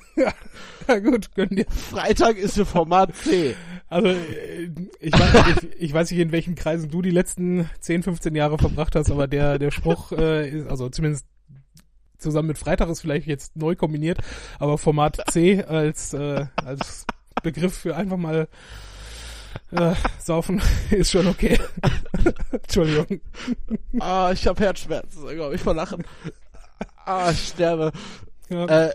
ja, 0.87 0.99
gut, 0.99 1.33
gönn 1.35 1.49
dir. 1.49 1.65
Freitag 1.69 2.37
ist 2.37 2.55
für 2.55 2.65
Format 2.65 3.15
C. 3.15 3.55
Also, 3.87 4.07
äh, 4.07 4.71
ich 4.99 5.13
weiß, 5.13 5.45
ich, 5.63 5.81
ich 5.81 5.93
weiß 5.93 6.11
nicht, 6.11 6.19
in 6.19 6.31
welchen 6.31 6.55
Kreisen 6.55 6.89
du 6.89 7.01
die 7.01 7.11
letzten 7.11 7.69
10, 7.79 8.03
15 8.03 8.35
Jahre 8.35 8.57
verbracht 8.57 8.95
hast, 8.95 9.11
aber 9.11 9.27
der, 9.27 9.59
der 9.59 9.71
Spruch, 9.71 10.13
äh, 10.13 10.49
ist, 10.49 10.67
also 10.69 10.89
zumindest 10.89 11.25
zusammen 12.17 12.47
mit 12.47 12.57
Freitag 12.57 12.89
ist 12.89 13.01
vielleicht 13.01 13.27
jetzt 13.27 13.57
neu 13.57 13.75
kombiniert, 13.75 14.19
aber 14.59 14.77
Format 14.77 15.21
C 15.31 15.63
als, 15.63 16.13
äh, 16.13 16.45
als 16.63 17.05
Begriff 17.43 17.73
für 17.73 17.95
einfach 17.95 18.17
mal 18.17 18.47
äh, 19.71 19.93
saufen 20.19 20.61
ist 20.91 21.11
schon 21.11 21.27
okay. 21.27 21.59
Entschuldigung. 22.51 23.21
Ah, 23.99 24.31
ich 24.33 24.45
habe 24.47 24.63
Herzschmerzen, 24.63 25.27
glaube 25.35 25.55
ich, 25.55 25.61
vor 25.61 25.73
Lachen. 25.73 26.03
Ah, 27.05 27.31
ich 27.31 27.47
sterbe. 27.49 27.91
Ja. 28.49 28.65
Äh, 28.65 28.93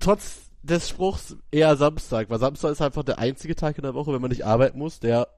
trotz 0.00 0.50
des 0.62 0.88
Spruchs 0.88 1.36
eher 1.50 1.76
Samstag, 1.76 2.28
weil 2.30 2.38
Samstag 2.38 2.72
ist 2.72 2.82
einfach 2.82 3.04
der 3.04 3.18
einzige 3.18 3.54
Tag 3.56 3.78
in 3.78 3.82
der 3.82 3.94
Woche, 3.94 4.12
wenn 4.12 4.20
man 4.20 4.30
nicht 4.30 4.44
arbeiten 4.44 4.78
muss, 4.78 5.00
der 5.00 5.28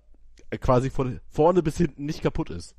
quasi 0.61 0.91
von 0.91 1.21
vorne 1.29 1.63
bis 1.63 1.77
hinten 1.77 2.07
nicht 2.07 2.23
kaputt 2.23 2.51
ist. 2.51 2.75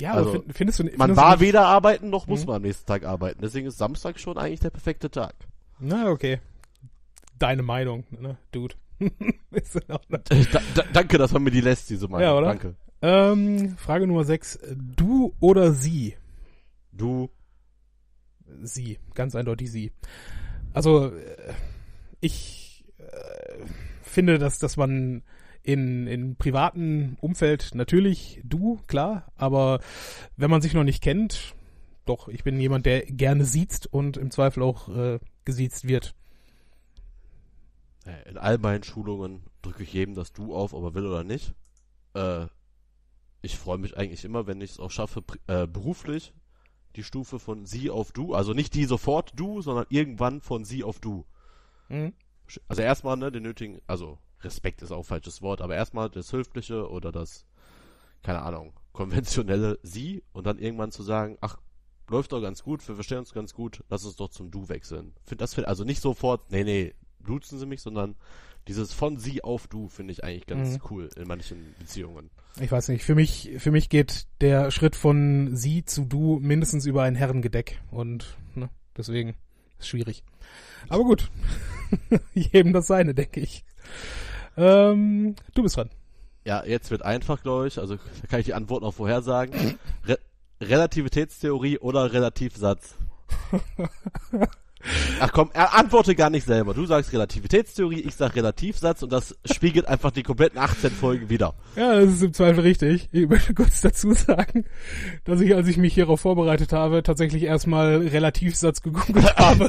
ja, 0.00 0.12
also, 0.14 0.30
aber 0.30 0.40
find, 0.40 0.56
findest 0.56 0.78
du 0.80 0.84
Man 0.84 0.92
findest 0.92 1.16
war 1.18 1.36
du 1.36 1.40
nicht, 1.42 1.48
weder 1.48 1.66
arbeiten, 1.66 2.10
noch 2.10 2.26
muss 2.26 2.40
Mhm. 2.40 2.46
man 2.46 2.56
am 2.56 2.62
nächsten 2.62 2.86
Tag 2.86 3.04
arbeiten. 3.04 3.40
Deswegen 3.42 3.68
ist 3.68 3.78
Samstag 3.78 4.18
schon 4.18 4.36
eigentlich 4.38 4.60
der 4.60 4.70
perfekte 4.70 5.10
Tag. 5.10 5.34
Na, 5.78 6.08
okay. 6.10 6.40
Deine 7.38 7.62
Meinung, 7.62 8.04
ne, 8.10 8.36
Dude. 8.52 8.74
Da, 10.52 10.60
da, 10.74 10.82
danke, 10.92 11.18
dass 11.18 11.32
man 11.32 11.42
mir 11.42 11.50
die 11.50 11.60
lässt, 11.60 11.90
diese 11.90 12.06
Meinung. 12.08 12.22
Ja, 12.22 12.36
oder? 12.36 12.46
Danke. 12.48 12.74
Ähm, 13.02 13.76
Frage 13.76 14.06
Nummer 14.06 14.24
6. 14.24 14.60
Du 14.96 15.34
oder 15.40 15.72
sie? 15.72 16.14
Du, 16.92 17.30
Sie, 18.62 18.98
ganz 19.14 19.34
eindeutig 19.34 19.70
sie. 19.70 19.92
Also 20.72 21.12
äh, 21.12 21.52
ich 22.20 22.84
äh, 22.98 23.64
finde, 24.02 24.38
dass 24.38 24.58
dass 24.58 24.76
man 24.76 25.22
in 25.62 26.06
in 26.06 26.36
privaten 26.36 27.16
Umfeld 27.20 27.74
natürlich 27.74 28.40
du 28.44 28.80
klar, 28.86 29.30
aber 29.36 29.80
wenn 30.36 30.50
man 30.50 30.62
sich 30.62 30.74
noch 30.74 30.84
nicht 30.84 31.02
kennt, 31.02 31.54
doch 32.06 32.28
ich 32.28 32.44
bin 32.44 32.60
jemand, 32.60 32.86
der 32.86 33.02
gerne 33.02 33.44
siezt 33.44 33.86
und 33.92 34.16
im 34.16 34.30
Zweifel 34.30 34.62
auch 34.62 34.88
äh, 34.88 35.18
gesiezt 35.44 35.86
wird. 35.86 36.14
Äh, 38.10 38.28
in 38.28 38.38
all 38.38 38.58
meinen 38.58 38.82
Schulungen 38.82 39.44
drücke 39.62 39.82
ich 39.82 39.92
jedem 39.92 40.14
das 40.14 40.32
Du 40.32 40.54
auf, 40.54 40.72
ob 40.72 40.84
er 40.84 40.94
will 40.94 41.06
oder 41.06 41.24
nicht. 41.24 41.54
Äh, 42.14 42.46
ich 43.42 43.56
freue 43.56 43.78
mich 43.78 43.96
eigentlich 43.96 44.24
immer, 44.24 44.46
wenn 44.46 44.60
ich 44.60 44.72
es 44.72 44.80
auch 44.80 44.90
schaffe, 44.90 45.22
äh, 45.46 45.66
beruflich 45.66 46.34
die 46.96 47.04
Stufe 47.04 47.38
von 47.38 47.66
Sie 47.66 47.88
auf 47.90 48.12
Du, 48.12 48.34
also 48.34 48.52
nicht 48.52 48.74
die 48.74 48.84
sofort 48.84 49.32
Du, 49.36 49.62
sondern 49.62 49.86
irgendwann 49.88 50.40
von 50.40 50.64
Sie 50.64 50.82
auf 50.82 50.98
Du. 50.98 51.24
Mhm. 51.88 52.12
Also 52.68 52.82
erstmal, 52.82 53.16
ne, 53.16 53.30
den 53.30 53.44
nötigen, 53.44 53.80
also 53.86 54.18
Respekt 54.40 54.82
ist 54.82 54.90
auch 54.90 54.98
ein 54.98 55.04
falsches 55.04 55.40
Wort, 55.40 55.60
aber 55.60 55.76
erstmal 55.76 56.10
das 56.10 56.32
Höfliche 56.32 56.90
oder 56.90 57.12
das, 57.12 57.46
keine 58.22 58.42
Ahnung, 58.42 58.72
konventionelle 58.92 59.78
Sie 59.82 60.24
und 60.32 60.46
dann 60.46 60.58
irgendwann 60.58 60.90
zu 60.90 61.02
sagen, 61.02 61.38
ach, 61.40 61.58
läuft 62.08 62.32
doch 62.32 62.40
ganz 62.42 62.64
gut, 62.64 62.86
wir 62.88 62.96
verstehen 62.96 63.18
uns 63.18 63.32
ganz 63.32 63.54
gut, 63.54 63.84
lass 63.88 64.04
uns 64.04 64.16
doch 64.16 64.30
zum 64.30 64.50
Du 64.50 64.68
wechseln. 64.68 65.14
Find, 65.24 65.40
das 65.40 65.56
also 65.60 65.84
nicht 65.84 66.02
sofort, 66.02 66.50
nee, 66.50 66.64
nee, 66.64 66.94
duzen 67.26 67.58
Sie 67.58 67.66
mich, 67.66 67.82
sondern 67.82 68.14
dieses 68.68 68.92
von 68.92 69.16
Sie 69.18 69.42
auf 69.42 69.66
Du 69.68 69.88
finde 69.88 70.12
ich 70.12 70.22
eigentlich 70.24 70.46
ganz 70.46 70.74
Mhm. 70.74 70.80
cool 70.90 71.10
in 71.16 71.26
manchen 71.28 71.74
Beziehungen. 71.78 72.30
Ich 72.60 72.70
weiß 72.70 72.88
nicht, 72.88 73.04
für 73.04 73.14
mich 73.14 73.50
für 73.58 73.70
mich 73.70 73.88
geht 73.88 74.26
der 74.40 74.70
Schritt 74.70 74.96
von 74.96 75.56
sie 75.56 75.84
zu 75.84 76.04
du 76.04 76.38
mindestens 76.40 76.84
über 76.86 77.02
ein 77.04 77.14
Herrengedeck 77.14 77.80
und 77.90 78.36
ne, 78.54 78.68
deswegen 78.96 79.36
ist 79.78 79.88
schwierig. 79.88 80.22
Aber 80.88 81.04
gut, 81.04 81.30
jedem 82.34 82.72
das 82.72 82.86
seine, 82.88 83.14
denke 83.14 83.40
ich. 83.40 83.64
Ähm, 84.56 85.36
du 85.54 85.62
bist 85.62 85.76
dran. 85.76 85.90
Ja, 86.44 86.64
jetzt 86.64 86.90
wird 86.90 87.02
einfach, 87.02 87.42
glaube 87.42 87.68
ich, 87.68 87.78
also 87.78 87.96
da 87.96 88.26
kann 88.28 88.40
ich 88.40 88.46
die 88.46 88.54
Antwort 88.54 88.82
noch 88.82 88.94
vorhersagen. 88.94 89.78
Re 90.04 90.18
Relativitätstheorie 90.62 91.78
oder 91.78 92.12
Relativsatz? 92.12 92.94
Ach 95.20 95.30
komm, 95.32 95.50
er 95.52 95.74
antworte 95.74 96.14
gar 96.14 96.30
nicht 96.30 96.46
selber. 96.46 96.72
Du 96.72 96.86
sagst 96.86 97.12
Relativitätstheorie, 97.12 98.00
ich 98.00 98.14
sag 98.14 98.34
Relativsatz 98.34 99.02
und 99.02 99.12
das 99.12 99.36
spiegelt 99.44 99.86
einfach 99.86 100.10
die 100.10 100.22
kompletten 100.22 100.58
18 100.58 100.90
Folgen 100.90 101.28
wieder. 101.28 101.54
Ja, 101.76 102.00
das 102.00 102.14
ist 102.14 102.22
im 102.22 102.32
Zweifel 102.32 102.60
richtig. 102.60 103.08
Ich 103.12 103.28
möchte 103.28 103.52
kurz 103.54 103.82
dazu 103.82 104.12
sagen, 104.14 104.64
dass 105.24 105.40
ich, 105.40 105.54
als 105.54 105.68
ich 105.68 105.76
mich 105.76 105.94
hierauf 105.94 106.20
vorbereitet 106.20 106.72
habe, 106.72 107.02
tatsächlich 107.02 107.42
erstmal 107.42 107.96
Relativsatz 108.06 108.80
gegoogelt 108.80 109.36
habe. 109.36 109.68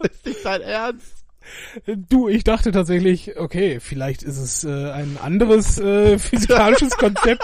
Ist 0.00 0.26
nicht 0.26 0.44
dein 0.44 0.62
Ernst? 0.62 1.19
Du, 1.86 2.28
ich 2.28 2.44
dachte 2.44 2.72
tatsächlich, 2.72 3.38
okay, 3.38 3.80
vielleicht 3.80 4.22
ist 4.22 4.38
es 4.38 4.64
äh, 4.64 4.90
ein 4.90 5.18
anderes 5.22 5.78
äh, 5.78 6.18
physikalisches 6.20 6.96
Konzept, 6.96 7.42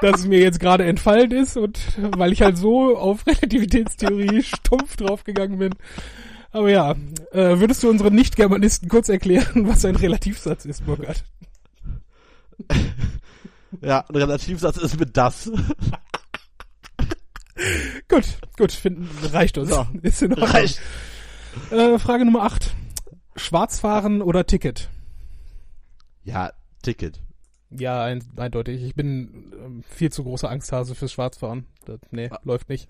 das 0.00 0.26
mir 0.26 0.40
jetzt 0.40 0.60
gerade 0.60 0.84
entfallen 0.84 1.30
ist 1.30 1.56
und 1.56 1.78
weil 2.16 2.32
ich 2.32 2.42
halt 2.42 2.58
so 2.58 2.96
auf 2.96 3.26
Relativitätstheorie 3.26 4.42
stumpf 4.42 4.96
draufgegangen 4.96 5.58
bin. 5.58 5.74
Aber 6.52 6.70
ja, 6.70 6.92
äh, 7.32 7.58
würdest 7.58 7.82
du 7.82 7.90
unseren 7.90 8.14
Nicht-Germanisten 8.14 8.88
kurz 8.88 9.08
erklären, 9.08 9.68
was 9.68 9.84
ein 9.84 9.96
Relativsatz 9.96 10.64
ist, 10.64 10.84
Burkhard? 10.86 11.24
Ja, 13.80 14.04
ein 14.08 14.14
Relativsatz 14.14 14.76
ist 14.76 14.98
mit 15.00 15.16
das. 15.16 15.50
Gut, 18.08 18.24
gut, 18.56 18.72
finden, 18.72 19.08
reicht 19.32 19.58
uns. 19.58 19.70
So, 19.70 19.86
ist 20.02 20.22
in 20.22 20.32
Ordnung. 20.32 20.48
Reicht. 20.48 20.80
Äh, 21.70 21.98
Frage 21.98 22.24
Nummer 22.24 22.42
8. 22.42 22.74
Schwarzfahren 23.36 24.22
oder 24.22 24.46
Ticket? 24.46 24.88
Ja, 26.22 26.52
Ticket. 26.82 27.20
Ja, 27.70 28.04
ein, 28.04 28.22
eindeutig. 28.36 28.82
Ich 28.82 28.94
bin 28.94 29.52
ähm, 29.62 29.84
viel 29.88 30.12
zu 30.12 30.22
großer 30.22 30.48
Angsthase 30.48 30.94
fürs 30.94 31.12
Schwarzfahren. 31.12 31.66
Das, 31.86 31.98
nee, 32.10 32.28
Ah. 32.30 32.38
läuft 32.44 32.68
nicht. 32.68 32.88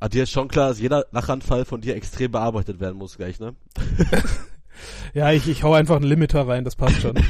Aber 0.00 0.10
dir 0.10 0.24
ist 0.24 0.30
schon 0.30 0.48
klar, 0.48 0.68
dass 0.68 0.78
jeder 0.78 1.06
Lachanfall 1.10 1.64
von 1.64 1.80
dir 1.80 1.96
extrem 1.96 2.30
bearbeitet 2.30 2.78
werden 2.80 2.98
muss 2.98 3.16
gleich, 3.16 3.40
ne? 3.40 3.54
Ja, 5.14 5.32
ich, 5.32 5.48
ich 5.48 5.62
hau 5.64 5.72
einfach 5.74 5.96
einen 5.96 6.04
Limiter 6.04 6.46
rein, 6.46 6.64
das 6.64 6.76
passt 6.76 7.00
schon. 7.00 7.18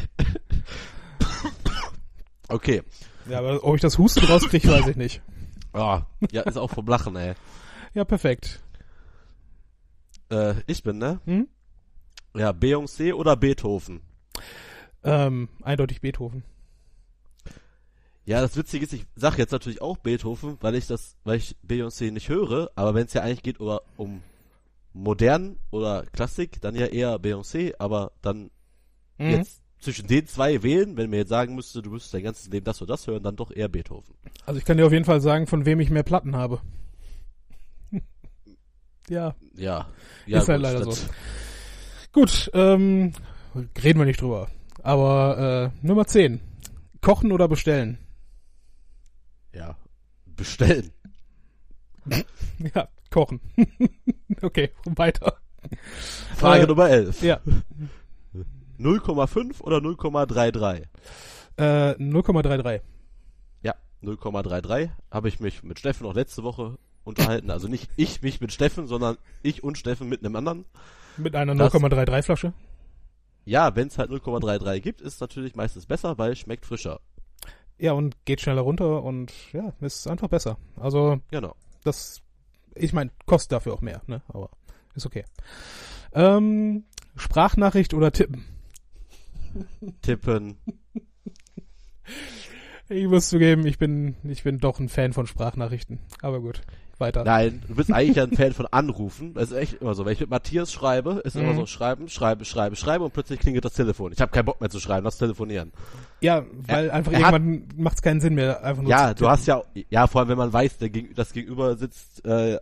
Okay. 2.50 2.82
ja, 3.28 3.38
aber 3.40 3.62
ob 3.62 3.74
ich 3.74 3.82
das 3.82 3.98
Husten 3.98 4.24
rauskriege, 4.24 4.68
weiß 4.68 4.86
ich 4.88 4.96
nicht. 4.96 5.20
Ah, 5.74 6.02
ja, 6.32 6.42
ist 6.42 6.56
auch 6.56 6.70
vom 6.70 6.86
Lachen, 6.86 7.14
ey. 7.16 7.34
Ja, 7.92 8.04
perfekt. 8.04 8.60
Äh, 10.30 10.54
ich 10.66 10.82
bin, 10.82 10.96
ne? 10.96 11.20
Hm? 11.26 11.46
Ja, 12.36 12.50
Beyoncé 12.50 13.12
oder 13.14 13.36
Beethoven? 13.36 14.00
Ähm, 15.02 15.48
eindeutig 15.62 16.00
Beethoven. 16.00 16.42
Ja, 18.24 18.40
das 18.42 18.56
Witzige 18.56 18.84
ist, 18.84 18.92
ich 18.92 19.06
sag 19.16 19.38
jetzt 19.38 19.52
natürlich 19.52 19.80
auch 19.80 19.96
Beethoven, 19.96 20.58
weil 20.60 20.74
ich 20.74 20.86
das, 20.86 21.16
weil 21.24 21.38
ich 21.38 21.56
Beyoncé 21.66 22.10
nicht 22.10 22.28
höre, 22.28 22.70
aber 22.74 22.94
wenn 22.94 23.06
es 23.06 23.14
ja 23.14 23.22
eigentlich 23.22 23.42
geht 23.42 23.56
über, 23.58 23.82
um 23.96 24.22
modern 24.92 25.58
oder 25.70 26.04
Klassik, 26.12 26.60
dann 26.60 26.74
ja 26.74 26.86
eher 26.86 27.16
Beyoncé, 27.18 27.74
aber 27.78 28.12
dann 28.20 28.50
Mhm. 29.18 29.30
jetzt 29.30 29.62
zwischen 29.80 30.06
den 30.08 30.26
zwei 30.26 30.62
wählen, 30.62 30.96
wenn 30.96 31.08
mir 31.10 31.18
jetzt 31.18 31.28
sagen 31.30 31.54
müsste, 31.54 31.80
du 31.82 31.90
müsstest 31.90 32.12
dein 32.14 32.24
ganzes 32.24 32.48
Leben 32.48 32.64
das 32.64 32.82
oder 32.82 32.92
das 32.94 33.06
hören, 33.06 33.22
dann 33.22 33.36
doch 33.36 33.50
eher 33.50 33.68
Beethoven. 33.68 34.14
Also 34.44 34.58
ich 34.58 34.64
kann 34.64 34.76
dir 34.76 34.86
auf 34.86 34.92
jeden 34.92 35.04
Fall 35.04 35.20
sagen, 35.20 35.46
von 35.46 35.64
wem 35.64 35.80
ich 35.80 35.88
mehr 35.90 36.02
Platten 36.02 36.36
habe. 36.36 36.60
ja, 39.08 39.34
Ja. 39.54 39.86
ja 40.26 40.38
Ist 40.42 40.48
halt 40.48 40.60
leider 40.60 40.84
das- 40.84 41.00
so. 41.02 41.08
Gut. 42.12 42.50
Ähm, 42.54 43.12
reden 43.82 43.98
wir 43.98 44.06
nicht 44.06 44.20
drüber. 44.20 44.48
Aber 44.82 45.72
äh, 45.82 45.86
Nummer 45.86 46.06
10. 46.06 46.40
Kochen 47.00 47.32
oder 47.32 47.48
bestellen? 47.48 47.98
Ja. 49.52 49.76
Bestellen. 50.26 50.90
Ja, 52.74 52.88
kochen. 53.10 53.40
okay, 54.42 54.70
weiter. 54.84 55.38
Frage 56.36 56.64
Äh, 56.64 56.66
Nummer 56.66 56.88
11. 56.88 57.22
Ja, 57.22 57.40
0,5 58.80 59.60
oder 59.60 59.78
0,33? 59.78 60.82
äh, 61.56 61.92
0,33. 61.92 62.80
Ja, 63.62 63.74
0,33 64.02 64.90
habe 65.10 65.28
ich 65.28 65.40
mich 65.40 65.62
mit 65.62 65.78
Steffen 65.78 66.04
noch 66.04 66.14
letzte 66.14 66.42
Woche 66.42 66.78
unterhalten. 67.04 67.50
Also 67.50 67.68
nicht 67.68 67.90
ich 67.96 68.22
mich 68.22 68.40
mit 68.40 68.52
Steffen, 68.52 68.86
sondern 68.86 69.18
ich 69.42 69.62
und 69.64 69.78
Steffen 69.78 70.08
mit 70.08 70.24
einem 70.24 70.36
anderen. 70.36 70.64
Mit 71.18 71.34
einer 71.36 71.54
Das- 71.54 71.72
0,33 71.74 72.22
Flasche. 72.24 72.52
Ja, 73.44 73.74
wenn 73.76 73.88
es 73.88 73.98
halt 73.98 74.10
0,33 74.10 74.80
gibt, 74.80 75.00
ist 75.00 75.20
natürlich 75.20 75.54
meistens 75.56 75.86
besser, 75.86 76.18
weil 76.18 76.36
schmeckt 76.36 76.66
frischer. 76.66 77.00
Ja, 77.78 77.92
und 77.92 78.16
geht 78.24 78.40
schneller 78.40 78.60
runter 78.62 79.02
und 79.02 79.32
ja, 79.52 79.72
ist 79.80 80.06
einfach 80.08 80.28
besser. 80.28 80.58
Also, 80.76 81.20
Genau. 81.30 81.54
das, 81.84 82.22
ich 82.74 82.92
meine, 82.92 83.10
kostet 83.26 83.52
dafür 83.52 83.72
auch 83.74 83.80
mehr, 83.80 84.02
ne? 84.06 84.20
Aber 84.28 84.50
ist 84.94 85.06
okay. 85.06 85.24
Ähm, 86.12 86.84
Sprachnachricht 87.16 87.94
oder 87.94 88.12
Tippen? 88.12 88.44
Tippen. 90.02 90.58
Ich 92.88 93.06
muss 93.06 93.28
zugeben, 93.28 93.66
ich 93.66 93.78
bin, 93.78 94.16
ich 94.24 94.42
bin 94.42 94.58
doch 94.58 94.78
ein 94.80 94.88
Fan 94.88 95.12
von 95.12 95.26
Sprachnachrichten. 95.26 95.98
Aber 96.22 96.40
gut, 96.40 96.62
weiter. 97.00 97.24
Nein, 97.24 97.62
du 97.68 97.74
bist 97.74 97.92
eigentlich 97.92 98.20
ein 98.20 98.32
Fan 98.36 98.52
von 98.52 98.66
Anrufen. 98.66 99.34
Das 99.34 99.50
ist 99.50 99.56
echt 99.56 99.74
immer 99.74 99.94
so. 99.94 100.04
Wenn 100.04 100.12
ich 100.14 100.20
mit 100.20 100.30
Matthias 100.30 100.72
schreibe, 100.72 101.20
ist 101.24 101.36
immer 101.36 101.52
Mhm. 101.52 101.56
so 101.58 101.66
schreiben, 101.66 102.08
schreiben, 102.08 102.44
schreiben, 102.44 102.76
schreiben 102.76 103.04
und 103.04 103.12
plötzlich 103.12 103.38
klingelt 103.40 103.64
das 103.64 103.74
Telefon. 103.74 104.12
Ich 104.12 104.20
habe 104.20 104.32
keinen 104.32 104.44
Bock 104.46 104.60
mehr 104.60 104.70
zu 104.70 104.80
schreiben, 104.80 105.04
lass 105.04 105.18
telefonieren. 105.18 105.72
Ja, 106.20 106.44
weil 106.66 106.90
einfach 106.90 107.12
er 107.12 107.20
irgendwann 107.20 107.68
macht 107.76 107.96
es 107.96 108.02
keinen 108.02 108.20
Sinn 108.20 108.34
mehr, 108.34 108.62
einfach 108.64 108.82
nur 108.82 108.90
Ja, 108.90 109.14
du 109.14 109.28
hast 109.28 109.46
ja, 109.46 109.62
ja, 109.90 110.06
vor 110.06 110.20
allem 110.20 110.30
wenn 110.30 110.38
man 110.38 110.52
weiß, 110.52 110.78
der 110.78 110.90
das 111.14 111.32
Gegenüber 111.32 111.76
sitzt 111.76 112.24
äh, 112.24 112.58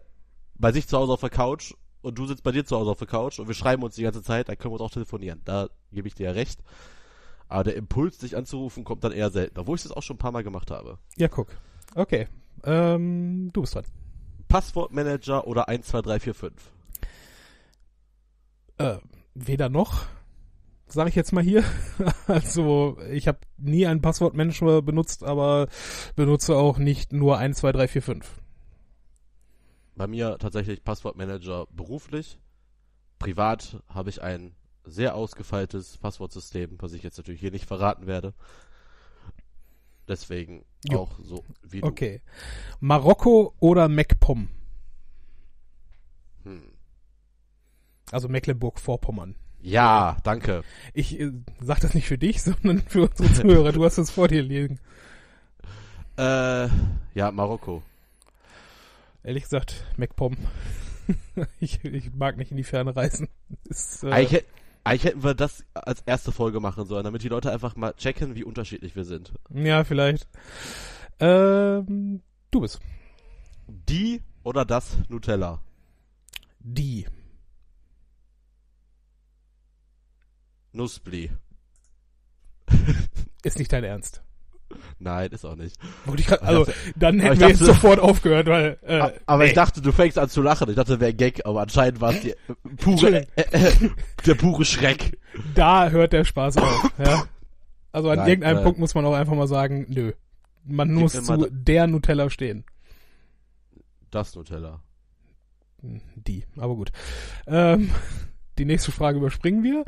bei 0.58 0.72
sich 0.72 0.86
zu 0.88 0.96
Hause 0.98 1.12
auf 1.12 1.20
der 1.20 1.30
Couch 1.30 1.72
und 2.02 2.18
du 2.18 2.26
sitzt 2.26 2.42
bei 2.42 2.52
dir 2.52 2.64
zu 2.64 2.76
Hause 2.76 2.90
auf 2.90 2.98
der 2.98 3.08
Couch 3.08 3.38
und 3.38 3.48
wir 3.48 3.54
schreiben 3.54 3.82
uns 3.82 3.94
die 3.94 4.02
ganze 4.02 4.22
Zeit, 4.22 4.48
dann 4.48 4.56
können 4.58 4.72
wir 4.72 4.80
uns 4.80 4.90
auch 4.90 4.94
telefonieren. 4.94 5.40
Da 5.44 5.68
gebe 5.92 6.08
ich 6.08 6.14
dir 6.14 6.24
ja 6.26 6.32
recht. 6.32 6.60
Aber 7.48 7.64
der 7.64 7.76
Impuls, 7.76 8.18
dich 8.18 8.36
anzurufen, 8.36 8.82
kommt 8.84 9.04
dann 9.04 9.12
eher 9.12 9.30
selten, 9.30 9.58
obwohl 9.60 9.76
ich 9.76 9.82
das 9.82 9.92
auch 9.92 10.02
schon 10.02 10.16
ein 10.16 10.18
paar 10.18 10.32
Mal 10.32 10.42
gemacht 10.42 10.70
habe. 10.70 10.98
Ja, 11.16 11.28
guck. 11.28 11.48
Okay. 11.94 12.26
Ähm, 12.64 13.50
du 13.52 13.60
bist 13.60 13.74
dran. 13.74 13.84
Passwortmanager 14.56 15.46
oder 15.46 15.66
12345? 15.66 16.72
Äh, 18.78 18.96
weder 19.34 19.68
noch, 19.68 20.06
sage 20.86 21.10
ich 21.10 21.14
jetzt 21.14 21.32
mal 21.32 21.44
hier. 21.44 21.62
also, 22.26 22.96
ich 23.10 23.28
habe 23.28 23.40
nie 23.58 23.86
einen 23.86 24.00
Passwortmanager 24.00 24.80
benutzt, 24.80 25.24
aber 25.24 25.68
benutze 26.14 26.56
auch 26.56 26.78
nicht 26.78 27.12
nur 27.12 27.36
1, 27.36 27.58
2, 27.58 27.72
3, 27.72 27.88
4, 27.88 28.02
5. 28.02 28.42
Bei 29.94 30.06
mir 30.06 30.38
tatsächlich 30.38 30.82
Passwortmanager 30.82 31.66
beruflich. 31.70 32.38
Privat 33.18 33.82
habe 33.88 34.08
ich 34.08 34.22
ein 34.22 34.56
sehr 34.84 35.16
ausgefeiltes 35.16 35.98
Passwortsystem, 35.98 36.78
was 36.80 36.94
ich 36.94 37.02
jetzt 37.02 37.18
natürlich 37.18 37.42
hier 37.42 37.50
nicht 37.50 37.66
verraten 37.66 38.06
werde. 38.06 38.32
Deswegen 40.08 40.64
Jo. 40.92 41.00
auch 41.00 41.18
so 41.22 41.44
wie 41.62 41.80
du. 41.80 41.86
Okay. 41.86 42.20
Marokko 42.80 43.54
oder 43.60 43.88
MacPom? 43.88 44.48
Hm. 46.44 46.62
Also 48.12 48.28
Mecklenburg-Vorpommern. 48.28 49.34
Ja, 49.60 50.16
danke. 50.22 50.62
Ich 50.94 51.18
äh, 51.18 51.32
sag 51.60 51.80
das 51.80 51.94
nicht 51.94 52.06
für 52.06 52.18
dich, 52.18 52.42
sondern 52.42 52.80
für 52.82 53.08
unsere 53.08 53.32
Zuhörer. 53.32 53.72
Du 53.72 53.84
hast 53.84 53.98
es 53.98 54.10
vor 54.10 54.28
dir 54.28 54.42
liegen. 54.42 54.78
Äh, 56.16 56.68
ja, 57.14 57.30
Marokko. 57.32 57.82
Ehrlich 59.22 59.42
gesagt, 59.42 59.84
MacPom. 59.96 60.36
ich, 61.60 61.84
ich 61.84 62.12
mag 62.14 62.36
nicht 62.36 62.52
in 62.52 62.56
die 62.56 62.64
Ferne 62.64 62.94
reisen. 62.94 63.28
Ist, 63.64 64.04
äh, 64.04 64.24
hätt- 64.26 64.44
eigentlich 64.86 65.04
hätten 65.04 65.24
wir 65.24 65.34
das 65.34 65.64
als 65.74 66.00
erste 66.02 66.30
Folge 66.30 66.60
machen 66.60 66.86
sollen, 66.86 67.04
damit 67.04 67.22
die 67.22 67.28
Leute 67.28 67.50
einfach 67.50 67.74
mal 67.74 67.92
checken, 67.94 68.36
wie 68.36 68.44
unterschiedlich 68.44 68.94
wir 68.94 69.04
sind. 69.04 69.32
ja, 69.50 69.82
vielleicht. 69.84 70.28
Ähm, 71.18 72.22
du 72.50 72.60
bist. 72.60 72.78
Die 73.66 74.22
oder 74.44 74.64
das 74.64 74.96
Nutella? 75.08 75.60
Die. 76.60 77.06
Nussbli. 80.72 81.30
Ist 83.42 83.58
nicht 83.58 83.72
dein 83.72 83.84
Ernst. 83.84 84.22
Nein, 84.98 85.30
ist 85.30 85.44
auch 85.44 85.56
nicht. 85.56 85.76
Grad, 86.26 86.42
also, 86.42 86.64
dachte- 86.64 86.78
dann 86.96 87.20
hätten 87.20 87.40
wir 87.40 87.48
jetzt 87.48 87.60
sofort 87.60 87.98
aufgehört, 88.00 88.46
weil, 88.46 88.78
äh, 88.82 89.10
aber 89.26 89.42
nee. 89.42 89.48
ich 89.48 89.54
dachte, 89.54 89.80
du 89.80 89.92
fängst 89.92 90.18
an 90.18 90.28
zu 90.28 90.42
lachen. 90.42 90.68
Ich 90.70 90.76
dachte, 90.76 91.00
wäre 91.00 91.10
ein 91.10 91.16
Gag, 91.16 91.44
aber 91.44 91.62
anscheinend 91.62 92.00
war 92.00 92.12
es 92.12 92.24
äh, 92.24 92.34
pure, 92.78 93.26
äh, 93.36 93.42
äh, 93.52 93.72
der 94.26 94.34
pure 94.34 94.64
Schreck. 94.64 95.18
da 95.54 95.88
hört 95.90 96.12
der 96.12 96.24
Spaß 96.24 96.58
auf, 96.58 96.92
ja. 96.98 97.24
Also 97.92 98.10
an 98.10 98.18
Nein, 98.18 98.28
irgendeinem 98.28 98.58
äh, 98.58 98.62
Punkt 98.62 98.78
muss 98.78 98.94
man 98.94 99.04
auch 99.06 99.14
einfach 99.14 99.34
mal 99.34 99.48
sagen, 99.48 99.86
nö. 99.88 100.12
Man 100.64 100.88
Gib 100.88 100.98
muss 100.98 101.12
zu 101.12 101.48
der 101.50 101.86
Nutella 101.86 102.28
stehen. 102.28 102.64
Das 104.10 104.34
Nutella. 104.34 104.82
Die, 105.80 106.44
aber 106.56 106.74
gut. 106.74 106.90
Ähm, 107.46 107.90
die 108.58 108.64
nächste 108.64 108.92
Frage 108.92 109.18
überspringen 109.18 109.62
wir. 109.62 109.84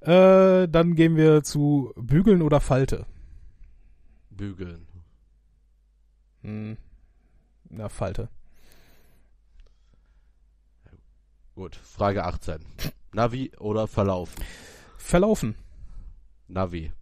Äh, 0.00 0.68
dann 0.68 0.94
gehen 0.94 1.16
wir 1.16 1.42
zu 1.42 1.92
Bügeln 1.96 2.42
oder 2.42 2.60
Falte. 2.60 3.06
Bügeln. 4.36 4.86
Hm. 6.42 6.76
Na, 7.68 7.88
Falte. 7.88 8.28
Gut, 11.54 11.74
Frage 11.74 12.24
18. 12.24 12.60
Navi 13.12 13.50
oder 13.58 13.88
Verlaufen? 13.88 14.44
Verlaufen. 14.98 15.54
Navi. 16.48 16.92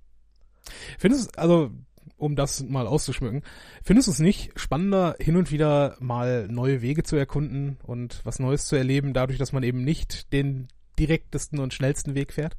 Findest 0.98 1.36
du, 1.36 1.40
also, 1.40 1.70
um 2.16 2.36
das 2.36 2.62
mal 2.62 2.86
auszuschmücken, 2.86 3.42
findest 3.82 4.08
du 4.08 4.12
es 4.12 4.20
nicht 4.20 4.58
spannender, 4.58 5.16
hin 5.18 5.36
und 5.36 5.50
wieder 5.50 5.96
mal 6.00 6.46
neue 6.48 6.82
Wege 6.82 7.02
zu 7.02 7.16
erkunden 7.16 7.78
und 7.82 8.20
was 8.24 8.38
Neues 8.38 8.66
zu 8.66 8.76
erleben, 8.76 9.12
dadurch, 9.12 9.38
dass 9.38 9.52
man 9.52 9.64
eben 9.64 9.82
nicht 9.82 10.32
den 10.32 10.68
direktesten 10.98 11.58
und 11.58 11.74
schnellsten 11.74 12.14
Weg 12.14 12.32
fährt? 12.32 12.56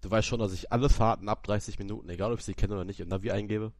Du 0.00 0.10
weißt 0.10 0.26
schon, 0.26 0.40
dass 0.40 0.52
ich 0.52 0.72
alle 0.72 0.88
Fahrten 0.88 1.28
ab 1.28 1.42
30 1.44 1.78
Minuten, 1.78 2.08
egal 2.08 2.32
ob 2.32 2.38
ich 2.38 2.44
sie 2.44 2.54
kenne 2.54 2.74
oder 2.74 2.84
nicht, 2.84 3.00
im 3.00 3.08
Navi 3.08 3.30
eingebe. 3.30 3.72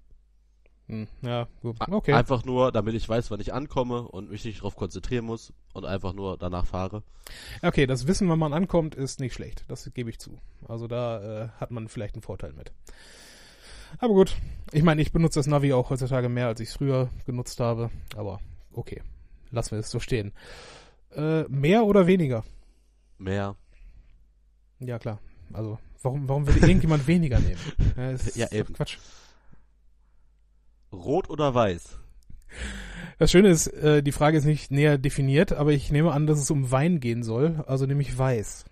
Hm, 0.87 1.07
ja, 1.23 1.47
gut. 1.63 1.77
Okay. 1.89 2.13
Einfach 2.13 2.45
nur, 2.45 2.73
damit 2.73 2.95
ich 2.95 3.09
weiß, 3.09 3.31
wann 3.31 3.41
ich 3.41 3.55
ankomme 3.55 4.03
und 4.03 4.29
mich 4.29 4.45
nicht 4.45 4.59
darauf 4.59 4.75
konzentrieren 4.75 5.25
muss 5.25 5.53
und 5.73 5.85
einfach 5.85 6.13
nur 6.13 6.37
danach 6.37 6.67
fahre. 6.67 7.05
Okay, 7.63 7.87
das 7.87 8.09
Wissen, 8.09 8.29
wann 8.29 8.41
man 8.41 8.53
ankommt, 8.53 8.97
ist 8.97 9.21
nicht 9.21 9.33
schlecht. 9.33 9.65
Das 9.69 9.89
gebe 9.95 10.11
ich 10.11 10.19
zu. 10.19 10.39
Also 10.67 10.89
da 10.89 11.45
äh, 11.45 11.49
hat 11.61 11.71
man 11.71 11.89
vielleicht 11.89 12.17
einen 12.17 12.23
Vorteil 12.23 12.53
mit. 12.53 12.73
Aber 13.99 14.15
gut. 14.15 14.37
Ich 14.73 14.83
meine, 14.83 15.01
ich 15.01 15.13
benutze 15.13 15.39
das 15.39 15.47
Navi 15.47 15.73
auch 15.73 15.91
heutzutage 15.91 16.29
mehr, 16.29 16.49
als 16.49 16.61
ich 16.61 16.71
es 16.71 16.77
früher 16.77 17.09
genutzt 17.25 17.61
habe. 17.61 17.91
Aber 18.17 18.41
okay. 18.73 19.03
Lassen 19.53 19.73
wir 19.73 19.79
es 19.79 19.91
so 19.91 20.01
stehen. 20.01 20.33
Äh, 21.15 21.43
mehr 21.45 21.85
oder 21.85 22.07
weniger? 22.07 22.45
Mehr. 23.19 23.57
Ja, 24.81 24.99
klar. 24.99 25.21
Also, 25.53 25.79
warum, 26.03 26.29
warum 26.29 26.47
würde 26.47 26.61
irgendjemand 26.61 27.07
weniger 27.07 27.39
nehmen? 27.41 27.61
Ja, 27.97 28.11
ist 28.11 28.37
Ja, 28.37 28.51
eben. 28.53 28.75
Quatsch. 28.75 28.99
Rot 30.93 31.31
oder 31.31 31.55
weiß? 31.55 31.99
Das 33.19 33.31
Schöne 33.31 33.49
ist, 33.49 33.67
äh, 33.69 34.03
die 34.03 34.13
Frage 34.13 34.39
ist 34.39 34.45
nicht 34.45 34.71
näher 34.71 34.99
definiert, 34.99 35.53
aber 35.53 35.73
ich 35.73 35.93
nehme 35.93 36.13
an, 36.13 36.27
dass 36.27 36.39
es 36.41 36.51
um 36.51 36.71
Wein 36.71 37.01
gehen 37.01 37.23
soll, 37.23 37.63
also 37.67 37.87
nämlich 37.87 38.17
weiß. 38.17 38.65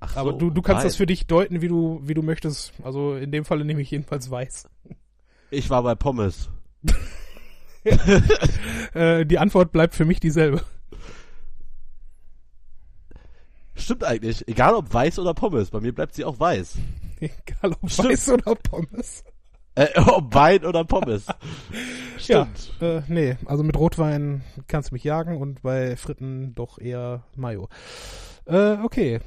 Ach 0.00 0.16
Aber 0.16 0.32
so, 0.32 0.38
du, 0.38 0.50
du 0.50 0.62
kannst 0.62 0.84
das 0.84 0.94
weiß. 0.94 0.96
für 0.96 1.06
dich 1.06 1.28
deuten, 1.28 1.62
wie 1.62 1.68
du, 1.68 2.00
wie 2.02 2.14
du 2.14 2.22
möchtest. 2.22 2.72
Also 2.82 3.14
in 3.14 3.30
dem 3.30 3.44
Falle 3.44 3.64
nehme 3.64 3.80
ich 3.82 3.90
jedenfalls 3.92 4.28
weiß. 4.30 4.68
Ich 5.52 5.70
war 5.70 5.82
bei 5.82 5.94
Pommes. 5.94 6.50
Äh, 8.94 9.26
die 9.26 9.38
Antwort 9.40 9.72
bleibt 9.72 9.96
für 9.96 10.04
mich 10.04 10.20
dieselbe. 10.20 10.62
Stimmt 13.82 14.04
eigentlich. 14.04 14.46
Egal 14.48 14.74
ob 14.74 14.92
weiß 14.92 15.18
oder 15.18 15.34
Pommes. 15.34 15.70
Bei 15.70 15.80
mir 15.80 15.92
bleibt 15.92 16.14
sie 16.14 16.24
auch 16.24 16.38
weiß. 16.38 16.78
Egal 17.20 17.76
ob 17.80 17.90
Stimmt. 17.90 18.10
weiß 18.10 18.28
oder 18.30 18.54
Pommes. 18.54 19.24
Äh, 19.74 19.88
ob 19.98 20.34
Wein 20.34 20.64
oder 20.64 20.84
Pommes. 20.84 21.26
Stimmt. 22.18 22.74
Ja, 22.80 22.98
äh, 22.98 23.02
nee, 23.08 23.36
also 23.46 23.62
mit 23.62 23.76
Rotwein 23.76 24.42
kannst 24.68 24.90
du 24.90 24.94
mich 24.94 25.04
jagen 25.04 25.38
und 25.38 25.62
bei 25.62 25.96
Fritten 25.96 26.54
doch 26.54 26.78
eher 26.78 27.24
Mayo. 27.34 27.68
Äh, 28.44 28.76
okay. 28.82 29.20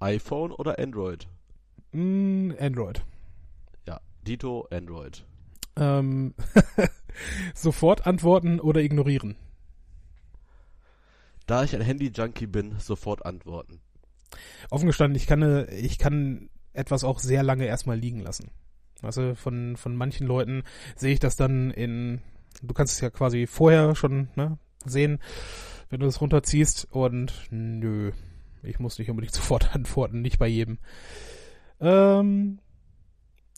iPhone 0.00 0.52
oder 0.52 0.78
Android? 0.78 1.28
Mm, 1.92 2.52
Android. 2.58 3.02
Ja, 3.86 4.00
Dito 4.26 4.66
Android. 4.70 5.24
Ähm, 5.76 6.34
sofort 7.54 8.06
antworten 8.06 8.58
oder 8.58 8.80
ignorieren. 8.80 9.36
Da 11.48 11.64
ich 11.64 11.74
ein 11.74 11.80
Handy-Junkie 11.80 12.46
bin, 12.46 12.78
sofort 12.78 13.24
antworten. 13.24 13.80
Offen 14.70 14.86
gestanden, 14.86 15.16
ich 15.16 15.26
kann, 15.26 15.40
äh, 15.40 15.74
ich 15.74 15.98
kann 15.98 16.50
etwas 16.74 17.04
auch 17.04 17.18
sehr 17.18 17.42
lange 17.42 17.64
erstmal 17.64 17.98
liegen 17.98 18.20
lassen. 18.20 18.50
Also 19.00 19.34
von, 19.34 19.78
von 19.78 19.96
manchen 19.96 20.26
Leuten 20.26 20.62
sehe 20.94 21.14
ich 21.14 21.20
das 21.20 21.36
dann 21.36 21.70
in, 21.70 22.20
du 22.62 22.74
kannst 22.74 22.92
es 22.94 23.00
ja 23.00 23.08
quasi 23.08 23.46
vorher 23.46 23.94
schon 23.94 24.28
ne, 24.36 24.58
sehen, 24.84 25.20
wenn 25.88 26.00
du 26.00 26.06
das 26.06 26.20
runterziehst 26.20 26.86
und 26.90 27.32
nö, 27.50 28.12
ich 28.62 28.78
muss 28.78 28.98
nicht 28.98 29.08
unbedingt 29.08 29.34
sofort 29.34 29.74
antworten, 29.74 30.20
nicht 30.20 30.38
bei 30.38 30.48
jedem. 30.48 30.78
Ähm, 31.80 32.58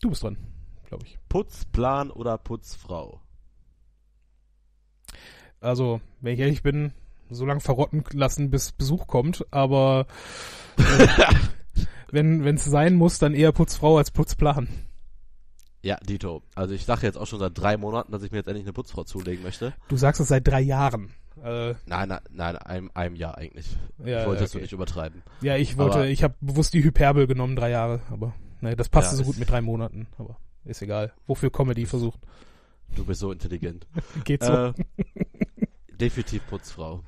du 0.00 0.11
bist 0.11 0.22
dran, 0.22 0.38
glaube 0.87 1.07
ich. 1.07 1.18
Putzplan 1.29 2.12
oder 2.12 2.38
Putzfrau? 2.38 3.20
Also, 5.59 6.00
wenn 6.20 6.35
ich 6.35 6.40
ehrlich 6.40 6.62
bin, 6.62 6.92
so 7.30 7.44
lange 7.46 7.60
verrotten 7.60 8.04
lassen, 8.12 8.50
bis 8.50 8.72
Besuch 8.72 9.06
kommt, 9.06 9.46
aber 9.50 10.06
äh, 10.78 11.84
wenn 12.10 12.44
es 12.46 12.64
sein 12.64 12.94
muss, 12.96 13.18
dann 13.18 13.34
eher 13.34 13.52
Putzfrau 13.52 13.98
als 13.98 14.10
Putzplan. 14.10 14.68
Ja, 15.82 15.96
Dito. 15.96 16.42
Also 16.54 16.74
ich 16.74 16.84
sage 16.84 17.06
jetzt 17.06 17.16
auch 17.16 17.26
schon 17.26 17.38
seit 17.38 17.56
drei 17.56 17.76
Monaten, 17.76 18.12
dass 18.12 18.22
ich 18.22 18.30
mir 18.32 18.38
jetzt 18.38 18.48
endlich 18.48 18.66
eine 18.66 18.72
Putzfrau 18.74 19.04
zulegen 19.04 19.42
möchte. 19.42 19.72
Du 19.88 19.96
sagst 19.96 20.20
es 20.20 20.28
seit 20.28 20.46
drei 20.46 20.60
Jahren. 20.60 21.10
Äh, 21.42 21.74
nein, 21.86 22.08
nein, 22.08 22.20
nein, 22.30 22.56
einem, 22.58 22.90
einem 22.92 23.16
Jahr 23.16 23.38
eigentlich. 23.38 23.76
Ja, 24.04 24.20
ich 24.20 24.26
wollte 24.26 24.42
das 24.42 24.50
okay. 24.50 24.58
so 24.58 24.62
nicht 24.62 24.72
übertreiben. 24.72 25.22
ja, 25.40 25.56
ich 25.56 25.78
wollte, 25.78 25.98
Aber- 25.98 26.06
ich 26.08 26.22
habe 26.22 26.34
bewusst 26.40 26.74
die 26.74 26.84
Hyperbel 26.84 27.26
genommen, 27.26 27.56
drei 27.56 27.70
Jahre, 27.70 28.00
aber 28.10 28.34
ne, 28.60 28.76
das 28.76 28.90
passte 28.90 29.16
Ja, 29.16 29.18
so 29.18 29.24
gut 29.24 29.38
mit 29.38 29.48
drei 29.48 29.62
Monaten, 29.62 30.06
aber 30.18 30.36
ist 30.64 30.82
egal. 30.82 31.14
Wofür 31.26 31.50
Comedy 31.50 31.86
versucht. 31.86 32.20
Du 32.94 33.04
bist 33.06 33.20
so 33.20 33.32
intelligent. 33.32 33.86
Geht 34.24 34.44
so. 34.44 34.52
äh, 34.52 34.72
definitiv 35.92 36.46
Putzfrau. 36.48 37.02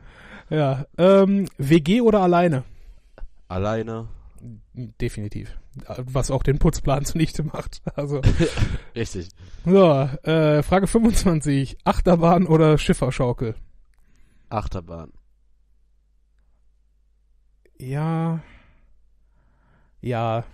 Ja. 0.52 0.84
Ähm, 0.98 1.48
WG 1.56 2.02
oder 2.02 2.20
alleine? 2.20 2.64
Alleine. 3.48 4.08
Definitiv. 4.74 5.56
Was 5.96 6.30
auch 6.30 6.42
den 6.42 6.58
Putzplan 6.58 7.04
zunichte 7.06 7.42
macht. 7.42 7.80
Also. 7.94 8.20
Richtig. 8.94 9.28
So, 9.64 9.90
äh, 9.90 10.62
Frage 10.62 10.86
25. 10.86 11.78
Achterbahn 11.84 12.46
oder 12.46 12.76
Schifferschaukel? 12.76 13.54
Achterbahn. 14.50 15.12
Ja. 17.78 18.40
Ja, 20.02 20.44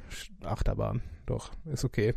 Achterbahn. 0.44 1.02
Doch, 1.26 1.50
ist 1.64 1.84
okay. 1.84 2.14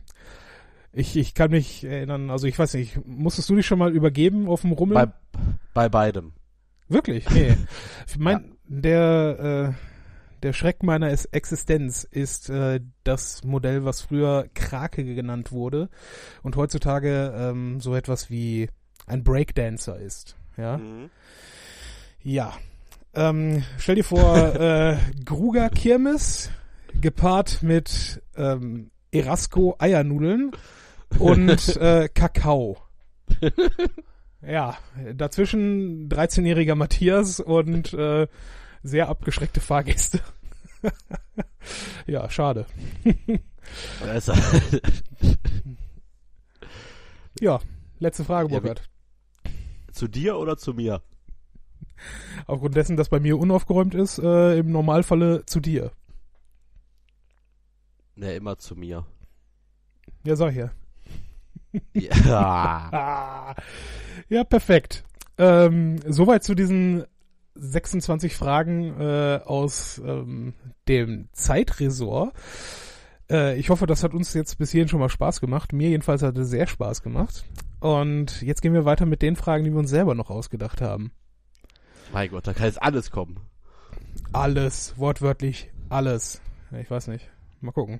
Ich, 0.93 1.15
ich 1.15 1.33
kann 1.33 1.49
mich 1.49 1.83
erinnern, 1.83 2.29
also 2.29 2.45
ich 2.45 2.59
weiß 2.59 2.75
nicht, 2.75 2.99
musstest 3.07 3.49
du 3.49 3.55
dich 3.55 3.65
schon 3.65 3.79
mal 3.79 3.91
übergeben 3.91 4.47
auf 4.47 4.61
dem 4.61 4.73
Rummel? 4.73 4.95
Bei, 4.95 5.13
bei 5.73 5.89
beidem. 5.89 6.33
Wirklich? 6.91 7.29
Nee. 7.29 7.55
mein, 8.17 8.57
der, 8.67 9.73
äh, 9.73 9.91
der 10.43 10.53
Schreck 10.53 10.83
meiner 10.83 11.09
Existenz 11.09 12.03
ist 12.03 12.49
äh, 12.49 12.81
das 13.03 13.43
Modell, 13.43 13.85
was 13.85 14.01
früher 14.01 14.47
Krake 14.53 15.03
genannt 15.03 15.51
wurde 15.51 15.89
und 16.43 16.55
heutzutage 16.55 17.33
ähm, 17.35 17.79
so 17.79 17.95
etwas 17.95 18.29
wie 18.29 18.69
ein 19.07 19.23
Breakdancer 19.23 19.99
ist. 19.99 20.35
Ja. 20.57 20.77
Mhm. 20.77 21.09
Ja. 22.23 22.53
Ähm, 23.13 23.63
stell 23.77 23.95
dir 23.95 24.03
vor, 24.03 24.55
äh, 24.59 24.97
Gruger 25.25 25.69
Kirmes 25.69 26.49
gepaart 26.99 27.63
mit 27.63 28.21
ähm, 28.35 28.91
Erasco 29.11 29.75
Eiernudeln 29.79 30.51
und 31.19 31.75
äh, 31.77 32.09
Kakao. 32.13 32.77
Ja, 34.41 34.77
dazwischen 35.13 36.09
13-jähriger 36.09 36.75
Matthias 36.75 37.39
und 37.39 37.93
äh, 37.93 38.27
sehr 38.81 39.07
abgeschreckte 39.09 39.59
Fahrgäste. 39.61 40.19
ja, 42.07 42.29
schade. 42.29 42.65
Ja, 47.39 47.59
letzte 47.99 48.23
Frage, 48.23 48.53
Ja, 48.53 48.59
Burkhard. 48.59 48.89
zu 49.91 50.07
dir 50.07 50.37
oder 50.37 50.57
zu 50.57 50.73
mir? 50.73 51.01
Aufgrund 52.45 52.75
dessen, 52.75 52.97
dass 52.97 53.09
bei 53.09 53.19
mir 53.19 53.37
unaufgeräumt 53.37 53.95
ist, 53.95 54.19
äh, 54.19 54.57
im 54.59 54.71
Normalfalle 54.71 55.45
zu 55.45 55.59
dir. 55.59 55.91
Ne, 58.15 58.35
immer 58.35 58.57
zu 58.57 58.75
mir. 58.75 59.05
Ja, 60.23 60.35
sag 60.35 60.55
ja. 60.55 60.71
Ja. 61.93 63.55
Ja, 64.29 64.43
perfekt. 64.45 65.03
Ähm, 65.37 65.97
soweit 66.07 66.43
zu 66.43 66.55
diesen 66.55 67.03
26 67.55 68.35
Fragen 68.35 68.99
äh, 68.99 69.41
aus 69.43 70.01
ähm, 70.05 70.53
dem 70.87 71.27
Zeitresort. 71.33 72.33
Äh, 73.29 73.57
ich 73.57 73.69
hoffe, 73.69 73.87
das 73.87 74.03
hat 74.03 74.13
uns 74.13 74.33
jetzt 74.33 74.57
bis 74.57 74.71
hierhin 74.71 74.87
schon 74.87 74.99
mal 74.99 75.09
Spaß 75.09 75.41
gemacht. 75.41 75.73
Mir 75.73 75.89
jedenfalls 75.89 76.21
hat 76.21 76.37
es 76.37 76.49
sehr 76.49 76.67
Spaß 76.67 77.03
gemacht. 77.03 77.45
Und 77.79 78.41
jetzt 78.41 78.61
gehen 78.61 78.73
wir 78.73 78.85
weiter 78.85 79.05
mit 79.05 79.21
den 79.21 79.35
Fragen, 79.35 79.63
die 79.63 79.71
wir 79.71 79.79
uns 79.79 79.89
selber 79.89 80.15
noch 80.15 80.29
ausgedacht 80.29 80.81
haben. 80.81 81.11
mein 82.13 82.29
Gott, 82.29 82.47
da 82.47 82.53
kann 82.53 82.67
jetzt 82.67 82.81
alles 82.81 83.11
kommen. 83.11 83.39
Alles, 84.33 84.97
wortwörtlich 84.97 85.71
alles. 85.89 86.41
Ich 86.79 86.89
weiß 86.89 87.07
nicht. 87.07 87.29
Mal 87.59 87.71
gucken. 87.71 87.99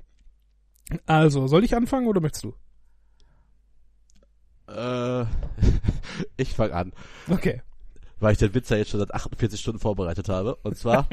Also, 1.06 1.48
soll 1.48 1.64
ich 1.64 1.76
anfangen 1.76 2.08
oder 2.08 2.22
möchtest 2.22 2.44
du? 2.46 2.54
Äh, 4.72 5.26
ich 6.38 6.54
fange 6.54 6.74
an, 6.74 6.94
Okay. 7.30 7.62
weil 8.20 8.34
ich 8.34 8.38
den 8.40 8.54
Witz 8.54 8.70
ja 8.70 8.78
jetzt 8.78 8.90
schon 8.92 9.00
seit 9.00 9.14
48 9.14 9.60
Stunden 9.60 9.80
vorbereitet 9.80 10.30
habe. 10.30 10.56
Und 10.64 10.78
zwar, 10.78 11.08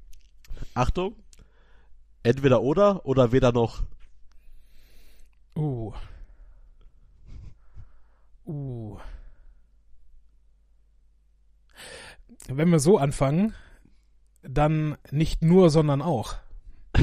Achtung, 0.74 1.14
entweder 2.22 2.62
oder 2.62 3.04
oder 3.06 3.32
weder 3.32 3.52
noch. 3.52 3.82
Uh. 5.56 5.92
Uh. 8.46 8.98
Wenn 12.48 12.70
wir 12.70 12.80
so 12.80 12.98
anfangen, 12.98 13.54
dann 14.42 14.96
nicht 15.10 15.42
nur, 15.42 15.70
sondern 15.70 16.02
auch. 16.02 16.34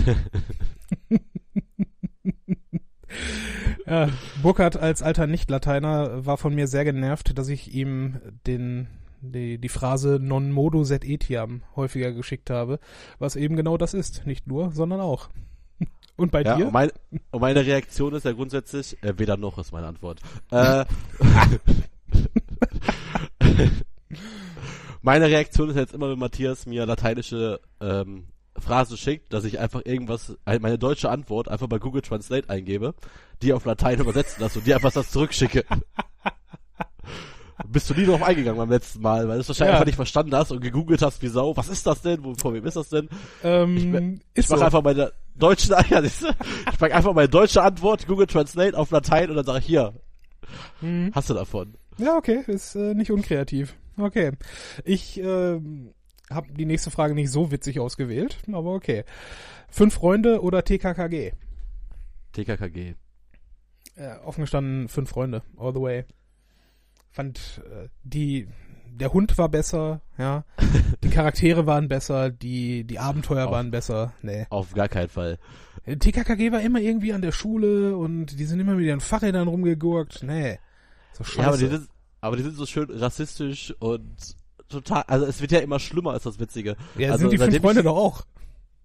ja, 3.88 4.10
Burkhardt 4.42 4.78
als 4.78 5.02
alter 5.02 5.28
Nicht-Lateiner 5.28 6.26
war 6.26 6.38
von 6.38 6.54
mir 6.54 6.68
sehr 6.68 6.84
genervt, 6.86 7.38
dass 7.38 7.48
ich 7.50 7.74
ihm 7.74 8.20
den, 8.46 8.88
die, 9.22 9.58
die 9.58 9.70
Phrase 9.70 10.20
non 10.22 10.52
modo 10.52 10.84
sed 10.84 11.04
etiam 11.06 11.64
häufiger 11.76 12.12
geschickt 12.12 12.50
habe, 12.50 12.80
was 13.20 13.36
eben 13.36 13.56
genau 13.56 13.78
das 13.78 13.94
ist. 13.94 14.26
Nicht 14.26 14.48
nur, 14.48 14.72
sondern 14.72 15.00
auch. 15.02 15.30
Und 16.18 16.32
bei 16.32 16.42
Ja, 16.44 16.56
dir? 16.56 16.66
und, 16.68 16.74
mein, 16.74 16.90
und 17.32 17.42
meine 17.42 17.66
Reaktion 17.66 18.14
ist 18.16 18.26
ja 18.26 18.32
grundsätzlich, 18.32 18.98
äh, 19.04 19.14
weder 19.20 19.38
noch 19.38 19.58
ist 19.60 19.72
meine 19.72 19.86
Antwort. 19.88 20.20
Äh, 20.52 20.84
meine 25.02 25.26
Reaktion 25.28 25.70
ist 25.70 25.76
jetzt 25.76 25.94
immer, 25.94 26.10
wenn 26.10 26.20
Matthias 26.20 26.66
mir 26.66 26.86
lateinische 26.86 27.60
ähm, 27.80 28.26
Phrase 28.60 28.98
schickt, 28.98 29.34
dass 29.34 29.44
ich 29.44 29.60
einfach 29.60 29.82
irgendwas, 29.86 30.36
äh, 30.46 30.60
meine 30.60 30.78
deutsche 30.78 31.10
Antwort 31.10 31.48
einfach 31.48 31.68
bei 31.68 31.78
Google 31.80 32.02
Translate 32.02 32.50
eingebe, 32.50 32.94
die 33.42 33.54
auf 33.54 33.66
Latein 33.66 34.00
übersetzen 34.00 34.42
lasse 34.42 34.60
und 34.60 34.68
dir 34.68 34.76
einfach 34.76 34.92
das 34.94 35.12
zurückschicke. 35.12 35.64
Bist 37.68 37.90
du 37.90 37.96
nie 37.96 38.06
drauf 38.06 38.22
eingegangen 38.22 38.58
beim 38.60 38.70
letzten 38.70 39.02
Mal, 39.02 39.28
weil 39.28 39.36
du 39.36 39.42
es 39.42 39.48
wahrscheinlich 39.48 39.72
Ja. 39.72 39.76
einfach 39.78 39.86
nicht 39.88 39.96
verstanden 39.96 40.36
hast 40.36 40.52
und 40.52 40.62
gegoogelt 40.62 41.02
hast 41.02 41.22
wie 41.24 41.28
Sau. 41.28 41.58
Was 41.58 41.70
ist 41.70 41.86
das 41.88 42.02
denn? 42.02 42.24
Wo, 42.24 42.36
von 42.36 42.54
wem 42.54 42.64
ist 42.66 42.76
das 42.78 42.90
denn? 42.90 43.10
Ähm, 43.44 44.22
Ich 44.34 44.44
ist 44.46 44.50
mache 44.52 44.60
so. 44.60 44.66
einfach 44.66 44.84
meine 44.84 45.12
deutsche, 45.36 45.70
ja, 45.90 46.02
siehst 46.02 46.22
du? 46.22 46.28
ich 46.72 46.78
pack 46.78 46.94
einfach 46.94 47.14
meine 47.14 47.30
deutsche 47.30 47.64
Antwort, 47.64 48.06
Google 48.08 48.28
Translate 48.28 48.78
auf 48.78 48.92
Latein 48.92 49.32
und 49.32 49.36
dann 49.38 49.46
sage 49.46 49.60
ich 49.60 49.66
hier, 49.66 49.94
Mhm. 50.82 51.12
hast 51.14 51.30
du 51.30 51.34
davon? 51.34 51.74
Ja, 51.98 52.16
okay, 52.16 52.44
ist 52.48 52.76
äh, 52.76 52.94
nicht 52.94 53.12
unkreativ. 53.12 53.76
Okay. 53.98 54.32
Ich 54.86 55.18
ähm, 55.20 55.94
habe 56.30 56.52
die 56.54 56.66
nächste 56.66 56.92
Frage 56.92 57.16
nicht 57.16 57.32
so 57.32 57.52
witzig 57.52 57.80
ausgewählt, 57.80 58.38
aber 58.52 58.74
okay. 58.74 59.04
Fünf 59.70 59.94
Freunde 59.96 60.42
oder 60.42 60.64
TKKG? 60.64 61.32
TKKG. 62.34 62.96
Äh, 63.96 64.16
offen 64.24 64.42
gestanden, 64.42 64.88
fünf 64.90 65.10
Freunde, 65.10 65.42
all 65.58 65.74
the 65.74 65.82
way. 65.82 66.06
Fand 67.10 67.62
äh, 67.66 67.88
die, 68.04 68.48
der 68.92 69.12
Hund 69.14 69.38
war 69.38 69.50
besser, 69.50 70.02
ja. 70.18 70.44
Die 71.04 71.10
Charaktere 71.10 71.66
waren 71.66 71.88
besser, 71.88 72.30
die, 72.30 72.84
die 72.84 73.00
Abenteuer 73.00 73.48
Auf- 73.48 73.52
waren 73.54 73.72
besser. 73.72 74.14
Nee. 74.22 74.46
Auf 74.50 74.74
gar 74.74 74.88
keinen 74.88 75.10
Fall. 75.10 75.40
TKKG 75.86 76.52
war 76.52 76.62
immer 76.62 76.80
irgendwie 76.80 77.14
an 77.14 77.22
der 77.22 77.32
Schule 77.32 77.96
und 77.98 78.38
die 78.40 78.46
sind 78.46 78.60
immer 78.60 78.76
mit 78.76 78.86
ihren 78.86 79.00
Fahrrädern 79.00 79.48
rumgegurkt. 79.48 80.22
Nee. 80.24 80.60
So 81.14 81.24
scheiße. 81.24 81.40
Ja, 81.42 81.48
aber 81.48 81.58
die, 81.58 81.68
sind, 81.68 81.90
aber 82.22 82.36
die 82.38 82.44
sind 82.44 82.56
so 82.56 82.66
schön 82.66 82.90
rassistisch 82.92 83.74
und 83.80 84.36
total, 84.70 85.04
also 85.08 85.26
es 85.26 85.42
wird 85.42 85.52
ja 85.52 85.60
immer 85.60 85.80
schlimmer, 85.80 86.16
ist 86.16 86.26
das 86.26 86.40
Witzige. 86.40 86.76
ja, 86.98 87.12
also 87.12 87.30
sind 87.30 87.34
die 87.34 87.38
fünf 87.38 87.62
Freunde 87.62 87.82
ich- 87.82 87.86
doch 87.86 87.98
auch. 87.98 88.22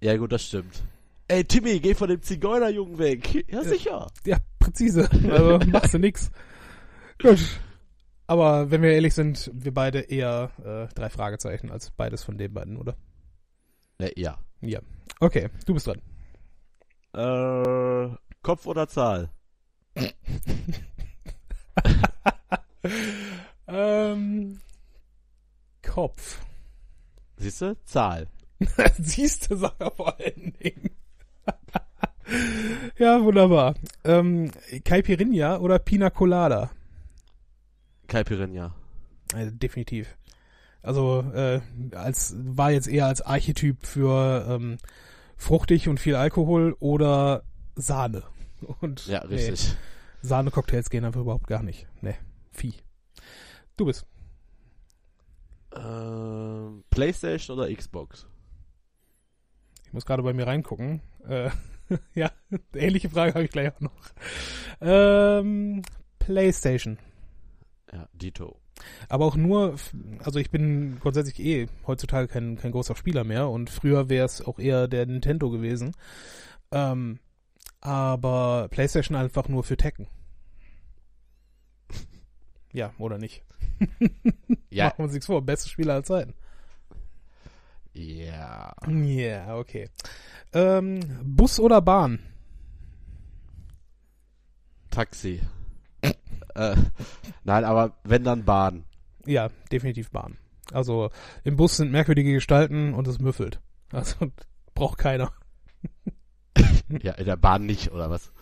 Ja 0.01 0.17
gut, 0.17 0.33
das 0.33 0.45
stimmt. 0.45 0.83
Ey, 1.29 1.45
Timmy, 1.45 1.79
geh 1.81 1.95
von 1.95 2.09
dem 2.09 2.21
Zigeunerjungen 2.21 2.99
weg. 2.99 3.47
Ja, 3.51 3.63
sicher. 3.63 4.09
Ja, 4.27 4.39
präzise. 4.59 5.09
Also 5.31 5.59
machst 5.71 5.95
du 5.95 5.99
nix. 5.99 6.31
Gut. 7.21 7.39
Aber 8.27 8.71
wenn 8.71 8.83
wir 8.83 8.93
ehrlich 8.93 9.15
sind, 9.15 9.51
wir 9.55 9.73
beide 9.73 10.01
eher 10.01 10.51
äh, 10.65 10.93
drei 10.95 11.09
Fragezeichen 11.11 11.71
als 11.71 11.91
beides 11.91 12.23
von 12.25 12.37
den 12.39 12.53
beiden, 12.53 12.77
oder? 12.77 12.97
Ne, 13.99 14.11
ja. 14.17 14.39
Ja. 14.61 14.81
Okay, 15.21 15.49
du 15.67 15.75
bist 15.75 15.87
dran. 15.87 16.01
Äh, 17.15 18.17
Kopf 18.43 18.67
oder 18.67 18.89
Zahl? 18.89 19.31
Kopf. 25.93 26.41
Siehst 27.37 27.61
du? 27.61 27.77
Zahl. 27.85 28.27
Siehst 28.99 29.51
du, 29.51 29.57
sag 29.57 29.75
er 29.79 29.91
vor 29.91 30.19
allen 30.19 30.55
Dingen. 30.55 30.91
ja, 32.99 33.23
wunderbar. 33.23 33.75
Ähm, 34.03 34.51
Caipirinha 34.87 35.59
oder 35.59 35.79
Pina 35.79 36.09
Colada? 36.09 36.71
Caipirinha. 38.07 38.75
Äh, 39.35 39.53
definitiv. 39.53 40.17
Also 40.81 41.31
äh, 41.35 41.61
als 41.95 42.35
war 42.39 42.71
jetzt 42.71 42.89
eher 42.89 43.05
als 43.05 43.21
Archetyp 43.21 43.85
für 43.85 44.47
ähm, 44.49 44.79
fruchtig 45.37 45.89
und 45.89 46.01
viel 46.01 46.15
Alkohol 46.15 46.75
oder 46.81 47.43
Sahne. 47.75 48.23
Und 48.81 49.07
Ja, 49.09 49.19
richtig. 49.19 49.69
Nee, 49.73 49.77
Sahne-Cocktails 50.23 50.89
gehen 50.89 51.05
einfach 51.05 51.21
überhaupt 51.21 51.49
gar 51.49 51.63
nicht. 51.63 51.87
Nee, 52.01 52.17
Vieh. 52.51 52.73
Du 53.77 53.85
bist. 53.85 54.07
Ähm, 55.77 56.85
Playstation 56.91 57.59
oder 57.59 57.75
Xbox? 57.75 58.27
Ich 59.87 59.93
muss 59.93 60.07
gerade 60.07 60.23
bei 60.23 60.33
mir 60.33 60.47
reingucken. 60.47 61.03
Äh, 61.27 61.51
ja, 62.15 62.31
ähnliche 62.75 63.11
Frage 63.11 63.35
habe 63.35 63.45
ich 63.45 63.51
gleich 63.51 63.75
auch 63.75 63.81
noch. 63.81 63.93
Ähm, 64.81 65.83
PlayStation. 66.19 66.99
Ja, 67.93 68.09
Dito. 68.13 68.59
Aber 69.09 69.27
auch 69.27 69.37
nur, 69.37 69.77
also 70.25 70.39
ich 70.39 70.51
bin 70.51 70.99
grundsätzlich 70.99 71.39
eh 71.41 71.69
heutzutage 71.87 72.27
kein, 72.27 72.57
kein 72.57 72.73
großer 72.73 72.97
Spieler 72.97 73.23
mehr 73.23 73.49
und 73.49 73.71
früher 73.71 74.09
wäre 74.09 74.25
es 74.25 74.41
auch 74.41 74.59
eher 74.59 74.89
der 74.89 75.07
Nintendo 75.07 75.51
gewesen. 75.51 75.95
Ähm, 76.71 77.19
aber 77.81 78.69
PlayStation 78.71 79.17
einfach 79.17 79.49
nur 79.49 79.65
für 79.65 79.77
Tekken. 79.77 80.09
Ja, 82.75 82.95
oder 82.97 83.19
nicht? 83.19 83.43
Ja. 84.71 84.87
Machen 84.87 84.99
wir 84.99 85.05
uns 85.05 85.13
nichts 85.13 85.27
vor, 85.27 85.43
beste 85.43 85.69
Spieler 85.69 85.95
aller 85.95 86.05
Zeiten. 86.05 86.35
Ja. 87.93 88.75
Ja, 88.89 89.57
okay. 89.57 89.91
Ähm, 90.55 91.01
Bus 91.23 91.61
oder 91.61 91.83
Bahn? 91.83 92.21
Taxi. 94.91 95.41
äh, 96.55 96.77
nein, 97.45 97.65
aber 97.65 97.99
wenn 98.05 98.25
dann 98.25 98.45
Bahn. 98.45 98.85
Ja, 99.27 99.51
definitiv 99.71 100.11
Bahn. 100.11 100.39
Also 100.73 101.11
im 101.45 101.57
Bus 101.57 101.77
sind 101.77 101.93
merkwürdige 101.93 102.33
Gestalten 102.33 102.95
und 102.95 103.07
es 103.09 103.19
müffelt. 103.19 103.61
Also 103.93 104.33
braucht 104.75 104.99
keiner. 104.99 105.33
Ja, 107.03 107.13
in 107.13 107.27
der 107.27 107.37
Bahn 107.37 107.67
nicht, 107.67 107.93
oder 107.93 108.11
was? 108.11 108.33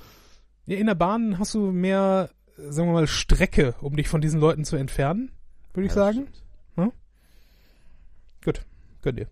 Ja, 0.67 0.77
in 0.77 0.87
der 0.87 0.95
Bahn 0.95 1.39
hast 1.39 1.55
du 1.55 1.73
mehr, 1.73 2.31
sagen 2.69 2.89
wir 2.89 2.93
mal, 2.95 3.07
Strecke, 3.07 3.75
um 3.81 3.97
dich 3.97 4.09
von 4.09 4.21
diesen 4.21 4.41
Leuten 4.41 4.65
zu 4.65 4.77
entfernen, 4.77 5.31
würde 5.75 5.87
ich 5.87 5.93
Ja, 5.93 5.97
sagen. 6.13 6.29
stimmt. 6.29 6.43
Könnt 9.03 9.19
ihr. 9.19 9.29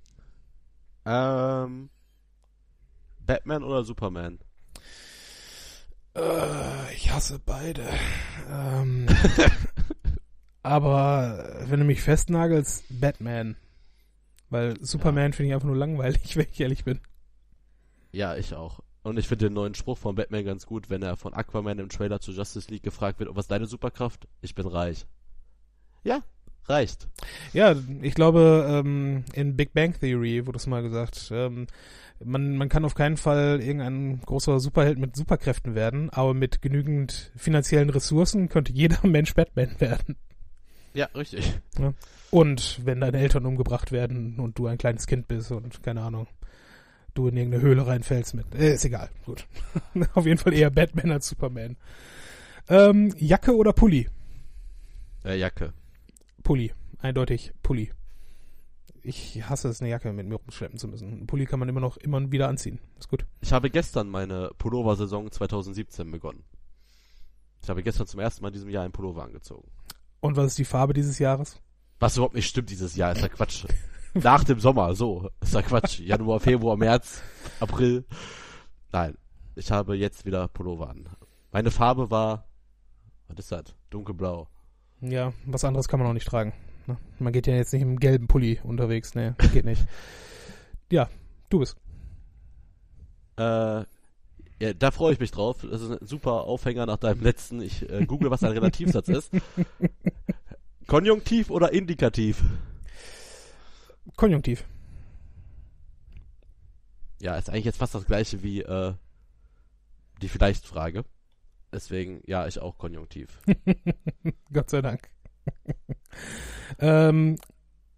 Ähm, 1.05 1.91
Batman 3.20 3.62
oder 3.62 3.85
Superman? 3.85 4.39
Äh, 6.16 6.95
ich 6.95 7.11
hasse 7.12 7.39
beide. 7.39 7.87
Ähm, 8.51 9.07
aber 10.62 11.61
wenn 11.66 11.81
du 11.81 11.85
mich 11.85 12.01
festnagelst, 12.01 12.85
Batman. 12.89 13.57
Weil 14.51 14.83
Superman 14.83 15.35
finde 15.35 15.49
ich 15.49 15.55
einfach 15.55 15.68
nur 15.68 15.76
langweilig, 15.76 16.37
wenn 16.37 16.47
ich 16.51 16.61
ehrlich 16.61 16.85
bin. 16.85 17.01
Ja, 18.12 18.37
ich 18.37 18.55
auch. 18.55 18.81
Und 19.09 19.19
ich 19.19 19.27
finde 19.27 19.47
den 19.47 19.55
neuen 19.55 19.75
Spruch 19.75 19.99
von 19.99 20.15
Batman 20.15 20.45
ganz 20.45 20.67
gut, 20.67 20.91
wenn 20.91 21.03
er 21.03 21.17
von 21.17 21.35
Aquaman 21.35 21.79
im 21.79 21.89
Trailer 21.89 22.21
zu 22.21 22.33
Justice 22.33 22.71
League 22.71 22.83
gefragt 22.83 23.19
wird, 23.19 23.31
"Oh, 23.31 23.37
was 23.37 23.45
ist 23.45 23.51
deine 23.51 23.67
Superkraft? 23.67 24.29
Ich 24.43 24.55
bin 24.55 24.67
reich. 24.67 25.07
Ja, 26.05 26.23
reicht. 26.67 27.09
Ja, 27.53 27.75
ich 28.03 28.15
glaube, 28.15 28.67
ähm, 28.69 29.25
in 29.33 29.57
Big 29.57 29.73
Bang 29.73 29.99
Theory 29.99 30.47
wurde 30.47 30.59
es 30.59 30.67
mal 30.67 30.83
gesagt, 30.83 31.31
ähm, 31.33 31.67
man, 32.23 32.57
man 32.57 32.69
kann 32.69 32.85
auf 32.85 32.95
keinen 32.95 33.17
Fall 33.17 33.61
irgendein 33.61 34.21
großer 34.21 34.61
Superheld 34.61 34.99
mit 34.99 35.17
Superkräften 35.17 35.75
werden, 35.75 36.11
aber 36.11 36.35
mit 36.35 36.63
genügend 36.63 37.33
finanziellen 37.37 37.91
Ressourcen 37.91 38.49
könnte 38.49 38.73
jeder 38.73 38.99
Mensch 39.07 39.35
Batman 39.35 39.81
werden. 39.81 40.17
Ja, 40.95 41.07
richtig. 41.15 41.53
Und 42.31 42.81
wenn 42.85 43.01
deine 43.01 43.19
Eltern 43.19 43.47
umgebracht 43.47 43.93
werden 43.93 44.39
und 44.41 44.59
du 44.59 44.67
ein 44.67 44.79
kleines 44.79 45.07
Kind 45.07 45.29
bist 45.29 45.53
und 45.53 45.83
keine 45.83 46.03
Ahnung, 46.03 46.27
du 47.19 47.29
in 47.29 47.37
irgendeine 47.37 47.62
Höhle 47.62 47.87
reinfällst 47.87 48.35
mit. 48.35 48.55
Äh, 48.55 48.75
ist 48.75 48.85
egal, 48.85 49.11
gut. 49.27 49.47
Auf 50.14 50.27
jeden 50.27 50.39
Fall 50.39 50.55
eher 50.55 50.71
Batman 50.71 51.11
als 51.11 51.29
Superman. 51.29 51.77
Ähm, 52.69 53.14
Jacke 53.19 53.57
oder 53.57 53.73
Pulli? 53.73 54.09
Äh, 55.25 55.39
Jacke. 55.39 55.73
Pulli. 56.43 56.73
Eindeutig 57.01 57.53
Pulli. 57.62 57.93
Ich 59.03 59.49
hasse 59.49 59.69
es, 59.69 59.81
eine 59.81 59.91
Jacke 59.91 60.12
mit 60.12 60.27
mir 60.27 60.37
rumschleppen 60.37 60.79
zu 60.79 60.89
müssen. 60.89 61.12
Einen 61.12 61.27
Pulli 61.27 61.47
kann 61.47 61.59
man 61.59 61.69
immer 61.69 61.81
noch 61.81 61.97
immer 61.97 62.31
wieder 62.31 62.49
anziehen. 62.49 62.79
Ist 62.99 63.09
gut. 63.09 63.25
Ich 63.41 63.53
habe 63.53 63.71
gestern 63.71 64.09
meine 64.09 64.51
Pullover-Saison 64.59 65.31
2017 65.31 66.11
begonnen. 66.11 66.45
Ich 67.62 67.69
habe 67.69 67.83
gestern 67.83 68.07
zum 68.07 68.21
ersten 68.21 68.43
Mal 68.43 68.49
in 68.49 68.55
diesem 68.55 68.71
Jahr 68.71 68.85
einen 68.85 68.93
Pullover 68.93 69.25
angezogen. 69.25 69.69
Und 70.21 70.37
was 70.37 70.47
ist 70.47 70.59
die 70.59 70.64
Farbe 70.64 70.95
dieses 70.95 71.19
Jahres? 71.19 71.61
Was 72.01 72.16
überhaupt 72.16 72.35
nicht 72.35 72.49
stimmt 72.49 72.71
dieses 72.71 72.97
Jahr, 72.97 73.12
ist 73.12 73.23
ja 73.23 73.29
Quatsch. 73.29 73.64
Nach 74.15 74.45
dem 74.45 74.61
Sommer, 74.61 74.95
so, 74.95 75.31
ist 75.41 75.55
ja 75.55 75.63
Quatsch. 75.63 76.01
Januar, 76.01 76.41
Februar, 76.41 76.77
März, 76.77 77.23
April. 77.61 78.05
Nein, 78.93 79.17
ich 79.55 79.71
habe 79.71 79.97
jetzt 79.97 80.25
wieder 80.25 80.49
Pullover 80.49 80.91
an. 80.91 81.09
Meine 81.53 81.71
Farbe 81.71 82.11
war, 82.11 82.47
was 83.29 83.39
ist 83.39 83.53
das? 83.53 83.65
Dunkelblau. 83.91 84.49
Ja, 85.01 85.33
was 85.47 85.65
anderes 85.65 85.89
kann 85.89 86.01
man 86.01 86.09
auch 86.09 86.15
nicht 86.15 86.27
tragen. 86.27 86.53
ne? 86.87 86.97
Man 87.19 87.33
geht 87.33 87.47
ja 87.47 87.55
jetzt 87.55 87.73
nicht 87.73 87.83
im 87.83 87.99
gelben 88.01 88.27
Pulli 88.27 88.61
unterwegs. 88.63 89.15
Nee, 89.15 89.33
geht 89.53 89.65
nicht. 89.65 89.85
Ja, 90.91 91.11
du 91.51 91.59
bist. 91.59 91.77
Äh, 93.37 93.43
ja, 94.61 94.73
da 94.79 94.91
freue 94.91 95.13
ich 95.13 95.21
mich 95.21 95.31
drauf. 95.31 95.59
Das 95.71 95.83
ist 95.83 95.91
ein 95.91 96.07
super 96.07 96.45
Aufhänger 96.45 96.87
nach 96.87 96.97
deinem 96.97 97.21
letzten. 97.21 97.61
Ich 97.61 97.87
äh, 97.91 98.07
google, 98.07 98.31
was 98.31 98.43
ein 98.43 98.53
Relativsatz 98.53 99.09
ist. 99.09 99.31
Konjunktiv 100.87 101.51
oder 101.51 101.75
Indikativ? 101.75 102.43
Konjunktiv. 104.19 104.64
Ja, 107.21 107.37
ist 107.37 107.49
eigentlich 107.49 107.64
jetzt 107.64 107.79
fast 107.79 107.95
das 107.95 108.05
gleiche 108.05 108.43
wie 108.43 108.62
äh, 108.62 108.93
die 110.21 110.29
Vielleicht-Frage. 110.29 111.05
Deswegen, 111.73 112.21
ja, 112.27 112.47
ich 112.47 112.59
auch 112.59 112.79
Konjunktiv. 112.79 113.41
Gott 114.53 114.71
sei 114.71 114.83
Dank. 114.83 115.09
ähm, 116.81 117.39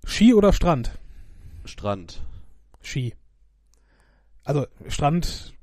Ski 0.04 0.34
oder 0.34 0.52
Strand? 0.52 0.98
Strand. 1.64 2.22
Ski. 2.82 3.14
Also, 4.44 4.66
Strand 4.88 5.54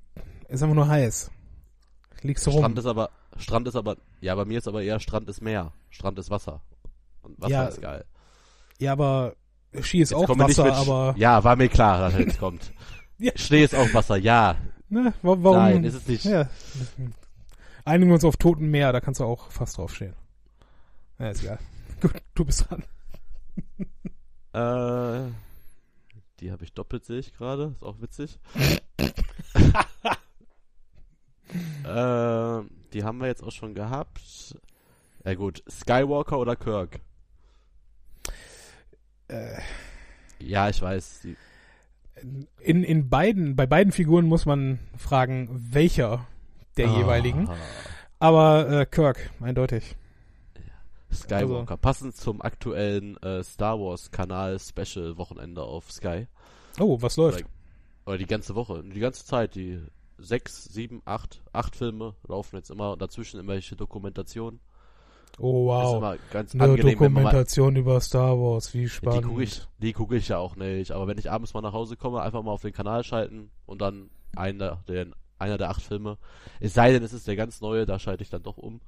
ist 0.48 0.64
einfach 0.64 0.76
nur 0.76 0.88
heiß. 0.88 1.30
Liegst 2.24 2.48
du 2.48 2.50
rum. 2.50 2.62
Strand 2.62 2.80
ist 2.80 2.86
aber, 2.88 3.12
Strand 3.38 3.68
ist 3.68 3.76
aber, 3.76 3.98
ja, 4.22 4.34
bei 4.34 4.46
mir 4.46 4.58
ist 4.58 4.68
aber 4.68 4.82
eher 4.82 5.00
Strand 5.00 5.30
ist 5.30 5.42
Meer. 5.42 5.72
Strand 5.92 6.18
ist 6.18 6.32
Wasser. 6.32 6.64
Und 7.22 7.40
Wasser 7.40 7.52
Ja, 7.52 7.66
ist 7.68 7.82
geil. 7.82 8.06
Ja, 8.80 8.94
aber 8.94 9.36
Ski 9.82 10.02
ist 10.02 10.12
Jetzt 10.12 10.14
auch 10.14 10.30
Wasser, 10.38 10.64
mit- 10.66 10.74
aber 10.74 11.14
Ja, 11.18 11.44
war 11.44 11.56
mir 11.56 11.68
klar, 11.70 12.00
dass 12.00 12.14
er 12.14 12.22
jetzt 12.22 12.40
kommt. 12.40 12.72
Ja. 13.20 13.32
Schnee 13.36 13.64
ist 13.64 13.74
auch 13.74 13.92
Wasser, 13.96 14.16
ja. 14.18 14.56
ne, 14.90 15.12
wa- 15.24 15.38
warum? 15.40 15.58
Nein, 15.58 15.84
ist 15.84 15.96
es 15.96 16.08
nicht. 16.08 16.24
Ja. 16.26 16.48
Einigen 17.84 18.12
wir 18.12 18.14
uns 18.14 18.24
auf 18.24 18.38
Toten 18.38 18.70
Meer, 18.70 18.92
da 18.94 19.02
kannst 19.02 19.20
du 19.20 19.24
auch 19.24 19.50
fast 19.50 19.78
draufstehen. 19.80 20.14
Ja, 21.18 21.30
ist 21.32 21.42
egal. 21.44 21.58
Gut, 22.02 22.14
du 22.36 22.46
bist 22.46 22.68
dran. 22.70 22.84
Äh, 24.54 25.32
die 26.40 26.52
habe 26.52 26.64
ich 26.64 26.74
doppelt, 26.74 27.06
sehe 27.06 27.18
ich 27.18 27.34
gerade. 27.36 27.74
Ist 27.76 27.82
auch 27.84 28.00
witzig. 28.02 28.40
äh, 31.84 32.62
die 32.94 33.04
haben 33.04 33.18
wir 33.20 33.26
jetzt 33.28 33.44
auch 33.44 33.52
schon 33.52 33.74
gehabt. 33.74 34.56
Ja 35.26 35.34
gut, 35.34 35.64
Skywalker 35.70 36.38
oder 36.38 36.56
Kirk? 36.56 37.00
Äh, 39.28 39.60
Ja, 40.40 40.70
ich 40.70 40.82
weiß. 40.82 41.28
In, 42.62 42.84
in 42.84 43.10
beiden, 43.10 43.56
bei 43.56 43.66
beiden 43.68 43.92
Figuren 43.92 44.26
muss 44.26 44.46
man 44.46 44.80
fragen, 44.98 45.50
welcher 45.72 46.28
der 46.78 46.90
Ah, 46.90 46.98
jeweiligen. 46.98 47.50
Aber 48.20 48.70
äh, 48.70 48.86
Kirk, 48.86 49.30
eindeutig. 49.42 49.96
Skywalker. 51.12 51.72
Also- 51.74 51.78
Passend 51.82 52.16
zum 52.16 52.42
aktuellen 52.42 53.18
äh, 53.24 53.44
Star 53.44 53.80
Wars 53.80 54.12
Kanal 54.12 54.60
Special 54.60 55.18
Wochenende 55.18 55.62
auf 55.64 55.92
Sky. 55.92 56.28
Oh, 56.80 57.02
was 57.02 57.18
läuft? 57.18 57.46
Oder 58.06 58.18
die 58.18 58.26
ganze 58.26 58.56
Woche, 58.56 58.84
die 58.84 59.00
ganze 59.00 59.26
Zeit, 59.26 59.56
die 59.56 59.80
sechs, 60.18 60.66
sieben, 60.66 61.02
acht, 61.06 61.42
acht 61.54 61.76
Filme 61.76 62.16
laufen 62.28 62.56
jetzt 62.56 62.70
immer 62.72 62.92
und 62.94 63.02
dazwischen 63.02 63.38
irgendwelche 63.38 63.76
Dokumentationen. 63.76 64.60
Oh, 65.40 65.72
Ist 65.72 65.86
wow. 65.86 65.98
immer 65.98 66.18
ganz 66.32 66.54
Eine 66.56 66.64
angenehm, 66.64 66.86
man 67.00 67.14
mal, 67.14 67.20
Dokumentation 67.22 67.76
über 67.76 68.02
Star 68.02 68.38
Wars, 68.40 68.74
wie 68.74 68.80
Ja, 68.80 68.84
die 68.86 68.90
spannend. 68.90 69.26
gucke 69.28 69.44
ich, 69.44 69.62
die 69.78 69.94
gucke 69.94 70.16
ich 70.16 70.28
ja 70.30 70.38
auch 70.40 70.56
nicht. 70.56 70.92
Aber 70.92 71.08
wenn 71.08 71.18
ich 71.20 71.30
abends 71.30 71.54
mal 71.54 71.62
nach 71.62 71.74
Hause 71.74 71.96
komme, 71.96 72.22
einfach 72.22 72.42
mal 72.42 72.52
auf 72.52 72.64
den 72.64 72.74
Kanal 72.74 73.04
schalten 73.04 73.52
und 73.66 73.82
dann 73.82 74.10
einer 74.36 74.84
der, 74.88 75.08
einer 75.38 75.58
der 75.58 75.70
acht 75.70 75.82
Filme. 75.82 76.18
Es 76.60 76.74
sei 76.74 76.92
denn, 76.92 77.04
es 77.04 77.14
ist 77.14 77.28
der 77.28 77.36
ganz 77.36 77.62
neue, 77.62 77.86
da 77.86 78.00
schalte 78.00 78.24
ich 78.24 78.30
dann 78.30 78.42
doch 78.44 78.58
um. 78.58 78.82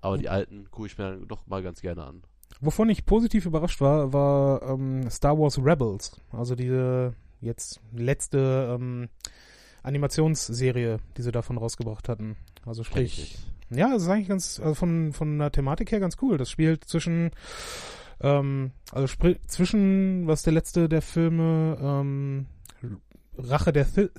Aber 0.00 0.18
die 0.18 0.28
alten 0.28 0.68
gucke 0.70 0.86
ich 0.88 0.98
mir 0.98 1.10
dann 1.10 1.28
doch 1.28 1.46
mal 1.46 1.62
ganz 1.62 1.80
gerne 1.80 2.04
an. 2.04 2.22
Wovon 2.60 2.88
ich 2.88 3.06
positiv 3.06 3.46
überrascht 3.46 3.80
war, 3.80 4.12
war 4.12 4.62
ähm, 4.62 5.08
Star 5.10 5.38
Wars 5.38 5.58
Rebels. 5.58 6.20
Also 6.32 6.54
diese 6.56 7.14
jetzt 7.40 7.80
letzte 7.92 8.76
ähm, 8.80 9.08
Animationsserie, 9.84 10.98
die 11.16 11.22
sie 11.22 11.32
davon 11.32 11.58
rausgebracht 11.58 12.08
hatten. 12.08 12.36
Also 12.66 12.82
sprich. 12.84 13.38
Ja, 13.70 13.90
das 13.92 14.02
ist 14.02 14.08
eigentlich 14.08 14.28
ganz, 14.28 14.60
also 14.60 14.74
von, 14.74 15.12
von 15.12 15.38
der 15.38 15.52
Thematik 15.52 15.92
her 15.92 16.00
ganz 16.00 16.16
cool. 16.22 16.38
Das 16.38 16.50
spielt 16.50 16.84
zwischen 16.84 17.30
Ähm, 18.20 18.72
also 18.92 19.06
zwischen, 19.46 20.26
was 20.26 20.42
der 20.42 20.52
letzte 20.52 20.88
der 20.88 21.02
Filme, 21.02 21.78
ähm, 21.80 22.46
Rache 23.36 23.72
der 23.72 23.84
Sith, 23.84 24.10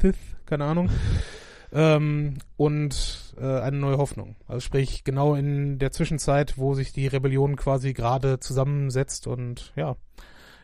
Sith, 0.00 0.16
keine 0.46 0.64
Ahnung, 0.64 0.88
ähm, 1.72 2.38
und 2.56 3.34
äh, 3.38 3.60
eine 3.60 3.76
neue 3.76 3.98
Hoffnung. 3.98 4.36
Also 4.46 4.60
sprich, 4.60 5.04
genau 5.04 5.34
in 5.34 5.78
der 5.78 5.92
Zwischenzeit, 5.92 6.56
wo 6.56 6.74
sich 6.74 6.92
die 6.92 7.06
Rebellion 7.06 7.56
quasi 7.56 7.92
gerade 7.92 8.40
zusammensetzt 8.40 9.26
und 9.26 9.72
ja. 9.76 9.96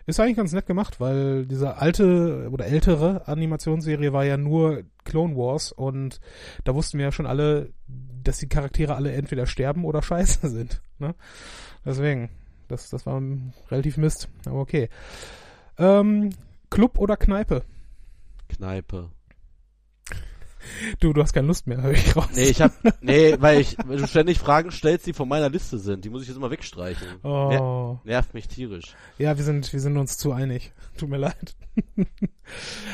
Ist 0.07 0.21
eigentlich 0.21 0.37
ganz 0.37 0.53
nett 0.53 0.67
gemacht, 0.67 1.01
weil 1.01 1.47
diese 1.47 1.79
alte 1.79 2.49
oder 2.51 2.67
ältere 2.67 3.27
Animationsserie 3.27 4.13
war 4.13 4.25
ja 4.25 4.37
nur 4.37 4.83
Clone 5.05 5.35
Wars 5.35 5.73
und 5.73 6.21
da 6.65 6.75
wussten 6.75 6.99
wir 6.99 7.07
ja 7.07 7.13
schon 7.13 7.27
alle, 7.27 7.71
dass 8.23 8.39
die 8.39 8.49
Charaktere 8.49 8.97
alle 8.97 9.13
entweder 9.13 9.47
sterben 9.47 9.85
oder 9.85 10.03
scheiße 10.03 10.49
sind. 10.49 10.83
Ne? 10.99 11.15
Deswegen, 11.85 12.29
das, 12.69 12.91
das 12.91 13.07
war 13.07 13.23
relativ 13.71 13.97
Mist, 13.97 14.29
aber 14.47 14.61
okay. 14.61 14.89
Ähm, 15.79 16.31
Club 16.71 16.99
oder 16.99 17.17
Kneipe? 17.17 17.63
Kneipe. 18.49 19.11
Du, 21.01 21.13
du 21.13 21.23
hast 21.23 21.33
keine 21.33 21.47
Lust 21.47 21.67
mehr, 21.67 21.83
höre 21.83 21.93
ich 21.93 22.17
raus. 22.17 22.29
Nee, 22.35 22.45
ich 22.49 22.61
hab, 22.61 22.73
nee, 23.01 23.37
weil 23.39 23.61
ich, 23.61 23.77
weil 23.87 23.99
du 23.99 24.07
ständig 24.07 24.39
Fragen 24.39 24.71
stellst, 24.71 25.07
die 25.07 25.13
von 25.13 25.29
meiner 25.29 25.49
Liste 25.51 25.79
sind. 25.79 26.05
Die 26.05 26.11
muss 26.11 26.23
ich 26.23 26.29
jetzt 26.29 26.37
immer 26.37 26.51
wegstreichen. 26.51 27.07
Oh. 27.23 27.49
Ner 27.51 28.01
nervt 28.05 28.35
mich 28.35 28.49
tierisch. 28.49 28.95
Ja, 29.19 29.37
wir 29.37 29.45
sind, 29.45 29.73
wir 29.73 29.81
sind 29.81 29.97
uns 29.97 30.17
zu 30.19 30.33
einig. 30.33 30.73
Tut 30.99 31.09
mir 31.09 31.19
leid. 31.19 31.55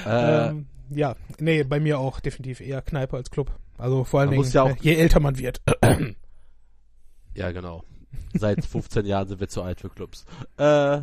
Äh, 0.06 0.48
ähm, 0.48 0.66
ja, 0.90 1.14
nee, 1.38 1.62
bei 1.64 1.80
mir 1.80 1.98
auch 1.98 2.20
definitiv 2.20 2.60
eher 2.60 2.82
Kneipe 2.82 3.16
als 3.16 3.30
Club. 3.30 3.52
Also 3.78 4.04
vor 4.04 4.20
allen 4.20 4.30
Dingen, 4.30 4.42
muss 4.42 4.52
ja 4.52 4.62
auch- 4.64 4.70
äh, 4.70 4.76
je 4.80 4.94
älter 4.94 5.20
man 5.20 5.38
wird. 5.38 5.60
ja, 7.34 7.52
genau. 7.52 7.84
Seit 8.34 8.64
15 8.64 9.06
Jahren 9.06 9.28
sind 9.28 9.40
wir 9.40 9.48
zu 9.48 9.62
alt 9.62 9.80
für 9.80 9.88
Clubs. 9.88 10.24
Äh, 10.56 11.00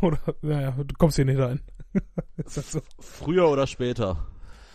oder, 0.00 0.18
naja, 0.42 0.74
du 0.76 0.94
kommst 0.98 1.16
hier 1.16 1.24
nicht 1.24 1.38
rein. 1.38 1.60
Ist 2.36 2.56
das 2.56 2.72
so? 2.72 2.80
früher 2.98 3.48
oder 3.48 3.66
später? 3.66 4.26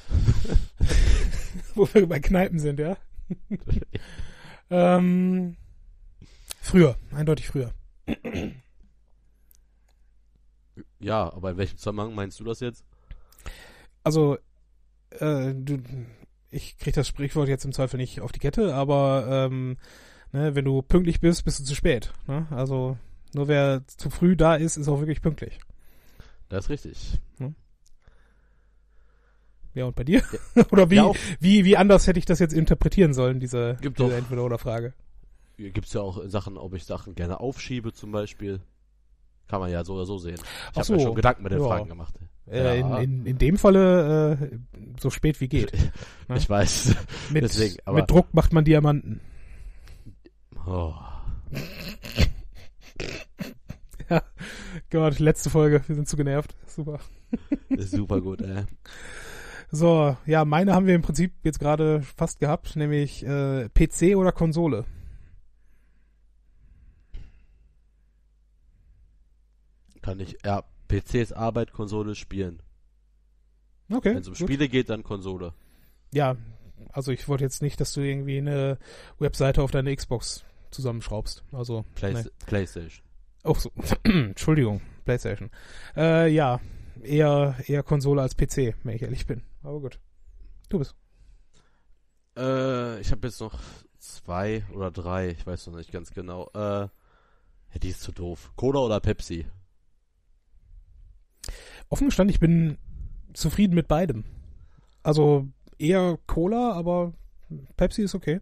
Wo 1.75 1.87
wir 1.93 2.07
bei 2.07 2.19
Kneipen 2.19 2.59
sind, 2.59 2.79
ja? 2.79 2.97
ähm, 4.69 5.57
früher, 6.61 6.97
eindeutig 7.11 7.47
früher. 7.47 7.71
Ja, 10.99 11.31
aber 11.33 11.51
in 11.51 11.57
welchem 11.57 11.77
Zusammenhang 11.77 12.15
meinst 12.15 12.39
du 12.39 12.43
das 12.43 12.59
jetzt? 12.59 12.83
Also, 14.03 14.37
äh, 15.11 15.53
du, 15.53 15.81
ich 16.49 16.77
krieg 16.77 16.93
das 16.93 17.07
Sprichwort 17.07 17.47
jetzt 17.47 17.65
im 17.65 17.73
Zweifel 17.73 17.97
nicht 17.97 18.21
auf 18.21 18.31
die 18.31 18.39
Kette, 18.39 18.73
aber 18.73 19.27
ähm, 19.29 19.77
ne, 20.31 20.55
wenn 20.55 20.65
du 20.65 20.81
pünktlich 20.81 21.19
bist, 21.19 21.45
bist 21.45 21.59
du 21.59 21.63
zu 21.63 21.75
spät. 21.75 22.13
Ne? 22.27 22.47
Also 22.51 22.97
nur 23.33 23.47
wer 23.47 23.85
zu 23.87 24.09
früh 24.09 24.35
da 24.35 24.55
ist, 24.55 24.77
ist 24.77 24.87
auch 24.87 24.99
wirklich 24.99 25.21
pünktlich. 25.21 25.59
Das 26.49 26.65
ist 26.65 26.69
richtig. 26.69 27.19
Ja, 29.75 29.85
und 29.85 29.95
bei 29.95 30.05
dir? 30.05 30.23
oder 30.71 30.89
wie, 30.89 30.95
Ja, 30.95 31.11
wie, 31.39 31.65
wie 31.65 31.77
anders 31.77 32.07
hätte 32.07 32.17
ich 32.17 32.25
das 32.25 32.39
jetzt 32.39 32.53
interpretieren 32.53 33.13
sollen, 33.13 33.39
diese, 33.39 33.77
Gibt 33.81 33.99
diese 33.99 34.15
Entweder-Oder-Frage? 34.15 34.93
Hier 35.57 35.69
gibt's 35.71 35.93
ja 35.93 36.01
auch 36.01 36.21
Sachen, 36.27 36.57
ob 36.57 36.73
ich 36.73 36.85
Sachen 36.85 37.13
gerne 37.13 37.39
aufschiebe 37.39 37.93
zum 37.93 38.11
Beispiel. 38.11 38.61
Kann 39.47 39.59
man 39.59 39.69
ja 39.71 39.83
so 39.83 39.93
oder 39.93 40.05
so 40.05 40.17
sehen. 40.17 40.39
Ich 40.71 40.75
habe 40.77 40.85
so, 40.85 40.93
mir 40.93 41.01
schon 41.01 41.15
Gedanken 41.15 41.43
mit 41.43 41.51
den 41.51 41.61
ja. 41.61 41.67
Fragen 41.67 41.87
gemacht. 41.87 42.15
Äh, 42.49 42.79
Ja. 42.79 42.97
in, 42.99 43.19
in, 43.19 43.25
in 43.25 43.37
dem 43.37 43.57
Falle 43.57 44.39
äh, 44.39 44.57
so 44.99 45.09
spät 45.09 45.39
wie 45.41 45.47
geht. 45.47 45.71
Ja. 45.71 46.35
Ich 46.35 46.49
weiß. 46.49 46.95
Mit, 47.31 47.43
Deswegen, 47.43 47.75
mit 47.93 48.09
Druck 48.09 48.33
macht 48.33 48.51
man 48.51 48.65
Diamanten. 48.65 49.21
Oh. 50.65 50.93
Gott, 54.89 55.19
letzte 55.19 55.49
Folge, 55.49 55.83
wir 55.85 55.95
sind 55.95 56.07
zu 56.07 56.17
genervt. 56.17 56.55
Super. 56.65 56.99
Ist 57.69 57.91
super 57.91 58.21
gut, 58.21 58.41
ey. 58.41 58.63
So, 59.71 60.15
ja, 60.25 60.45
meine 60.45 60.73
haben 60.73 60.87
wir 60.87 60.95
im 60.95 61.01
Prinzip 61.01 61.33
jetzt 61.43 61.59
gerade 61.59 62.01
fast 62.01 62.39
gehabt, 62.39 62.75
nämlich 62.75 63.25
äh, 63.25 63.69
PC 63.69 64.15
oder 64.15 64.31
Konsole. 64.31 64.85
Kann 70.01 70.19
ich, 70.19 70.37
ja, 70.45 70.63
PC 70.87 71.15
ist 71.15 71.33
Arbeit, 71.33 71.73
Konsole 71.73 72.15
Spielen. 72.15 72.61
Okay. 73.91 74.13
Wenn 74.13 74.21
es 74.21 74.27
um 74.27 74.33
gut. 74.33 74.47
Spiele 74.47 74.69
geht, 74.69 74.89
dann 74.89 75.03
Konsole. 75.03 75.53
Ja, 76.13 76.37
also 76.91 77.11
ich 77.11 77.27
wollte 77.27 77.43
jetzt 77.43 77.61
nicht, 77.61 77.79
dass 77.81 77.93
du 77.93 78.01
irgendwie 78.01 78.37
eine 78.37 78.77
Webseite 79.19 79.61
auf 79.63 79.71
deine 79.71 79.95
Xbox 79.95 80.43
zusammenschraubst. 80.71 81.43
Also, 81.51 81.85
Play 81.95 82.13
nee. 82.13 82.23
Playstation. 82.45 83.03
Oh, 83.43 83.53
so. 83.53 83.71
Entschuldigung, 84.03 84.81
PlayStation. 85.05 85.51
Äh, 85.95 86.29
ja, 86.31 86.59
eher, 87.03 87.55
eher 87.67 87.83
Konsole 87.83 88.21
als 88.21 88.35
PC, 88.35 88.75
wenn 88.83 88.95
ich 88.95 89.01
ehrlich 89.03 89.25
bin. 89.27 89.43
Aber 89.65 89.79
gut. 89.79 89.99
Du 90.69 90.79
bist. 90.79 90.95
Äh, 92.37 92.99
ich 93.01 93.11
habe 93.11 93.27
jetzt 93.27 93.41
noch 93.41 93.59
zwei 93.97 94.63
oder 94.71 94.91
drei, 94.91 95.29
ich 95.29 95.45
weiß 95.45 95.67
noch 95.67 95.77
nicht 95.77 95.91
ganz 95.91 96.11
genau. 96.11 96.49
Äh, 96.53 96.59
ja, 96.59 96.89
die 97.81 97.89
ist 97.89 98.01
zu 98.01 98.11
doof. 98.11 98.51
Cola 98.55 98.79
oder 98.79 98.99
Pepsi? 98.99 99.45
Offen 101.89 102.07
gestanden, 102.07 102.33
ich 102.33 102.39
bin 102.39 102.77
zufrieden 103.33 103.75
mit 103.75 103.87
beidem. 103.87 104.23
Also 105.03 105.47
eher 105.77 106.17
Cola, 106.27 106.73
aber 106.73 107.13
Pepsi 107.75 108.03
ist 108.03 108.15
okay. 108.15 108.41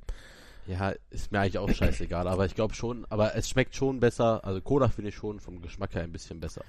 Ja, 0.65 0.93
ist 1.09 1.31
mir 1.31 1.41
eigentlich 1.41 1.57
auch 1.57 1.69
scheißegal, 1.69 2.27
aber 2.27 2.45
ich 2.45 2.55
glaube 2.55 2.73
schon, 2.73 3.05
aber 3.09 3.35
es 3.35 3.49
schmeckt 3.49 3.75
schon 3.75 3.99
besser. 3.99 4.45
Also 4.45 4.61
Cola 4.61 4.87
finde 4.87 5.09
ich 5.09 5.15
schon 5.15 5.39
vom 5.39 5.61
Geschmack 5.61 5.93
her 5.93 6.03
ein 6.03 6.11
bisschen 6.11 6.39
besser. 6.39 6.63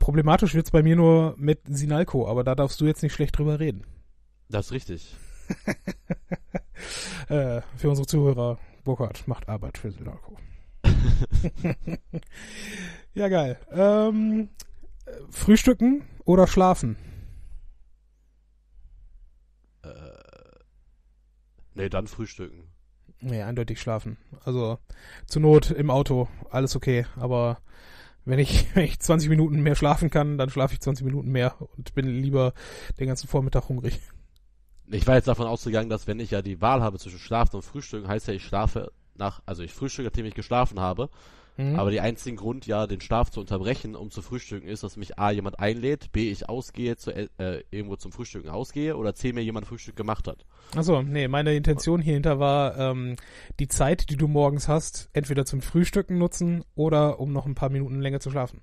Problematisch 0.00 0.54
wird's 0.54 0.72
bei 0.72 0.82
mir 0.82 0.96
nur 0.96 1.34
mit 1.38 1.60
Sinalco, 1.68 2.26
aber 2.26 2.42
da 2.42 2.54
darfst 2.54 2.80
du 2.80 2.86
jetzt 2.86 3.02
nicht 3.02 3.12
schlecht 3.12 3.38
drüber 3.38 3.60
reden. 3.60 3.84
Das 4.48 4.66
ist 4.66 4.72
richtig. 4.72 5.14
Äh, 7.28 7.62
für 7.76 7.88
unsere 7.88 8.06
Zuhörer, 8.06 8.58
Burkhard 8.84 9.28
macht 9.28 9.48
Arbeit 9.48 9.78
für 9.78 9.92
Sinalco. 9.92 10.36
ja, 13.14 13.28
geil. 13.28 13.58
Ähm, 13.70 14.48
äh, 15.06 15.12
frühstücken 15.30 16.04
oder 16.24 16.46
schlafen? 16.48 16.96
Äh, 19.82 19.88
nee, 21.74 21.88
dann 21.88 22.08
frühstücken. 22.08 22.71
Nee, 23.22 23.42
eindeutig 23.42 23.80
schlafen. 23.80 24.16
Also 24.44 24.78
zur 25.26 25.42
Not 25.42 25.70
im 25.70 25.90
Auto, 25.90 26.28
alles 26.50 26.74
okay. 26.74 27.06
Aber 27.16 27.58
wenn 28.24 28.40
ich, 28.40 28.66
wenn 28.74 28.84
ich 28.84 28.98
20 28.98 29.28
Minuten 29.28 29.62
mehr 29.62 29.76
schlafen 29.76 30.10
kann, 30.10 30.38
dann 30.38 30.50
schlafe 30.50 30.74
ich 30.74 30.80
20 30.80 31.06
Minuten 31.06 31.30
mehr 31.30 31.54
und 31.76 31.94
bin 31.94 32.06
lieber 32.06 32.52
den 32.98 33.06
ganzen 33.06 33.28
Vormittag 33.28 33.68
hungrig. 33.68 34.00
Ich 34.88 35.06
war 35.06 35.14
jetzt 35.14 35.28
davon 35.28 35.46
ausgegangen, 35.46 35.88
dass 35.88 36.06
wenn 36.06 36.20
ich 36.20 36.32
ja 36.32 36.42
die 36.42 36.60
Wahl 36.60 36.82
habe 36.82 36.98
zwischen 36.98 37.20
Schlafen 37.20 37.56
und 37.56 37.62
Frühstücken, 37.62 38.08
heißt 38.08 38.26
ja, 38.26 38.34
ich 38.34 38.44
schlafe 38.44 38.92
nach, 39.14 39.40
also 39.46 39.62
ich 39.62 39.72
frühstücke, 39.72 40.08
nachdem 40.08 40.26
ich 40.26 40.34
geschlafen 40.34 40.80
habe. 40.80 41.08
Mhm. 41.56 41.78
Aber 41.78 41.90
die 41.90 42.00
einzigen 42.00 42.36
Grund, 42.36 42.66
ja, 42.66 42.86
den 42.86 43.00
Schlaf 43.00 43.30
zu 43.30 43.40
unterbrechen, 43.40 43.94
um 43.94 44.10
zu 44.10 44.22
frühstücken, 44.22 44.66
ist, 44.66 44.82
dass 44.82 44.96
mich 44.96 45.18
A, 45.18 45.30
jemand 45.30 45.58
einlädt, 45.58 46.10
B, 46.12 46.30
ich 46.30 46.48
ausgehe, 46.48 46.96
zu, 46.96 47.14
äh, 47.14 47.64
irgendwo 47.70 47.96
zum 47.96 48.10
Frühstücken 48.10 48.48
ausgehe, 48.48 48.96
oder 48.96 49.14
C, 49.14 49.32
mir 49.32 49.42
jemand 49.42 49.66
Frühstück 49.66 49.96
gemacht 49.96 50.28
hat. 50.28 50.46
Achso, 50.74 51.02
nee, 51.02 51.28
meine 51.28 51.54
Intention 51.54 52.00
hierhinter 52.00 52.38
war, 52.38 52.78
ähm, 52.78 53.16
die 53.60 53.68
Zeit, 53.68 54.08
die 54.08 54.16
du 54.16 54.28
morgens 54.28 54.68
hast, 54.68 55.10
entweder 55.12 55.44
zum 55.44 55.60
Frühstücken 55.60 56.16
nutzen 56.18 56.64
oder 56.74 57.20
um 57.20 57.32
noch 57.32 57.44
ein 57.46 57.54
paar 57.54 57.70
Minuten 57.70 58.00
länger 58.00 58.20
zu 58.20 58.30
schlafen. 58.30 58.62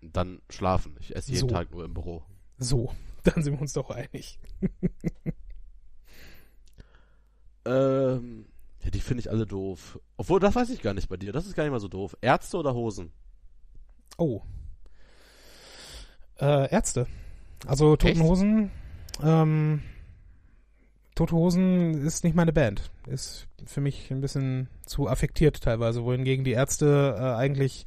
Dann 0.00 0.40
schlafen. 0.48 0.96
Ich 1.00 1.14
esse 1.14 1.32
jeden 1.32 1.48
So. 1.48 1.54
Tag 1.54 1.70
nur 1.70 1.84
im 1.84 1.92
Büro. 1.92 2.22
So, 2.56 2.92
dann 3.24 3.42
sind 3.42 3.54
wir 3.54 3.60
uns 3.60 3.74
doch 3.74 3.90
einig. 3.90 4.38
Ähm, 7.68 8.46
ja, 8.88 8.90
die 8.90 9.00
finde 9.00 9.20
ich 9.20 9.30
alle 9.30 9.46
doof. 9.46 10.00
Obwohl, 10.16 10.40
das 10.40 10.54
weiß 10.54 10.70
ich 10.70 10.80
gar 10.80 10.94
nicht 10.94 11.10
bei 11.10 11.18
dir. 11.18 11.30
Das 11.30 11.44
ist 11.44 11.54
gar 11.54 11.64
nicht 11.64 11.72
mal 11.72 11.80
so 11.80 11.88
doof. 11.88 12.16
Ärzte 12.22 12.56
oder 12.56 12.72
Hosen? 12.72 13.12
Oh. 14.16 14.40
Äh, 16.40 16.72
Ärzte. 16.72 17.06
Also 17.66 17.96
Toten 17.96 18.12
Echt? 18.12 18.22
Hosen, 18.22 18.70
ähm, 19.22 19.82
Tote 21.14 21.36
Hosen 21.36 22.06
ist 22.06 22.24
nicht 22.24 22.34
meine 22.34 22.54
Band. 22.54 22.90
Ist 23.06 23.46
für 23.66 23.82
mich 23.82 24.10
ein 24.10 24.22
bisschen 24.22 24.68
zu 24.86 25.06
affektiert 25.06 25.60
teilweise, 25.60 26.04
wohingegen 26.04 26.44
die 26.44 26.52
Ärzte 26.52 27.16
äh, 27.18 27.34
eigentlich, 27.34 27.84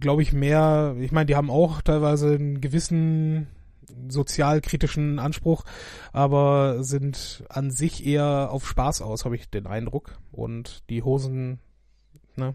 glaube 0.00 0.22
ich, 0.22 0.32
mehr, 0.32 0.96
ich 0.98 1.12
meine, 1.12 1.26
die 1.26 1.36
haben 1.36 1.50
auch 1.50 1.80
teilweise 1.80 2.34
einen 2.34 2.60
gewissen 2.60 3.46
sozialkritischen 4.08 5.18
Anspruch, 5.18 5.64
aber 6.12 6.82
sind 6.82 7.44
an 7.48 7.70
sich 7.70 8.06
eher 8.06 8.50
auf 8.50 8.66
Spaß 8.66 9.02
aus, 9.02 9.24
habe 9.24 9.36
ich 9.36 9.50
den 9.50 9.66
Eindruck. 9.66 10.18
Und 10.32 10.88
die 10.90 11.02
Hosen, 11.02 11.60
ne, 12.36 12.54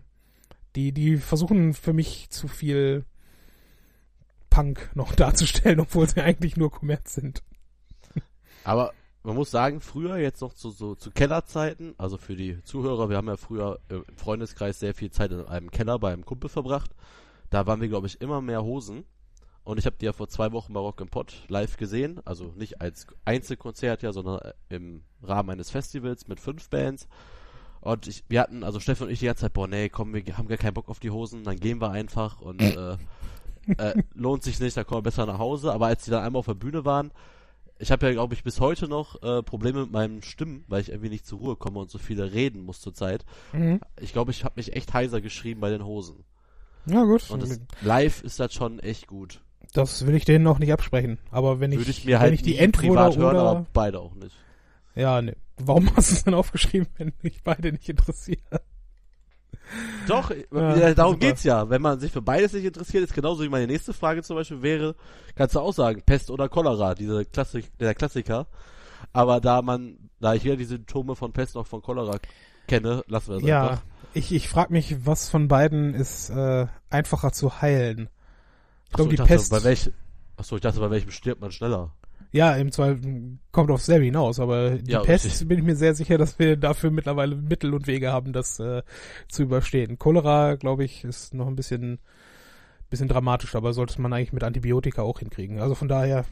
die, 0.76 0.92
die 0.92 1.18
versuchen 1.18 1.74
für 1.74 1.94
mich 1.94 2.30
zu 2.30 2.48
viel 2.48 3.06
Punk 4.50 4.92
noch 4.96 5.16
darzustellen, 5.16 5.80
obwohl 5.80 6.08
sie 6.08 6.22
eigentlich 6.22 6.58
nur 6.58 6.72
Kommerz 6.72 7.14
sind. 7.14 7.44
Aber 8.64 8.94
man 9.24 9.36
muss 9.36 9.52
sagen, 9.52 9.82
früher 9.82 10.18
jetzt 10.18 10.42
noch 10.42 10.54
zu, 10.54 10.72
so, 10.72 10.96
zu 10.96 11.12
Kellerzeiten, 11.12 11.94
also 11.98 12.18
für 12.18 12.36
die 12.36 12.62
Zuhörer, 12.64 13.10
wir 13.10 13.18
haben 13.18 13.28
ja 13.28 13.38
früher 13.38 13.80
im 13.90 14.04
Freundeskreis 14.16 14.80
sehr 14.80 14.94
viel 14.94 15.12
Zeit 15.12 15.32
in 15.32 15.46
einem 15.46 15.72
Keller 15.72 16.00
bei 16.00 16.12
einem 16.12 16.26
Kumpel 16.26 16.50
verbracht. 16.50 16.92
Da 17.50 17.68
waren 17.68 17.82
wir, 17.82 17.88
glaube 17.88 18.08
ich, 18.08 18.22
immer 18.22 18.42
mehr 18.42 18.64
Hosen. 18.64 19.06
Und 19.72 19.78
ich 19.78 19.86
habe 19.86 19.96
die 19.98 20.06
ja 20.06 20.12
vor 20.12 20.28
zwei 20.28 20.52
Wochen 20.52 20.74
bei 20.74 20.82
Rock 20.82 21.10
Pot 21.10 21.46
live 21.48 21.78
gesehen. 21.78 22.20
Also 22.26 22.52
nicht 22.58 22.82
als 22.82 23.08
Einzelkonzert, 23.24 24.02
ja, 24.02 24.12
sondern 24.12 24.40
äh, 24.40 24.54
im 24.68 25.04
Rahmen 25.24 25.52
eines 25.52 25.70
Festivals 25.70 26.28
mit 26.28 26.42
fünf 26.42 26.70
Bands. 26.70 27.08
Und 27.80 28.06
ich, 28.06 28.26
wir 28.28 28.42
hatten, 28.42 28.66
also 28.66 28.82
Steffen 28.82 29.08
und 29.08 29.14
ich 29.14 29.20
die 29.20 29.28
ganze 29.28 29.44
Zeit, 29.44 29.54
boah, 29.54 29.70
nee, 29.70 29.88
komm, 29.88 30.14
wir 30.14 30.38
haben 30.38 30.50
gar 30.50 30.58
keinen 30.58 30.74
Bock 30.74 30.90
auf 30.90 31.00
die 31.00 31.10
Hosen, 31.10 31.46
dann 31.46 31.56
gehen 31.56 31.80
wir 31.80 31.90
einfach 31.90 32.42
und 32.42 32.62
äh, 32.62 32.98
äh, 33.78 34.04
lohnt 34.14 34.44
sich 34.44 34.60
nicht, 34.60 34.76
dann 34.76 34.86
kommen 34.86 34.98
wir 34.98 35.04
besser 35.04 35.26
nach 35.26 35.40
Hause. 35.40 35.72
Aber 35.72 35.86
als 35.86 36.04
die 36.04 36.12
dann 36.12 36.26
einmal 36.26 36.42
auf 36.42 36.48
der 36.48 36.54
Bühne 36.56 36.84
waren, 36.84 37.12
ich 37.80 37.94
habe 37.94 38.06
ja, 38.08 38.12
glaube 38.12 38.34
ich, 38.34 38.44
bis 38.44 38.60
heute 38.60 38.90
noch 38.90 39.24
äh, 39.24 39.42
Probleme 39.42 39.84
mit 39.84 39.92
meinen 39.94 40.22
Stimmen, 40.22 40.66
weil 40.68 40.82
ich 40.82 40.90
irgendwie 40.90 41.12
nicht 41.12 41.26
zur 41.26 41.40
Ruhe 41.40 41.56
komme 41.56 41.80
und 41.80 41.90
so 41.90 41.98
viele 41.98 42.34
reden 42.34 42.66
muss 42.66 42.82
zurzeit. 42.82 43.24
Mhm. 43.54 43.80
Ich 44.02 44.12
glaube, 44.12 44.32
ich 44.32 44.44
habe 44.44 44.56
mich 44.58 44.76
echt 44.76 44.94
heiser 44.94 45.22
geschrieben 45.22 45.62
bei 45.62 45.70
den 45.70 45.86
Hosen. 45.86 46.26
Ja, 46.88 47.06
gut. 47.06 47.30
Und 47.30 47.42
das, 47.42 47.58
live 47.82 48.22
ist 48.22 48.38
das 48.38 48.54
schon 48.54 48.80
echt 48.80 49.08
gut. 49.08 49.40
Das 49.74 50.06
will 50.06 50.16
ich 50.16 50.26
denen 50.26 50.44
noch 50.44 50.60
nicht 50.60 50.74
absprechen. 50.74 51.18
Aber 51.32 51.60
wenn 51.60 51.72
ich, 51.72 51.80
Würde 51.80 51.92
ich 51.92 52.06
mir 52.06 52.20
halt 52.20 52.34
ich 52.34 52.42
die 52.42 52.58
Endruder 52.58 53.10
privat 53.10 53.18
hören, 53.18 53.36
oder, 53.36 53.50
aber 53.50 53.66
beide 53.74 54.00
auch 54.00 54.16
nicht. 54.16 54.36
Ja, 54.96 55.22
ne. 55.22 55.36
Warum 55.58 55.96
hast 55.96 56.12
du 56.12 56.16
es 56.16 56.24
denn 56.24 56.34
aufgeschrieben, 56.34 56.88
wenn 56.98 57.14
mich 57.22 57.44
beide 57.44 57.72
nicht 57.72 57.88
interessieren? 57.88 58.60
Doch, 60.08 60.32
ja, 60.32 60.94
darum 60.94 61.14
super. 61.14 61.28
geht's 61.28 61.44
ja. 61.44 61.70
Wenn 61.70 61.82
man 61.82 62.00
sich 62.00 62.12
für 62.12 62.22
beides 62.22 62.54
nicht 62.54 62.66
interessiert, 62.66 63.04
ist 63.04 63.14
genauso 63.14 63.44
wie 63.44 63.50
meine 63.50 63.68
nächste 63.68 63.94
Frage 63.94 64.24
zum 64.24 64.36
Beispiel 64.36 64.62
wäre, 64.62 64.96
kannst 65.36 65.56
du 65.56 65.60
auch 65.60 65.74
sagen, 65.74 66.02
Pest 66.06 66.30
oder 66.30 66.50
Cholera, 66.50 66.96
diese 66.96 67.26
Klassik, 67.26 67.72
der 67.78 67.96
Klassiker. 67.96 68.48
Aber 69.14 69.40
da 69.40 69.62
man, 69.62 70.10
da 70.20 70.34
ich 70.34 70.44
weder 70.44 70.58
die 70.58 70.66
Symptome 70.66 71.16
von 71.16 71.32
Pest 71.32 71.56
noch 71.56 71.68
von 71.68 71.82
Cholera 71.82 72.18
kenne, 72.68 73.04
lassen 73.08 73.30
wir 73.30 73.38
es 73.38 73.44
ja, 73.44 73.62
einfach. 73.62 73.84
Ich, 74.14 74.34
ich 74.34 74.50
frage 74.50 74.74
mich, 74.74 75.06
was 75.06 75.30
von 75.30 75.48
beiden 75.48 75.94
ist 75.94 76.30
äh, 76.30 76.68
einfacher 76.90 77.32
zu 77.32 77.62
heilen. 77.62 78.10
Ich 78.92 78.96
glaube, 78.96 79.10
die 79.10 79.16
dachte, 79.16 79.34
Pest. 79.34 79.52
Bei 79.52 79.64
welch, 79.64 79.90
achso, 80.36 80.56
ich 80.56 80.62
dachte, 80.62 80.80
bei 80.82 80.92
welchem 80.92 81.12
stirbt 81.12 81.40
man 81.40 81.52
schneller? 81.52 81.94
Ja, 82.34 82.56
im 82.56 82.72
Zweifel 82.72 83.40
kommt 83.52 83.72
auf 83.72 83.82
selber 83.82 84.06
hinaus, 84.06 84.40
aber 84.40 84.72
die 84.72 84.92
ja, 84.92 85.02
Pest 85.02 85.26
richtig. 85.26 85.48
bin 85.48 85.60
ich 85.60 85.64
mir 85.64 85.76
sehr 85.76 85.96
sicher, 85.96 86.18
dass 86.18 86.40
wir 86.40 86.58
dafür 86.58 86.92
mittlerweile 86.92 87.36
Mittel 87.36 87.74
und 87.74 87.88
Wege 87.88 88.12
haben, 88.12 88.34
das 88.34 88.60
äh, 88.60 88.84
zu 89.30 89.44
überstehen. 89.44 89.98
Cholera, 89.98 90.56
glaube 90.56 90.84
ich, 90.84 91.04
ist 91.06 91.34
noch 91.34 91.48
ein 91.48 91.56
bisschen, 91.56 92.00
bisschen 92.90 93.08
dramatisch, 93.08 93.56
aber 93.56 93.74
sollte 93.74 94.02
man 94.02 94.12
eigentlich 94.12 94.34
mit 94.34 94.44
Antibiotika 94.44 95.02
auch 95.02 95.20
hinkriegen. 95.20 95.60
Also 95.60 95.76
von 95.76 95.88
daher, 95.88 96.26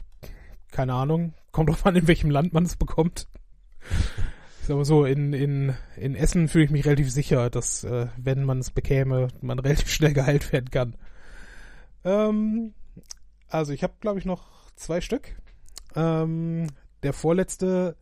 keine 0.70 0.94
Ahnung, 0.94 1.32
kommt 1.50 1.70
drauf 1.70 1.84
an, 1.86 1.96
in 1.96 2.08
welchem 2.08 2.30
Land 2.30 2.52
man 2.52 2.64
es 2.64 2.76
bekommt. 2.76 3.26
Ich 4.60 4.66
sag 4.66 4.76
mal 4.76 4.84
so, 4.84 5.06
in, 5.06 5.32
in, 5.32 5.74
in 5.96 6.14
Essen 6.14 6.48
fühle 6.48 6.64
ich 6.64 6.70
mich 6.70 6.84
relativ 6.84 7.10
sicher, 7.10 7.48
dass, 7.48 7.84
äh, 7.84 8.08
wenn 8.18 8.44
man 8.44 8.58
es 8.58 8.70
bekäme, 8.70 9.28
man 9.40 9.58
relativ 9.58 9.88
schnell 9.88 10.12
geheilt 10.12 10.52
werden 10.52 10.70
kann. 10.70 10.96
Ähm, 12.04 12.74
also 13.48 13.72
ich 13.72 13.82
habe, 13.82 13.94
glaube 14.00 14.18
ich, 14.18 14.24
noch 14.24 14.70
zwei 14.76 15.00
Stück. 15.00 15.36
Ähm, 15.94 16.68
der 17.02 17.12
vorletzte, 17.12 17.96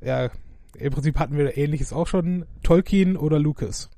ja, 0.00 0.30
im 0.76 0.92
Prinzip 0.92 1.18
hatten 1.18 1.36
wir 1.36 1.56
ähnliches 1.56 1.92
auch 1.92 2.06
schon, 2.06 2.46
Tolkien 2.62 3.16
oder 3.16 3.38
Lucas. 3.38 3.90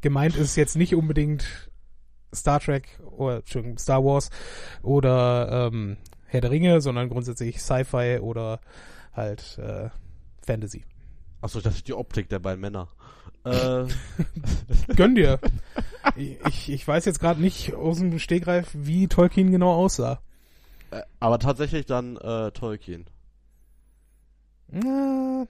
Gemeint 0.00 0.36
ist 0.36 0.56
jetzt 0.56 0.76
nicht 0.76 0.94
unbedingt 0.94 1.70
Star 2.34 2.60
Trek 2.60 3.00
oder 3.04 3.42
Star 3.78 4.04
Wars 4.04 4.30
oder 4.82 5.70
ähm, 5.72 5.96
Herr 6.26 6.40
der 6.40 6.50
Ringe, 6.50 6.80
sondern 6.80 7.08
grundsätzlich 7.08 7.60
Sci-Fi 7.60 8.18
oder 8.20 8.60
halt 9.12 9.58
äh, 9.58 9.90
Fantasy. 10.44 10.84
Achso, 11.40 11.60
das 11.60 11.76
ist 11.76 11.88
die 11.88 11.94
Optik 11.94 12.28
der 12.28 12.38
beiden 12.38 12.60
Männer. 12.60 12.88
Äh. 13.46 13.86
Gönn 14.96 15.14
dir. 15.14 15.38
Ich, 16.16 16.70
ich 16.70 16.86
weiß 16.86 17.04
jetzt 17.04 17.20
gerade 17.20 17.40
nicht 17.40 17.74
aus 17.74 17.98
dem 17.98 18.18
Stegreif, 18.18 18.70
wie 18.72 19.06
Tolkien 19.08 19.50
genau 19.50 19.72
aussah. 19.72 20.20
Äh, 20.90 21.02
aber 21.20 21.38
tatsächlich 21.38 21.86
dann 21.86 22.16
äh, 22.16 22.50
Tolkien. 22.50 23.06
Na. 24.68 25.46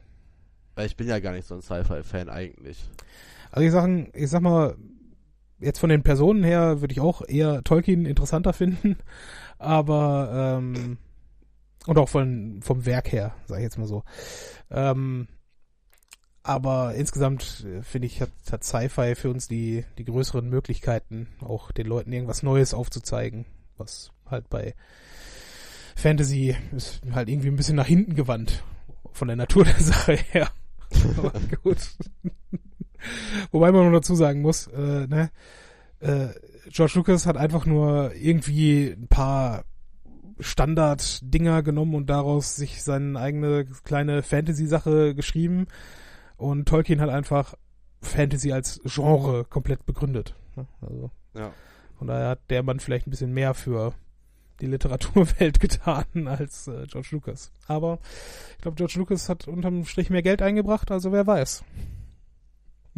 Weil 0.75 0.87
ich 0.87 0.97
bin 0.97 1.09
ja 1.09 1.21
gar 1.21 1.33
nicht 1.33 1.47
so 1.47 1.55
ein 1.55 1.63
Sci-Fi-Fan 1.63 2.29
eigentlich. 2.29 2.89
Also 3.51 3.67
ich 3.67 3.73
sag, 3.73 3.89
ich 4.15 4.29
sag 4.29 4.43
mal, 4.43 4.77
jetzt 5.59 5.79
von 5.79 5.89
den 5.89 6.03
Personen 6.03 6.45
her 6.45 6.83
würde 6.83 6.93
ich 6.93 7.01
auch 7.01 7.23
eher 7.27 7.65
Tolkien 7.65 8.05
interessanter 8.05 8.53
finden, 8.53 8.99
aber 9.59 10.59
ähm, 10.59 10.99
und 11.87 11.99
auch 11.99 12.09
von, 12.09 12.61
vom 12.63 12.85
Werk 12.85 13.13
her, 13.13 13.35
sag 13.47 13.59
ich 13.59 13.63
jetzt 13.63 13.79
mal 13.79 13.87
so. 13.87 14.03
Ähm, 14.71 15.29
aber 16.47 16.95
insgesamt 16.95 17.65
äh, 17.67 17.83
finde 17.83 18.07
ich, 18.07 18.21
hat, 18.21 18.31
hat 18.51 18.65
Sci-Fi 18.65 19.15
für 19.15 19.31
uns 19.31 19.49
die, 19.49 19.85
die 19.99 20.05
größeren 20.05 20.49
Möglichkeiten, 20.49 21.29
auch 21.41 21.73
den 21.73 21.87
Leuten 21.87 22.13
irgendwas 22.13 22.43
Neues 22.43 22.73
aufzuzeigen, 22.73 23.47
was 23.77 24.13
halt 24.27 24.49
bei 24.49 24.75
Fantasy 25.97 26.55
ist 26.77 27.01
halt 27.13 27.29
irgendwie 27.29 27.49
ein 27.49 27.57
bisschen 27.57 27.77
nach 27.77 27.87
hinten 27.87 28.15
gewandt. 28.15 28.63
Von 29.13 29.29
der 29.29 29.37
Natur 29.37 29.65
der 29.67 29.81
Sache 29.81 30.13
her. 30.15 30.51
Aber 31.17 31.33
gut. 31.63 31.79
Wobei 33.51 33.73
man 33.73 33.83
nur 33.85 33.93
dazu 33.93 34.15
sagen 34.15 34.43
muss, 34.43 34.67
äh, 34.69 35.07
ne, 35.07 35.31
äh, 36.01 36.29
George 36.69 36.93
Lucas 36.97 37.27
hat 37.27 37.37
einfach 37.37 37.67
nur 37.67 38.15
irgendwie 38.15 38.91
ein 38.91 39.09
paar 39.09 39.65
Standard-Dinger 40.39 41.63
genommen 41.63 41.95
und 41.95 42.11
daraus 42.11 42.57
sich 42.57 42.83
seine 42.83 43.19
eigene 43.19 43.67
kleine 43.85 44.23
Fantasy-Sache 44.23 45.15
geschrieben. 45.15 45.67
Und 46.37 46.69
Tolkien 46.69 47.01
hat 47.01 47.09
einfach 47.09 47.55
Fantasy 48.03 48.53
als 48.53 48.81
Genre 48.85 49.45
komplett 49.45 49.87
begründet. 49.87 50.35
Also, 50.81 51.11
ja. 51.35 51.53
Von 51.99 52.09
daher 52.09 52.29
hat 52.31 52.51
der 52.51 52.63
Mann 52.63 52.81
vielleicht 52.81 53.07
ein 53.07 53.11
bisschen 53.11 53.33
mehr 53.33 53.55
für 53.55 53.95
die 54.61 54.67
Literaturwelt 54.67 55.61
getan 55.61 56.29
als 56.29 56.69
äh, 56.69 56.87
George 56.87 57.09
Lucas. 57.13 57.53
Aber 57.67 57.99
ich 58.57 58.63
glaube, 58.63 58.77
George 58.77 58.95
Lucas 58.97 59.29
hat 59.29 59.49
unterm 59.49 59.85
Strich 59.85 60.11
mehr 60.11 60.23
Geld 60.23 60.43
eingebracht, 60.43 60.91
also 60.91 61.13
wer 61.13 61.27
weiß. 61.27 61.65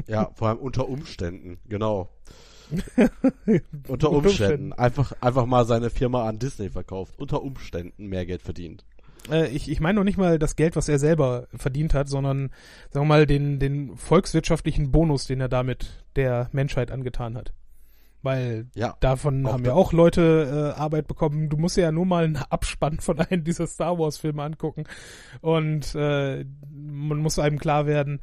Ja, 0.06 0.30
vor 0.34 0.48
allem 0.48 0.58
unter 0.58 0.88
Umständen, 0.88 1.58
genau. 1.68 2.08
unter 3.88 4.10
Umständen. 4.10 4.72
Einfach, 4.72 5.12
einfach 5.20 5.46
mal 5.46 5.64
seine 5.64 5.90
Firma 5.90 6.28
an 6.28 6.38
Disney 6.38 6.68
verkauft. 6.68 7.18
Unter 7.18 7.42
Umständen 7.42 8.06
mehr 8.06 8.26
Geld 8.26 8.42
verdient. 8.42 8.84
Äh, 9.30 9.48
ich, 9.48 9.70
ich 9.70 9.80
meine 9.80 9.96
noch 9.96 10.04
nicht 10.04 10.18
mal 10.18 10.38
das 10.38 10.56
Geld, 10.56 10.76
was 10.76 10.88
er 10.88 10.98
selber 10.98 11.48
verdient 11.54 11.94
hat, 11.94 12.08
sondern, 12.08 12.50
sagen 12.90 13.06
wir 13.06 13.14
mal, 13.14 13.26
den, 13.26 13.58
den 13.58 13.96
volkswirtschaftlichen 13.96 14.90
Bonus, 14.90 15.26
den 15.26 15.40
er 15.40 15.48
damit 15.48 16.04
der 16.16 16.48
Menschheit 16.52 16.90
angetan 16.90 17.36
hat. 17.36 17.52
Weil 18.22 18.66
ja, 18.74 18.96
davon 19.00 19.46
haben 19.46 19.64
ja 19.64 19.74
auch 19.74 19.92
Leute 19.92 20.74
äh, 20.76 20.80
Arbeit 20.80 21.06
bekommen. 21.06 21.48
Du 21.48 21.56
musst 21.56 21.76
ja 21.76 21.92
nur 21.92 22.04
mal 22.04 22.24
einen 22.24 22.36
Abspann 22.36 22.98
von 22.98 23.20
einem 23.20 23.44
dieser 23.44 23.66
Star 23.66 23.98
Wars 23.98 24.18
Filme 24.18 24.42
angucken. 24.42 24.84
Und 25.40 25.94
äh, 25.94 26.44
man 26.70 27.18
muss 27.18 27.38
einem 27.38 27.58
klar 27.58 27.86
werden, 27.86 28.20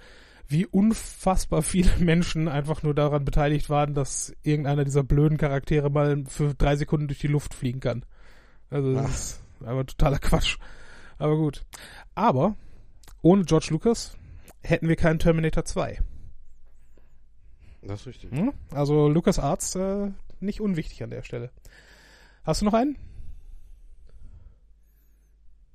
wie 0.47 0.65
unfassbar 0.65 1.61
viele 1.61 1.91
Menschen 1.99 2.47
einfach 2.47 2.83
nur 2.83 2.93
daran 2.93 3.23
beteiligt 3.23 3.69
waren, 3.69 3.93
dass 3.93 4.35
irgendeiner 4.43 4.83
dieser 4.83 5.03
blöden 5.03 5.37
Charaktere 5.37 5.89
mal 5.89 6.23
für 6.27 6.53
drei 6.53 6.75
Sekunden 6.75 7.07
durch 7.07 7.19
die 7.19 7.27
Luft 7.27 7.53
fliegen 7.53 7.79
kann. 7.79 8.05
Also 8.69 8.93
das 8.93 9.05
Ach. 9.05 9.09
ist 9.09 9.41
aber 9.65 9.85
totaler 9.85 10.19
Quatsch. 10.19 10.57
Aber 11.17 11.37
gut. 11.37 11.65
Aber 12.13 12.55
ohne 13.21 13.43
George 13.45 13.67
Lucas 13.71 14.17
hätten 14.61 14.87
wir 14.87 14.95
keinen 14.95 15.19
Terminator 15.19 15.65
2. 15.65 15.99
Das 17.81 18.01
ist 18.01 18.07
richtig. 18.07 18.31
Hm? 18.31 18.53
Also 18.71 19.07
Lukas 19.07 19.39
Arzt 19.39 19.75
äh, 19.75 20.11
nicht 20.39 20.61
unwichtig 20.61 21.03
an 21.03 21.11
der 21.11 21.23
Stelle. 21.23 21.51
Hast 22.43 22.61
du 22.61 22.65
noch 22.65 22.73
einen? 22.73 22.97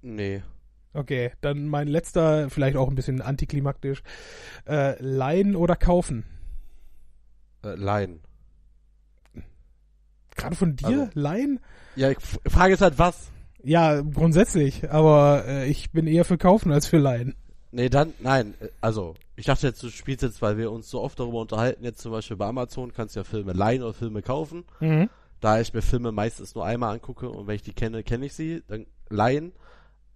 Nee. 0.03 0.43
Okay, 0.93 1.33
dann 1.41 1.69
mein 1.69 1.89
letzter, 1.89 2.51
vielleicht 2.51 2.77
auch 2.77 2.89
ein 2.89 2.95
bisschen 2.95 3.23
antiklimaktisch. 3.23 4.03
Äh, 4.67 5.01
leihen 5.01 5.55
oder 5.55 5.77
kaufen? 5.77 6.25
Äh, 7.65 7.75
leihen. 7.75 8.21
Gerade 10.37 10.57
von 10.57 10.75
dir? 10.75 10.87
Also, 10.87 11.09
leihen? 11.15 11.61
Ja, 11.97 12.11
ich 12.11 12.19
frage 12.19 12.73
jetzt 12.73 12.81
halt 12.81 12.99
was. 12.99 13.31
Ja, 13.63 14.01
grundsätzlich, 14.01 14.91
aber 14.91 15.45
äh, 15.47 15.69
ich 15.69 15.91
bin 15.91 16.07
eher 16.07 16.25
für 16.25 16.39
kaufen 16.39 16.73
als 16.73 16.87
für 16.87 16.99
leihen. 16.99 17.35
Nee, 17.73 17.89
dann, 17.89 18.15
nein, 18.19 18.55
also, 18.81 19.15
ich 19.37 19.47
dachte 19.47 19.67
jetzt, 19.67 19.83
du 19.83 19.91
spielst 19.91 20.23
jetzt, 20.23 20.43
weil 20.43 20.57
wir 20.57 20.73
uns 20.73 20.91
so 20.91 21.01
oft 21.01 21.19
darüber 21.21 21.41
unterhalten, 21.41 21.85
jetzt 21.85 22.01
zum 22.01 22.11
Beispiel 22.11 22.37
bei 22.37 22.47
Amazon 22.47 22.93
kannst 22.93 23.15
du 23.15 23.21
ja 23.21 23.25
Filme 23.25 23.53
leihen 23.53 23.83
oder 23.83 23.95
Filme 23.95 24.23
kaufen. 24.23 24.65
Mhm. 24.81 25.09
Da 25.41 25.61
ich 25.61 25.73
mir 25.73 25.83
Filme 25.83 26.13
meistens 26.13 26.55
nur 26.55 26.67
einmal 26.67 26.95
angucke 26.95 27.31
und 27.31 27.47
wenn 27.47 27.55
ich 27.55 27.63
die 27.63 27.73
kenne, 27.73 28.03
kenne 28.03 28.27
ich 28.27 28.35
sie, 28.35 28.63
dann 28.67 28.87
leihen. 29.09 29.53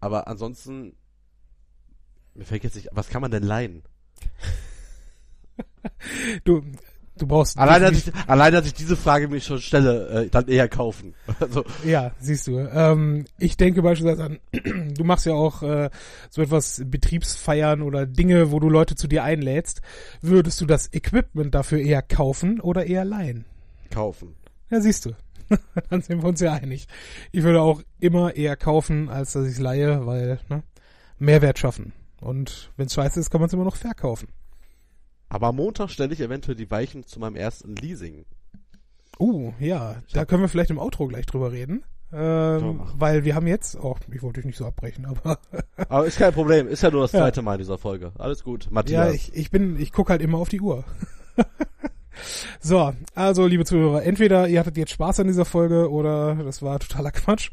Aber 0.01 0.27
ansonsten, 0.29 0.97
mir 2.35 2.45
fällt 2.45 2.65
jetzt 2.65 2.77
nicht, 2.77 2.91
was 2.93 3.09
kann 3.09 3.23
man 3.23 3.31
denn 3.31 3.43
leihen? 3.45 3.85
du, 6.45 6.63
Du 7.17 7.29
brauchst 7.29 7.57
allein, 7.59 7.81
dass 7.81 7.93
ich, 7.93 8.13
allein, 8.27 8.53
dass 8.53 8.67
ich 8.67 8.75
diese 8.75 8.97
Frage 8.97 9.29
mir 9.29 9.41
schon 9.41 9.61
stelle, 9.61 10.25
äh, 10.25 10.29
dann 10.29 10.49
eher 10.49 10.69
kaufen. 10.69 11.15
also. 11.41 11.65
Ja, 11.85 12.11
siehst 12.19 12.49
du. 12.49 12.59
Ähm, 12.59 13.27
ich 13.39 13.57
denke 13.57 13.83
beispielsweise 13.83 14.25
an, 14.25 14.39
du 14.95 15.05
machst 15.05 15.25
ja 15.25 15.35
auch 15.35 15.63
äh, 15.63 15.91
so 16.29 16.43
etwas 16.43 16.83
Betriebsfeiern 16.85 17.83
oder 17.83 18.07
Dinge, 18.07 18.51
wo 18.51 18.59
du 18.59 18.69
Leute 18.69 18.97
zu 18.97 19.07
dir 19.07 19.23
einlädst. 19.23 19.81
Würdest 20.23 20.61
du 20.61 20.67
das 20.67 20.93
Equipment 20.93 21.55
dafür 21.55 21.79
eher 21.79 22.03
kaufen 22.03 22.61
oder 22.61 22.87
eher 22.87 23.05
leihen? 23.05 23.45
Kaufen. 23.91 24.35
Ja, 24.71 24.81
siehst 24.81 25.07
du. 25.07 25.13
dann 25.91 26.03
sind 26.03 26.21
wir 26.23 26.29
uns 26.29 26.41
ja 26.41 26.55
einig. 26.55 26.89
Ich 27.31 27.45
würde 27.45 27.63
auch 27.63 27.81
immer 28.01 28.35
eher 28.35 28.57
kaufen, 28.57 29.09
als 29.09 29.35
dass 29.35 29.47
ich 29.47 29.53
es 29.53 29.61
leihe, 29.61 30.05
weil 30.07 30.41
ne, 30.49 30.65
Mehrwert 31.19 31.61
schaffen. 31.61 31.93
Und 32.21 32.73
wenn 32.77 32.87
es 32.87 32.95
scheiße 32.95 33.21
ist, 33.21 33.31
kann 33.31 33.41
man 33.41 33.49
es 33.49 33.53
immer 33.53 33.65
noch 33.65 33.77
verkaufen. 33.77 34.29
Aber 35.35 35.49
am 35.49 35.57
Montag 35.57 35.91
stelle 35.91 36.15
ich 36.15 36.21
eventuell 36.21 36.55
die 36.55 36.71
Weichen 36.71 37.07
zu 37.07 37.19
meinem 37.19 37.35
ersten 37.35 37.75
Leasing. 37.75 38.25
Uh, 39.19 39.53
ja, 39.59 39.97
da 40.13 40.25
können 40.25 40.43
wir 40.43 40.49
vielleicht 40.49 40.71
im 40.71 40.79
Outro 40.79 41.09
gleich 41.09 41.27
drüber 41.27 41.51
reden. 41.51 41.83
Ähm, 42.13 42.83
weil 42.95 43.25
wir 43.25 43.35
haben 43.35 43.49
jetzt, 43.49 43.75
oh, 43.83 43.97
ich 44.13 44.23
wollte 44.23 44.41
dich 44.41 44.47
nicht 44.47 44.59
so 44.59 44.65
abbrechen, 44.65 45.07
aber. 45.07 45.41
aber 45.89 46.07
ist 46.07 46.19
kein 46.19 46.33
Problem, 46.33 46.69
ist 46.69 46.85
ja 46.85 46.93
nur 46.93 47.03
das 47.03 47.11
zweite 47.11 47.41
ja. 47.41 47.43
Mal 47.43 47.55
in 47.55 47.59
dieser 47.59 47.79
Folge. 47.79 48.13
Alles 48.17 48.45
gut, 48.45 48.69
Matthias. 48.71 49.09
Ja, 49.09 49.13
ich, 49.13 49.35
ich 49.35 49.51
bin, 49.51 49.77
ich 49.81 49.91
gucke 49.91 50.13
halt 50.13 50.23
immer 50.23 50.39
auf 50.39 50.51
die 50.51 50.61
Uhr. 50.61 50.85
so, 52.61 52.93
also 53.17 53.49
liebe 53.49 53.65
Zuhörer, 53.65 54.05
entweder 54.05 54.47
ihr 54.47 54.61
hattet 54.61 54.77
jetzt 54.77 54.93
Spaß 54.93 55.19
an 55.19 55.27
dieser 55.27 55.45
Folge 55.45 55.91
oder 55.91 56.37
das 56.37 56.63
war 56.63 56.79
totaler 56.79 57.11
Quatsch. 57.11 57.51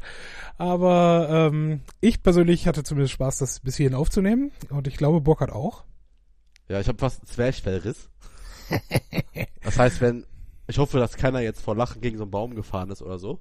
Aber 0.56 1.50
ähm, 1.52 1.80
ich 2.00 2.22
persönlich 2.22 2.68
hatte 2.68 2.84
zumindest 2.84 3.14
Spaß, 3.14 3.38
das 3.38 3.58
bis 3.58 3.74
hierhin 3.74 3.96
aufzunehmen. 3.96 4.52
Und 4.70 4.86
ich 4.86 4.96
glaube, 4.96 5.20
Bock 5.20 5.40
hat 5.40 5.50
auch. 5.50 5.82
Ja, 6.72 6.80
ich 6.80 6.88
habe 6.88 6.98
fast 6.98 7.20
einen 7.20 7.28
Zwerchfellriss. 7.28 8.08
das 9.62 9.78
heißt, 9.78 10.00
wenn 10.00 10.24
ich 10.66 10.78
hoffe, 10.78 10.98
dass 10.98 11.18
keiner 11.18 11.40
jetzt 11.40 11.60
vor 11.60 11.76
Lachen 11.76 12.00
gegen 12.00 12.16
so 12.16 12.24
einen 12.24 12.30
Baum 12.30 12.54
gefahren 12.54 12.90
ist 12.90 13.02
oder 13.02 13.18
so. 13.18 13.40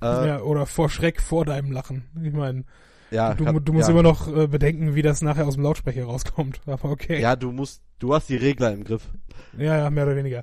Äh, 0.00 0.28
ja, 0.28 0.40
oder 0.40 0.64
vor 0.64 0.88
Schreck 0.88 1.20
vor 1.20 1.44
deinem 1.44 1.72
Lachen. 1.72 2.04
Ich 2.22 2.32
meine, 2.32 2.64
ja, 3.10 3.34
du, 3.34 3.44
kann, 3.44 3.62
du 3.62 3.72
musst 3.74 3.88
ja. 3.88 3.92
immer 3.92 4.02
noch 4.02 4.34
äh, 4.34 4.46
bedenken, 4.46 4.94
wie 4.94 5.02
das 5.02 5.20
nachher 5.20 5.46
aus 5.46 5.54
dem 5.54 5.62
Lautsprecher 5.62 6.06
rauskommt. 6.06 6.62
Aber 6.66 6.90
okay. 6.90 7.20
Ja, 7.20 7.36
du 7.36 7.52
musst, 7.52 7.82
du 7.98 8.14
hast 8.14 8.30
die 8.30 8.36
Regler 8.36 8.72
im 8.72 8.84
Griff. 8.84 9.10
Ja, 9.58 9.76
ja, 9.76 9.90
mehr 9.90 10.06
oder 10.06 10.16
weniger. 10.16 10.42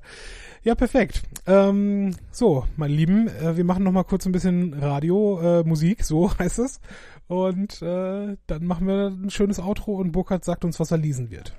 Ja, 0.61 0.75
perfekt. 0.75 1.23
Ähm, 1.47 2.15
so, 2.31 2.65
meine 2.75 2.93
Lieben, 2.93 3.29
äh, 3.29 3.57
wir 3.57 3.63
machen 3.63 3.83
noch 3.83 3.91
mal 3.91 4.03
kurz 4.03 4.27
ein 4.27 4.31
bisschen 4.31 4.75
Radio, 4.75 5.39
äh, 5.41 5.63
Musik, 5.63 6.03
so 6.03 6.31
heißt 6.37 6.59
es. 6.59 6.81
Und 7.25 7.81
äh, 7.81 8.37
dann 8.45 8.65
machen 8.65 8.85
wir 8.85 9.07
ein 9.07 9.31
schönes 9.31 9.59
Outro 9.59 9.93
und 9.93 10.11
Burkhard 10.11 10.45
sagt 10.45 10.65
uns, 10.65 10.79
was 10.79 10.91
er 10.91 10.97
lesen 10.97 11.31
wird. 11.31 11.55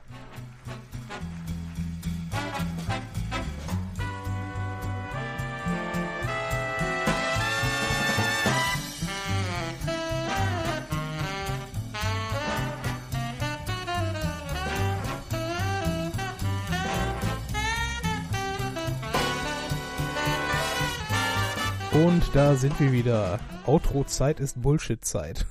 Und 21.94 22.22
da 22.34 22.54
sind 22.54 22.80
wir 22.80 22.90
wieder. 22.90 23.38
Outro-Zeit 23.66 24.40
ist 24.40 24.62
Bullshit-Zeit. 24.62 25.44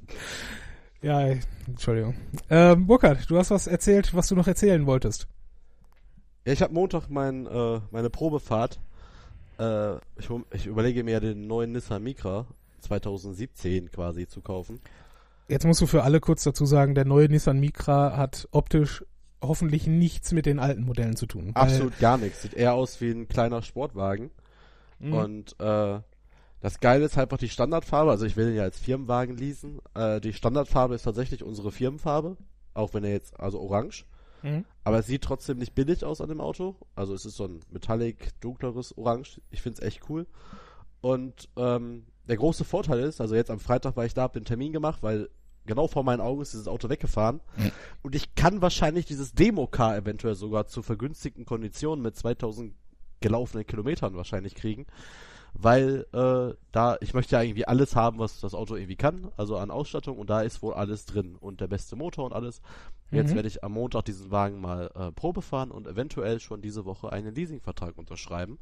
ja, 1.02 1.34
Entschuldigung. 1.66 2.14
Ähm, 2.48 2.86
Burkhard, 2.86 3.28
du 3.28 3.36
hast 3.36 3.50
was 3.50 3.66
erzählt, 3.66 4.14
was 4.14 4.28
du 4.28 4.36
noch 4.36 4.46
erzählen 4.46 4.86
wolltest. 4.86 5.28
Ja, 6.46 6.54
ich 6.54 6.62
habe 6.62 6.72
Montag 6.72 7.10
mein, 7.10 7.46
äh, 7.46 7.80
meine 7.90 8.08
Probefahrt. 8.08 8.80
Äh, 9.58 9.96
ich, 10.16 10.30
ich 10.52 10.66
überlege 10.66 11.04
mir 11.04 11.20
den 11.20 11.46
neuen 11.46 11.72
Nissan 11.72 12.02
Micra 12.02 12.46
2017 12.80 13.90
quasi 13.90 14.26
zu 14.26 14.40
kaufen. 14.40 14.80
Jetzt 15.48 15.66
musst 15.66 15.82
du 15.82 15.86
für 15.86 16.04
alle 16.04 16.20
kurz 16.20 16.42
dazu 16.42 16.64
sagen, 16.64 16.94
der 16.94 17.04
neue 17.04 17.28
Nissan 17.28 17.60
Micra 17.60 18.16
hat 18.16 18.48
optisch 18.50 19.04
hoffentlich 19.42 19.86
nichts 19.86 20.32
mit 20.32 20.46
den 20.46 20.58
alten 20.58 20.84
Modellen 20.84 21.16
zu 21.16 21.26
tun. 21.26 21.50
Absolut 21.52 21.98
gar 21.98 22.16
nichts. 22.16 22.42
Sieht 22.42 22.54
eher 22.54 22.72
aus 22.72 23.00
wie 23.02 23.10
ein 23.10 23.28
kleiner 23.28 23.60
Sportwagen. 23.60 24.30
Mhm. 25.00 25.12
Und 25.12 25.60
äh, 25.60 26.00
das 26.60 26.80
Geile 26.80 27.04
ist 27.06 27.16
halt 27.16 27.26
einfach 27.26 27.38
die 27.38 27.48
Standardfarbe. 27.48 28.10
Also 28.10 28.26
ich 28.26 28.36
will 28.36 28.46
den 28.46 28.56
ja 28.56 28.62
als 28.62 28.78
Firmenwagen 28.78 29.36
leasen. 29.36 29.80
Äh, 29.94 30.20
die 30.20 30.32
Standardfarbe 30.32 30.94
ist 30.94 31.02
tatsächlich 31.02 31.42
unsere 31.42 31.72
Firmenfarbe. 31.72 32.36
Auch 32.74 32.94
wenn 32.94 33.04
er 33.04 33.10
jetzt, 33.10 33.38
also 33.40 33.60
orange. 33.60 34.04
Mhm. 34.42 34.64
Aber 34.84 34.98
es 34.98 35.06
sieht 35.06 35.22
trotzdem 35.22 35.58
nicht 35.58 35.74
billig 35.74 36.04
aus 36.04 36.20
an 36.20 36.28
dem 36.28 36.40
Auto. 36.40 36.76
Also 36.94 37.14
es 37.14 37.24
ist 37.24 37.36
so 37.36 37.44
ein 37.44 37.60
metallic, 37.70 38.40
dunkleres 38.40 38.96
Orange. 38.96 39.40
Ich 39.50 39.62
finde 39.62 39.80
es 39.80 39.86
echt 39.86 40.08
cool. 40.08 40.26
Und 41.00 41.48
ähm, 41.56 42.04
der 42.28 42.36
große 42.36 42.64
Vorteil 42.64 43.00
ist, 43.00 43.20
also 43.20 43.34
jetzt 43.34 43.50
am 43.50 43.58
Freitag 43.58 43.96
war 43.96 44.04
ich 44.04 44.14
da, 44.14 44.22
hab 44.22 44.34
den 44.34 44.44
Termin 44.44 44.72
gemacht, 44.72 45.02
weil 45.02 45.30
genau 45.66 45.88
vor 45.88 46.04
meinen 46.04 46.20
Augen 46.20 46.42
ist 46.42 46.52
dieses 46.52 46.68
Auto 46.68 46.88
weggefahren. 46.88 47.40
Mhm. 47.56 47.72
Und 48.02 48.14
ich 48.14 48.34
kann 48.34 48.62
wahrscheinlich 48.62 49.06
dieses 49.06 49.32
Demo-Car 49.32 49.96
eventuell 49.96 50.34
sogar 50.34 50.66
zu 50.66 50.82
vergünstigten 50.82 51.44
Konditionen 51.44 52.02
mit 52.02 52.16
2000 52.16 52.74
gelaufenen 53.20 53.66
Kilometern 53.66 54.16
wahrscheinlich 54.16 54.54
kriegen. 54.54 54.86
Weil 55.52 56.06
äh, 56.12 56.54
da, 56.70 56.96
ich 57.00 57.12
möchte 57.12 57.34
ja 57.34 57.42
irgendwie 57.42 57.66
alles 57.66 57.96
haben, 57.96 58.18
was 58.18 58.40
das 58.40 58.54
Auto 58.54 58.76
irgendwie 58.76 58.96
kann, 58.96 59.32
also 59.36 59.56
an 59.56 59.72
Ausstattung 59.72 60.16
und 60.16 60.30
da 60.30 60.42
ist 60.42 60.62
wohl 60.62 60.74
alles 60.74 61.06
drin 61.06 61.36
und 61.40 61.60
der 61.60 61.66
beste 61.66 61.96
Motor 61.96 62.26
und 62.26 62.32
alles. 62.32 62.60
Jetzt 63.10 63.30
mhm. 63.30 63.34
werde 63.34 63.48
ich 63.48 63.64
am 63.64 63.72
Montag 63.72 64.04
diesen 64.04 64.30
Wagen 64.30 64.60
mal 64.60 64.90
äh, 64.94 65.10
Probe 65.10 65.42
fahren 65.42 65.72
und 65.72 65.88
eventuell 65.88 66.38
schon 66.38 66.62
diese 66.62 66.84
Woche 66.84 67.12
einen 67.12 67.34
Leasingvertrag 67.34 67.98
unterschreiben. 67.98 68.58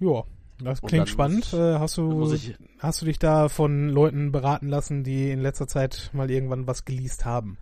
Ja, 0.00 0.24
das 0.58 0.82
klingt 0.82 1.08
spannend. 1.08 1.46
Ich, 1.46 1.54
äh, 1.54 1.78
hast 1.78 1.96
du 1.98 2.32
ich, 2.32 2.56
hast 2.80 3.02
du 3.02 3.06
dich 3.06 3.18
da 3.18 3.48
von 3.48 3.88
Leuten 3.88 4.32
beraten 4.32 4.68
lassen, 4.68 5.04
die 5.04 5.30
in 5.30 5.40
letzter 5.40 5.68
Zeit 5.68 6.10
mal 6.12 6.30
irgendwann 6.30 6.66
was 6.66 6.84
geleast 6.84 7.24
haben? 7.24 7.58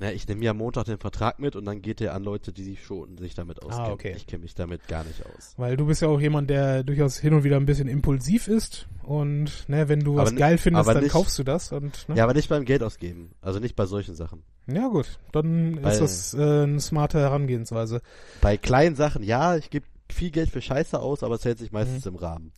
Na, 0.00 0.10
ich 0.12 0.26
nehme 0.26 0.42
ja 0.42 0.52
am 0.52 0.56
Montag 0.56 0.86
den 0.86 0.96
Vertrag 0.96 1.40
mit 1.40 1.56
und 1.56 1.66
dann 1.66 1.82
geht 1.82 2.00
der 2.00 2.14
an 2.14 2.24
Leute, 2.24 2.54
die 2.54 2.64
sich 2.64 2.82
schon 2.82 3.18
sich 3.18 3.34
damit 3.34 3.62
ah, 3.62 3.66
auskennen. 3.66 3.90
Ah, 3.90 3.92
okay. 3.92 4.14
Ich 4.16 4.26
kenne 4.26 4.44
mich 4.44 4.54
damit 4.54 4.88
gar 4.88 5.04
nicht 5.04 5.22
aus. 5.26 5.52
Weil 5.58 5.76
du 5.76 5.84
bist 5.84 6.00
ja 6.00 6.08
auch 6.08 6.18
jemand, 6.18 6.48
der 6.48 6.82
durchaus 6.84 7.18
hin 7.18 7.34
und 7.34 7.44
wieder 7.44 7.56
ein 7.56 7.66
bisschen 7.66 7.86
impulsiv 7.86 8.48
ist 8.48 8.88
und 9.02 9.68
ne, 9.68 9.90
wenn 9.90 10.00
du 10.00 10.16
was 10.16 10.30
aber 10.30 10.38
geil 10.38 10.56
findest, 10.56 10.88
dann 10.88 11.02
nicht, 11.02 11.12
kaufst 11.12 11.38
du 11.38 11.44
das 11.44 11.70
und 11.70 12.08
ne? 12.08 12.16
Ja, 12.16 12.24
aber 12.24 12.32
nicht 12.32 12.48
beim 12.48 12.64
Geld 12.64 12.82
ausgeben, 12.82 13.32
also 13.42 13.60
nicht 13.60 13.76
bei 13.76 13.84
solchen 13.84 14.14
Sachen. 14.14 14.42
Ja 14.66 14.88
gut, 14.88 15.18
dann 15.32 15.78
bei, 15.82 15.92
ist 15.92 16.00
das 16.00 16.32
äh, 16.32 16.62
eine 16.62 16.80
smarte 16.80 17.18
Herangehensweise. 17.18 18.00
Bei 18.40 18.56
kleinen 18.56 18.96
Sachen, 18.96 19.22
ja, 19.22 19.56
ich 19.56 19.68
gebe 19.68 19.84
viel 20.08 20.30
Geld 20.30 20.48
für 20.48 20.62
Scheiße 20.62 20.98
aus, 20.98 21.22
aber 21.22 21.34
es 21.34 21.44
hält 21.44 21.58
sich 21.58 21.72
meistens 21.72 22.06
mhm. 22.06 22.12
im 22.12 22.16
Rahmen. 22.16 22.52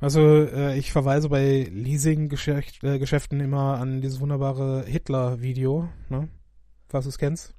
Also 0.00 0.20
äh, 0.20 0.76
ich 0.76 0.90
verweise 0.90 1.28
bei 1.28 1.70
Leasing-Geschäften 1.72 3.40
äh, 3.40 3.44
immer 3.44 3.78
an 3.78 4.00
dieses 4.00 4.18
wunderbare 4.18 4.84
Hitler-Video, 4.84 5.88
ne? 6.08 6.28
Falls 6.92 7.04
du 7.04 7.08
es 7.08 7.18
kennst. 7.18 7.54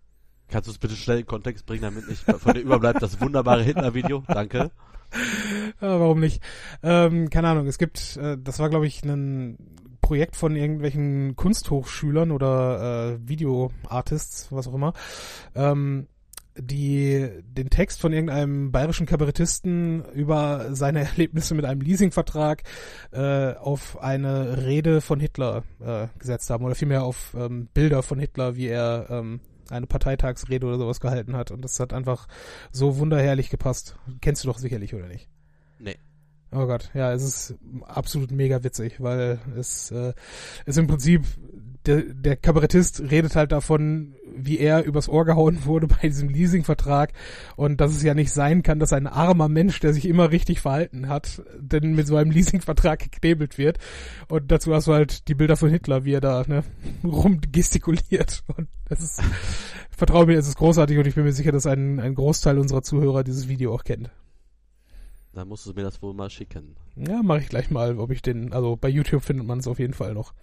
Kannst 0.47 0.67
du 0.67 0.71
es 0.71 0.77
bitte 0.77 0.95
schnell 0.95 1.19
in 1.19 1.25
Kontext 1.25 1.65
bringen, 1.65 1.81
damit 1.81 2.07
nicht 2.07 2.23
von 2.23 2.53
dir 2.53 2.61
überbleibt 2.61 3.01
das 3.01 3.19
wunderbare 3.19 3.63
Hitler-Video? 3.63 4.23
Danke. 4.27 4.71
Ja, 5.81 5.99
warum 5.99 6.19
nicht? 6.19 6.41
Ähm, 6.83 7.29
keine 7.29 7.49
Ahnung, 7.49 7.67
es 7.67 7.77
gibt, 7.77 8.17
äh, 8.17 8.37
das 8.39 8.59
war 8.59 8.69
glaube 8.69 8.87
ich 8.87 9.03
ein 9.03 9.57
Projekt 10.01 10.35
von 10.35 10.55
irgendwelchen 10.55 11.35
Kunsthochschülern 11.35 12.31
oder 12.31 13.13
äh, 13.13 13.27
Videoartists, 13.27 14.51
was 14.51 14.67
auch 14.67 14.75
immer, 14.75 14.93
ähm, 15.55 16.07
die 16.57 17.29
den 17.43 17.69
Text 17.69 17.99
von 17.99 18.13
irgendeinem 18.13 18.71
bayerischen 18.71 19.05
Kabarettisten 19.05 20.03
über 20.13 20.75
seine 20.75 20.99
Erlebnisse 21.05 21.55
mit 21.55 21.65
einem 21.65 21.81
Leasingvertrag 21.81 22.63
äh, 23.11 23.53
auf 23.53 23.99
eine 24.01 24.65
Rede 24.65 25.01
von 25.01 25.19
Hitler 25.19 25.63
äh, 25.79 26.07
gesetzt 26.19 26.49
haben 26.49 26.65
oder 26.65 26.75
vielmehr 26.75 27.03
auf 27.03 27.35
ähm, 27.37 27.67
Bilder 27.73 28.03
von 28.03 28.19
Hitler, 28.19 28.55
wie 28.55 28.67
er 28.67 29.07
ähm, 29.09 29.39
eine 29.69 29.87
Parteitagsrede 29.87 30.65
oder 30.65 30.77
sowas 30.77 30.99
gehalten 30.99 31.35
hat 31.35 31.51
und 31.51 31.61
das 31.61 31.79
hat 31.79 31.93
einfach 31.93 32.27
so 32.71 32.97
wunderherrlich 32.97 33.49
gepasst. 33.49 33.95
Kennst 34.21 34.43
du 34.43 34.47
doch 34.47 34.57
sicherlich 34.57 34.93
oder 34.93 35.07
nicht? 35.07 35.29
Nee. 35.79 35.97
Oh 36.51 36.67
Gott, 36.67 36.91
ja, 36.93 37.11
es 37.11 37.23
ist 37.23 37.55
absolut 37.81 38.31
mega 38.31 38.63
witzig, 38.63 39.01
weil 39.01 39.39
es 39.57 39.89
äh, 39.89 40.13
ist 40.67 40.77
im 40.77 40.85
Prinzip 40.85 41.25
der, 41.85 42.01
der 42.01 42.35
Kabarettist 42.35 43.01
redet 43.11 43.35
halt 43.35 43.51
davon, 43.51 44.15
wie 44.35 44.57
er 44.57 44.83
übers 44.83 45.09
Ohr 45.09 45.25
gehauen 45.25 45.65
wurde 45.65 45.87
bei 46.01 46.07
diesem 46.07 46.29
Leasingvertrag 46.29 47.13
und 47.55 47.81
dass 47.81 47.91
es 47.95 48.03
ja 48.03 48.13
nicht 48.13 48.31
sein 48.31 48.63
kann, 48.63 48.79
dass 48.79 48.93
ein 48.93 49.07
armer 49.07 49.49
Mensch, 49.49 49.79
der 49.79 49.93
sich 49.93 50.07
immer 50.07 50.31
richtig 50.31 50.61
verhalten 50.61 51.09
hat, 51.09 51.41
denn 51.57 51.93
mit 51.93 52.07
so 52.07 52.15
einem 52.15 52.31
Leasingvertrag 52.31 52.99
geknebelt 52.99 53.57
wird. 53.57 53.77
Und 54.29 54.51
dazu 54.51 54.73
hast 54.73 54.87
du 54.87 54.93
halt 54.93 55.27
die 55.27 55.35
Bilder 55.35 55.57
von 55.57 55.69
Hitler, 55.69 56.05
wie 56.05 56.13
er 56.13 56.21
da 56.21 56.43
ne, 56.47 56.63
rumgestikuliert. 57.03 58.43
Und 58.55 58.67
das 58.89 59.01
ist, 59.01 59.21
vertraue 59.91 60.25
mir, 60.25 60.37
es 60.37 60.47
ist 60.47 60.57
großartig 60.57 60.97
und 60.97 61.07
ich 61.07 61.15
bin 61.15 61.23
mir 61.23 61.33
sicher, 61.33 61.51
dass 61.51 61.65
ein, 61.65 61.99
ein 61.99 62.15
Großteil 62.15 62.57
unserer 62.57 62.81
Zuhörer 62.81 63.23
dieses 63.23 63.47
Video 63.47 63.73
auch 63.73 63.83
kennt. 63.83 64.09
Dann 65.33 65.47
musst 65.47 65.65
du 65.65 65.73
mir 65.73 65.81
das 65.81 66.01
wohl 66.01 66.13
mal 66.13 66.29
schicken. 66.29 66.75
Ja, 66.95 67.23
mache 67.23 67.39
ich 67.39 67.49
gleich 67.49 67.71
mal, 67.71 67.97
ob 67.97 68.11
ich 68.11 68.21
den, 68.21 68.53
also 68.53 68.75
bei 68.75 68.87
YouTube 68.87 69.23
findet 69.23 69.47
man 69.47 69.59
es 69.59 69.67
auf 69.67 69.79
jeden 69.79 69.93
Fall 69.93 70.13
noch. 70.13 70.33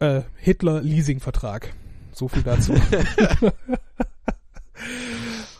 Äh, 0.00 0.22
Hitler-Leasing-Vertrag. 0.36 1.72
So 2.12 2.28
viel 2.28 2.42
dazu. 2.42 2.74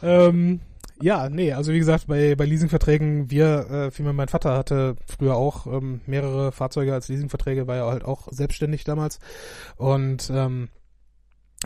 ähm, 0.03 0.61
Ja, 1.03 1.31
nee, 1.31 1.53
also 1.53 1.73
wie 1.73 1.79
gesagt, 1.79 2.07
bei, 2.09 2.35
bei 2.35 2.45
Leasingverträgen, 2.45 3.31
wir, 3.31 3.71
äh, 3.71 3.91
vielmehr 3.91 4.13
mein 4.13 4.29
Vater 4.29 4.57
hatte 4.57 4.97
früher 5.07 5.35
auch 5.35 5.67
ähm, 5.67 6.03
mehrere 6.07 6.53
Fahrzeuge 6.53 6.93
als 6.93 7.09
Leasingverträge, 7.09 7.67
war 7.67 7.77
ja 7.77 7.91
halt 7.91 8.05
auch 8.05 8.29
selbstständig 8.31 8.85
damals. 8.85 9.19
Und 9.77 10.31
ähm, 10.35 10.69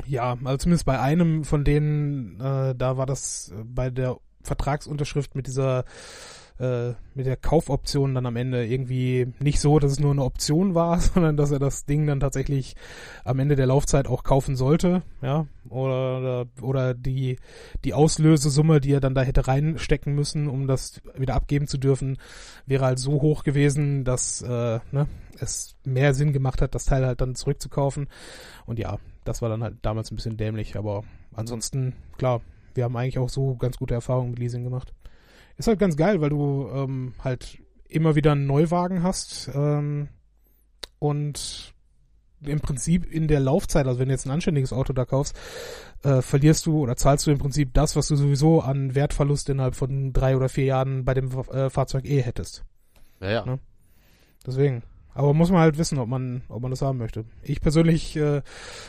ja, 0.06 0.36
also 0.44 0.56
zumindest 0.58 0.86
bei 0.86 1.00
einem 1.00 1.44
von 1.44 1.64
denen, 1.64 2.40
äh, 2.40 2.74
da 2.76 2.96
war 2.96 3.06
das 3.06 3.52
bei 3.64 3.90
der 3.90 4.18
Vertragsunterschrift 4.42 5.34
mit 5.34 5.46
dieser 5.48 5.84
äh, 6.58 6.92
mit 7.14 7.26
der 7.26 7.36
Kaufoption 7.36 8.14
dann 8.14 8.26
am 8.26 8.36
Ende 8.36 8.64
irgendwie 8.64 9.26
nicht 9.40 9.60
so, 9.60 9.78
dass 9.78 9.92
es 9.92 10.00
nur 10.00 10.12
eine 10.12 10.22
Option 10.22 10.74
war, 10.74 11.00
sondern 11.00 11.36
dass 11.36 11.50
er 11.50 11.58
das 11.58 11.84
Ding 11.84 12.06
dann 12.06 12.20
tatsächlich 12.20 12.76
am 13.24 13.38
Ende 13.40 13.56
der 13.56 13.66
Laufzeit 13.66 14.06
auch 14.06 14.22
kaufen 14.22 14.54
sollte, 14.54 15.02
ja, 15.20 15.46
oder 15.68 16.46
oder 16.60 16.94
die 16.94 17.38
die 17.84 17.94
Auslösesumme, 17.94 18.80
die 18.80 18.92
er 18.92 19.00
dann 19.00 19.14
da 19.14 19.22
hätte 19.22 19.48
reinstecken 19.48 20.14
müssen, 20.14 20.48
um 20.48 20.66
das 20.66 21.00
wieder 21.16 21.34
abgeben 21.34 21.66
zu 21.66 21.78
dürfen, 21.78 22.18
wäre 22.66 22.84
halt 22.84 22.98
so 22.98 23.20
hoch 23.20 23.42
gewesen, 23.42 24.04
dass 24.04 24.42
äh, 24.42 24.78
ne, 24.92 25.08
es 25.40 25.76
mehr 25.84 26.14
Sinn 26.14 26.32
gemacht 26.32 26.62
hat, 26.62 26.74
das 26.74 26.84
Teil 26.84 27.04
halt 27.04 27.20
dann 27.20 27.34
zurückzukaufen. 27.34 28.08
Und 28.66 28.78
ja, 28.78 28.98
das 29.24 29.42
war 29.42 29.48
dann 29.48 29.62
halt 29.62 29.76
damals 29.82 30.12
ein 30.12 30.16
bisschen 30.16 30.36
dämlich, 30.36 30.76
aber 30.76 31.02
ansonsten 31.34 31.94
klar, 32.16 32.42
wir 32.74 32.84
haben 32.84 32.96
eigentlich 32.96 33.18
auch 33.18 33.28
so 33.28 33.56
ganz 33.56 33.76
gute 33.78 33.94
Erfahrungen 33.94 34.30
mit 34.30 34.38
Leasing 34.38 34.64
gemacht. 34.64 34.92
Ist 35.56 35.68
halt 35.68 35.78
ganz 35.78 35.96
geil, 35.96 36.20
weil 36.20 36.30
du 36.30 36.68
ähm, 36.72 37.14
halt 37.22 37.58
immer 37.88 38.14
wieder 38.14 38.32
einen 38.32 38.46
Neuwagen 38.46 39.02
hast 39.02 39.50
ähm, 39.54 40.08
und 40.98 41.74
im 42.46 42.60
Prinzip 42.60 43.10
in 43.10 43.28
der 43.28 43.40
Laufzeit, 43.40 43.86
also 43.86 43.98
wenn 44.00 44.08
du 44.08 44.14
jetzt 44.14 44.26
ein 44.26 44.30
anständiges 44.30 44.72
Auto 44.72 44.92
da 44.92 45.04
kaufst, 45.04 45.36
äh, 46.02 46.20
verlierst 46.20 46.66
du 46.66 46.80
oder 46.80 46.96
zahlst 46.96 47.26
du 47.26 47.30
im 47.30 47.38
Prinzip 47.38 47.72
das, 47.72 47.96
was 47.96 48.08
du 48.08 48.16
sowieso 48.16 48.60
an 48.60 48.94
Wertverlust 48.94 49.48
innerhalb 49.48 49.76
von 49.76 50.12
drei 50.12 50.36
oder 50.36 50.48
vier 50.48 50.64
Jahren 50.64 51.04
bei 51.04 51.14
dem 51.14 51.30
äh, 51.50 51.70
Fahrzeug 51.70 52.04
eh 52.04 52.20
hättest. 52.20 52.64
Ja, 53.20 53.30
ja. 53.30 53.46
Ne? 53.46 53.58
Deswegen. 54.46 54.82
Aber 55.14 55.32
muss 55.32 55.50
man 55.50 55.60
halt 55.60 55.78
wissen, 55.78 55.98
ob 55.98 56.08
man, 56.08 56.42
ob 56.48 56.60
man 56.60 56.72
das 56.72 56.82
haben 56.82 56.98
möchte. 56.98 57.24
Ich 57.42 57.60
persönlich 57.60 58.16
äh, 58.16 58.42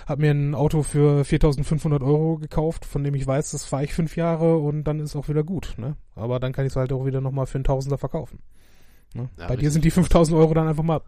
habe 0.08 0.22
mir 0.22 0.32
ein 0.32 0.56
Auto 0.56 0.82
für 0.82 1.22
4.500 1.22 2.02
Euro 2.04 2.38
gekauft, 2.38 2.84
von 2.84 3.04
dem 3.04 3.14
ich 3.14 3.28
weiß, 3.28 3.52
das 3.52 3.66
fahre 3.66 3.84
ich 3.84 3.94
fünf 3.94 4.16
Jahre 4.16 4.58
und 4.58 4.86
dann 4.86 5.00
ist 5.00 5.16
auch 5.16 5.30
wieder 5.30 5.44
gut. 5.44 5.76
Ne? 5.78 5.96
Aber 6.16 6.40
dann 6.40 6.52
kann 6.52 6.66
ich 6.66 6.72
es 6.72 6.76
halt 6.76 6.92
auch 6.92 7.06
wieder 7.06 7.22
nochmal 7.22 7.46
für 7.46 7.60
einen 7.60 7.64
Tausender 7.64 8.00
verkaufen. 8.00 8.40
Ne? 9.14 9.30
Ja, 9.38 9.48
Bei 9.48 9.54
richtig. 9.54 9.60
dir 9.60 9.72
sind 9.72 9.86
die 9.86 9.92
5.000 9.92 10.36
Euro 10.36 10.54
dann 10.56 10.68
einfach 10.68 10.84
mal 10.84 11.02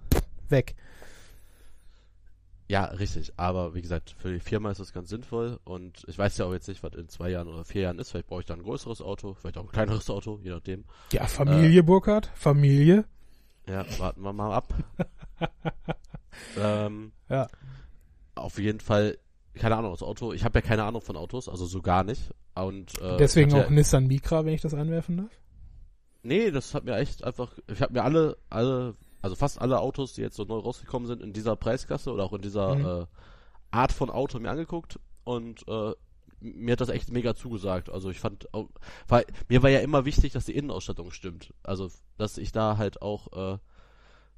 weg. 0.50 0.76
Ja, 2.70 2.86
richtig. 2.86 3.34
Aber 3.38 3.74
wie 3.76 3.82
gesagt, 3.82 4.14
für 4.18 4.32
die 4.32 4.40
Firma 4.40 4.72
ist 4.72 4.80
das 4.80 4.94
ganz 4.94 5.10
sinnvoll. 5.10 5.60
Und 5.64 6.04
ich 6.08 6.18
weiß 6.18 6.38
ja 6.38 6.46
auch 6.46 6.54
jetzt 6.54 6.68
nicht, 6.68 6.84
was 6.84 6.94
in 6.94 7.08
zwei 7.08 7.30
Jahren 7.30 7.48
oder 7.48 7.64
vier 7.64 7.84
Jahren 7.84 7.98
ist. 7.98 8.12
Vielleicht 8.12 8.28
brauche 8.28 8.42
ich 8.42 8.46
da 8.46 8.54
ein 8.54 8.64
größeres 8.64 9.02
Auto, 9.02 9.34
vielleicht 9.34 9.58
auch 9.58 9.64
ein 9.64 9.72
kleineres 9.72 10.10
Auto, 10.10 10.40
je 10.44 10.52
nachdem. 10.52 10.84
Ja, 11.14 11.26
Familie, 11.26 11.80
äh, 11.80 11.84
Burkhard. 11.84 12.30
Familie. 12.36 13.06
Ja, 13.70 13.86
warten 14.00 14.22
wir 14.22 14.34
mal 14.34 14.54
ab. 14.54 14.74
ähm, 16.58 17.12
ja. 17.30 17.48
Auf 18.36 18.60
jeden 18.60 18.80
Fall, 18.80 19.18
keine 19.56 19.78
Ahnung, 19.78 19.92
das 19.92 20.04
Auto, 20.04 20.34
ich 20.34 20.44
habe 20.44 20.60
ja 20.60 20.62
keine 20.66 20.84
Ahnung 20.84 21.02
von 21.02 21.18
Autos, 21.18 21.50
also 21.50 21.66
so 21.66 21.82
gar 21.82 22.04
nicht. 22.04 22.34
Und, 22.56 23.00
äh, 23.02 23.18
Deswegen 23.18 23.54
auch 23.54 23.66
ja, 23.66 23.70
Nissan 23.70 24.08
Micra, 24.08 24.46
wenn 24.46 24.54
ich 24.54 24.62
das 24.62 24.74
einwerfen 24.74 25.18
darf? 25.18 25.32
Nee, 26.24 26.52
das 26.52 26.74
hat 26.74 26.86
mir 26.86 26.96
echt 26.98 27.24
einfach, 27.24 27.52
ich 27.72 27.82
habe 27.82 27.94
mir 27.94 28.04
alle, 28.04 28.38
alle, 28.50 28.96
also 29.22 29.36
fast 29.36 29.62
alle 29.62 29.80
Autos, 29.80 30.14
die 30.14 30.22
jetzt 30.22 30.36
so 30.36 30.44
neu 30.44 30.60
rausgekommen 30.60 31.08
sind, 31.08 31.22
in 31.22 31.34
dieser 31.34 31.56
Preisklasse 31.56 32.12
oder 32.12 32.24
auch 32.24 32.34
in 32.34 32.42
dieser 32.42 32.76
mhm. 32.76 32.86
äh, 32.86 33.06
Art 33.72 33.92
von 33.92 34.10
Auto 34.10 34.40
mir 34.40 34.50
angeguckt 34.50 35.00
und 35.24 35.68
äh, 35.68 35.94
mir 36.40 36.74
hat 36.74 36.82
das 36.82 36.90
echt 36.90 37.12
mega 37.12 37.36
zugesagt. 37.36 37.90
Also 37.90 38.10
ich 38.10 38.20
fand, 38.20 38.48
weil 39.08 39.26
mir 39.50 39.64
war 39.64 39.70
ja 39.70 39.80
immer 39.80 40.06
wichtig, 40.06 40.34
dass 40.34 40.46
die 40.46 40.56
Innenausstattung 40.56 41.12
stimmt. 41.12 41.54
Also 41.64 41.90
dass 42.18 42.38
ich 42.38 42.52
da 42.52 42.78
halt 42.78 43.02
auch 43.02 43.56
äh, 43.56 43.58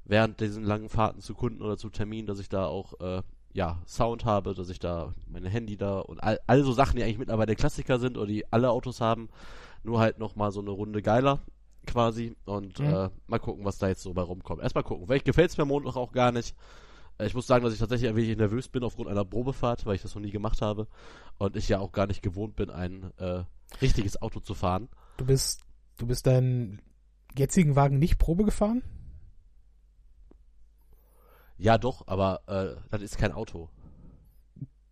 während 0.04 0.40
diesen 0.40 0.64
langen 0.64 0.88
Fahrten 0.88 1.20
zu 1.20 1.34
Kunden 1.34 1.62
oder 1.62 1.76
zu 1.76 1.90
Terminen, 1.90 2.26
dass 2.26 2.40
ich 2.40 2.48
da 2.48 2.66
auch 2.66 2.98
äh, 3.00 3.22
ja 3.52 3.80
Sound 3.86 4.24
habe, 4.24 4.54
dass 4.54 4.68
ich 4.68 4.78
da 4.78 5.14
meine 5.28 5.48
Handy 5.48 5.76
da 5.76 6.00
und 6.00 6.20
all, 6.20 6.40
all 6.46 6.62
so 6.62 6.72
Sachen, 6.72 6.96
die 6.96 7.02
eigentlich 7.02 7.18
mittlerweile 7.18 7.56
Klassiker 7.56 7.98
sind 7.98 8.16
oder 8.16 8.26
die 8.26 8.50
alle 8.52 8.70
Autos 8.70 9.00
haben, 9.00 9.28
nur 9.82 10.00
halt 10.00 10.18
noch 10.18 10.36
mal 10.36 10.52
so 10.52 10.60
eine 10.60 10.70
Runde 10.70 11.02
geiler 11.02 11.40
quasi 11.86 12.36
und 12.44 12.78
mhm. 12.78 12.86
äh, 12.86 13.10
mal 13.26 13.38
gucken, 13.38 13.64
was 13.64 13.78
da 13.78 13.88
jetzt 13.88 14.02
so 14.02 14.12
bei 14.12 14.22
rumkommt. 14.22 14.62
Erstmal 14.62 14.84
gucken. 14.84 15.06
Vielleicht 15.06 15.24
gefällt 15.24 15.50
es 15.50 15.56
mir 15.56 15.62
am 15.62 15.68
Montag 15.68 15.96
auch 15.96 16.12
gar 16.12 16.32
nicht. 16.32 16.54
Äh, 17.20 17.26
ich 17.26 17.34
muss 17.34 17.46
sagen, 17.46 17.64
dass 17.64 17.72
ich 17.72 17.78
tatsächlich 17.78 18.08
ein 18.08 18.16
wenig 18.16 18.36
nervös 18.36 18.68
bin 18.68 18.82
aufgrund 18.82 19.08
einer 19.08 19.24
Probefahrt, 19.24 19.86
weil 19.86 19.96
ich 19.96 20.02
das 20.02 20.14
noch 20.14 20.22
nie 20.22 20.30
gemacht 20.30 20.62
habe 20.62 20.86
und 21.38 21.56
ich 21.56 21.68
ja 21.68 21.78
auch 21.78 21.92
gar 21.92 22.06
nicht 22.06 22.22
gewohnt 22.22 22.56
bin, 22.56 22.70
ein 22.70 23.12
äh, 23.18 23.44
richtiges 23.80 24.20
Auto 24.20 24.40
zu 24.40 24.54
fahren. 24.54 24.88
Du 25.16 25.24
bist, 25.26 25.60
du 25.98 26.06
bist 26.06 26.26
deinen 26.26 26.80
jetzigen 27.36 27.76
Wagen 27.76 27.98
nicht 27.98 28.18
Probe 28.18 28.44
gefahren? 28.44 28.82
Ja, 31.58 31.76
doch, 31.76 32.06
aber 32.06 32.40
äh, 32.46 32.80
das 32.90 33.02
ist 33.02 33.18
kein 33.18 33.32
Auto. 33.32 33.68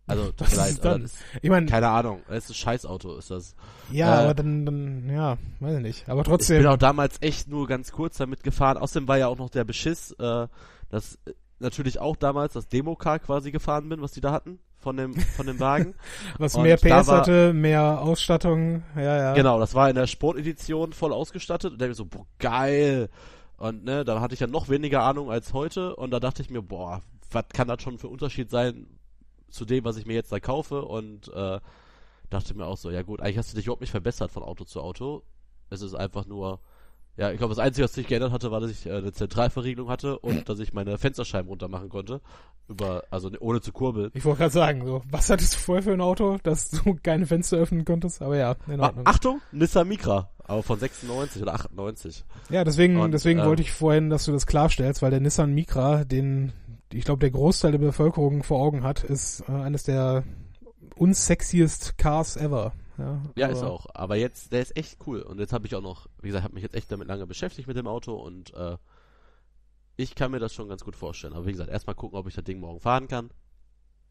Also, 0.05 0.25
mir 0.39 0.55
leid, 0.55 0.85
dann? 0.85 1.03
Ist, 1.03 1.17
ich 1.41 1.49
meine, 1.49 1.65
keine 1.65 1.89
Ahnung, 1.89 2.21
das 2.27 2.45
ist 2.45 2.51
ein 2.51 2.53
Scheißauto, 2.55 3.17
ist 3.17 3.31
das. 3.31 3.55
Ja, 3.91 4.21
äh, 4.21 4.23
aber 4.23 4.33
dann, 4.35 4.65
dann, 4.65 5.09
ja, 5.09 5.37
weiß 5.59 5.77
ich 5.77 5.81
nicht. 5.81 6.09
Aber 6.09 6.23
trotzdem. 6.23 6.57
Ich 6.57 6.63
bin 6.63 6.71
auch 6.71 6.77
damals 6.77 7.17
echt 7.21 7.47
nur 7.47 7.67
ganz 7.67 7.91
kurz 7.91 8.17
damit 8.17 8.43
gefahren. 8.43 8.77
Außerdem 8.77 9.07
war 9.07 9.17
ja 9.17 9.27
auch 9.27 9.37
noch 9.37 9.49
der 9.49 9.63
Beschiss, 9.63 10.11
äh, 10.19 10.47
dass 10.89 11.19
natürlich 11.59 11.99
auch 11.99 12.15
damals 12.15 12.53
das 12.53 12.67
Demo-Car 12.67 13.19
quasi 13.19 13.51
gefahren 13.51 13.89
bin, 13.89 14.01
was 14.01 14.11
die 14.11 14.21
da 14.21 14.31
hatten 14.31 14.59
von 14.77 14.97
dem 14.97 15.15
von 15.15 15.45
dem 15.45 15.59
Wagen. 15.59 15.93
was 16.37 16.55
und 16.55 16.63
mehr 16.63 16.77
PS 16.77 17.07
war, 17.07 17.19
hatte, 17.19 17.53
mehr 17.53 18.01
Ausstattung, 18.01 18.83
ja, 18.95 19.17
ja. 19.17 19.33
Genau, 19.33 19.59
das 19.59 19.75
war 19.75 19.89
in 19.89 19.95
der 19.95 20.07
Sportedition 20.07 20.93
voll 20.93 21.13
ausgestattet 21.13 21.73
und 21.73 21.81
da 21.81 21.87
ich 21.87 21.95
so, 21.95 22.05
boah, 22.05 22.25
geil. 22.39 23.09
Und 23.57 23.83
ne, 23.83 24.05
da 24.05 24.21
hatte 24.21 24.33
ich 24.33 24.39
ja 24.39 24.47
noch 24.47 24.69
weniger 24.69 25.03
Ahnung 25.03 25.29
als 25.29 25.53
heute 25.53 25.95
und 25.95 26.11
da 26.11 26.21
dachte 26.21 26.41
ich 26.41 26.49
mir, 26.49 26.61
boah, 26.61 27.01
was 27.31 27.45
kann 27.53 27.67
das 27.67 27.81
schon 27.81 27.97
für 27.97 28.07
Unterschied 28.07 28.49
sein 28.49 28.87
zu 29.49 29.65
dem, 29.65 29.83
was 29.83 29.97
ich 29.97 30.05
mir 30.05 30.13
jetzt 30.13 30.31
da 30.31 30.39
kaufe 30.39 30.85
und 30.85 31.27
äh, 31.33 31.59
dachte 32.29 32.53
mir 32.55 32.65
auch 32.65 32.77
so, 32.77 32.89
ja 32.89 33.01
gut, 33.01 33.21
eigentlich 33.21 33.37
hast 33.37 33.51
du 33.51 33.57
dich 33.57 33.65
überhaupt 33.65 33.81
nicht 33.81 33.91
verbessert 33.91 34.31
von 34.31 34.43
Auto 34.43 34.63
zu 34.63 34.81
Auto. 34.81 35.23
Es 35.69 35.81
ist 35.81 35.93
einfach 35.93 36.25
nur 36.25 36.61
ja, 37.19 37.31
ich 37.31 37.37
glaube, 37.37 37.53
das 37.53 37.59
Einzige, 37.59 37.83
was 37.83 37.93
sich 37.93 38.07
geändert 38.07 38.31
hatte, 38.31 38.49
war, 38.49 38.61
dass 38.61 38.71
ich 38.71 38.85
äh, 38.85 38.93
eine 38.93 39.11
Zentralverriegelung 39.11 39.89
hatte 39.89 40.17
und 40.19 40.47
dass 40.49 40.59
ich 40.59 40.71
meine 40.71 40.97
Fensterscheiben 40.97 41.49
runter 41.49 41.67
machen 41.67 41.89
konnte. 41.89 42.21
Über, 42.69 43.03
also 43.11 43.29
ohne 43.41 43.59
zu 43.59 43.73
kurbeln. 43.73 44.09
Ich 44.13 44.23
wollte 44.23 44.39
gerade 44.39 44.53
sagen, 44.53 44.85
so, 44.85 45.01
was 45.09 45.29
hattest 45.29 45.55
du 45.55 45.57
vorher 45.57 45.83
für 45.83 45.91
ein 45.91 45.99
Auto, 45.99 46.37
dass 46.43 46.69
du 46.69 46.97
keine 47.03 47.25
Fenster 47.25 47.57
öffnen 47.57 47.83
konntest? 47.83 48.21
Aber 48.21 48.37
ja, 48.37 48.55
in 48.67 48.79
Ordnung. 48.79 49.05
Achtung, 49.05 49.41
Nissan 49.51 49.89
Micra, 49.89 50.29
aber 50.45 50.63
von 50.63 50.79
96 50.79 51.41
oder 51.41 51.55
98. 51.55 52.23
Ja, 52.49 52.63
deswegen, 52.63 52.95
und, 52.97 53.11
deswegen 53.11 53.39
äh, 53.39 53.45
wollte 53.45 53.63
ich 53.63 53.73
vorhin, 53.73 54.09
dass 54.09 54.23
du 54.23 54.31
das 54.31 54.47
klarstellst, 54.47 55.01
weil 55.01 55.11
der 55.11 55.19
Nissan 55.19 55.53
Micra, 55.53 56.05
den, 56.05 56.53
ich 56.93 57.03
glaube, 57.03 57.19
der 57.19 57.31
Großteil 57.31 57.73
der 57.73 57.79
Bevölkerung 57.79 58.43
vor 58.43 58.61
Augen 58.61 58.83
hat, 58.83 59.03
ist 59.03 59.43
äh, 59.49 59.51
eines 59.51 59.83
der 59.83 60.23
unsexiest 60.95 61.97
Cars 61.97 62.37
ever. 62.37 62.71
Ja, 62.99 63.21
ja 63.35 63.47
ist 63.47 63.63
auch. 63.63 63.87
Aber 63.93 64.15
jetzt, 64.15 64.51
der 64.51 64.61
ist 64.61 64.75
echt 64.75 64.97
cool. 65.07 65.21
Und 65.21 65.39
jetzt 65.39 65.53
habe 65.53 65.65
ich 65.65 65.75
auch 65.75 65.81
noch, 65.81 66.07
wie 66.21 66.27
gesagt, 66.27 66.43
habe 66.43 66.53
mich 66.53 66.63
jetzt 66.63 66.75
echt 66.75 66.91
damit 66.91 67.07
lange 67.07 67.25
beschäftigt 67.25 67.67
mit 67.67 67.77
dem 67.77 67.87
Auto 67.87 68.13
und 68.13 68.53
äh, 68.53 68.77
ich 69.95 70.15
kann 70.15 70.31
mir 70.31 70.39
das 70.39 70.53
schon 70.53 70.69
ganz 70.69 70.83
gut 70.83 70.95
vorstellen. 70.95 71.33
Aber 71.33 71.45
wie 71.45 71.51
gesagt, 71.51 71.69
erstmal 71.69 71.95
gucken, 71.95 72.17
ob 72.17 72.27
ich 72.27 72.35
das 72.35 72.43
Ding 72.43 72.59
morgen 72.59 72.79
fahren 72.79 73.07
kann. 73.07 73.31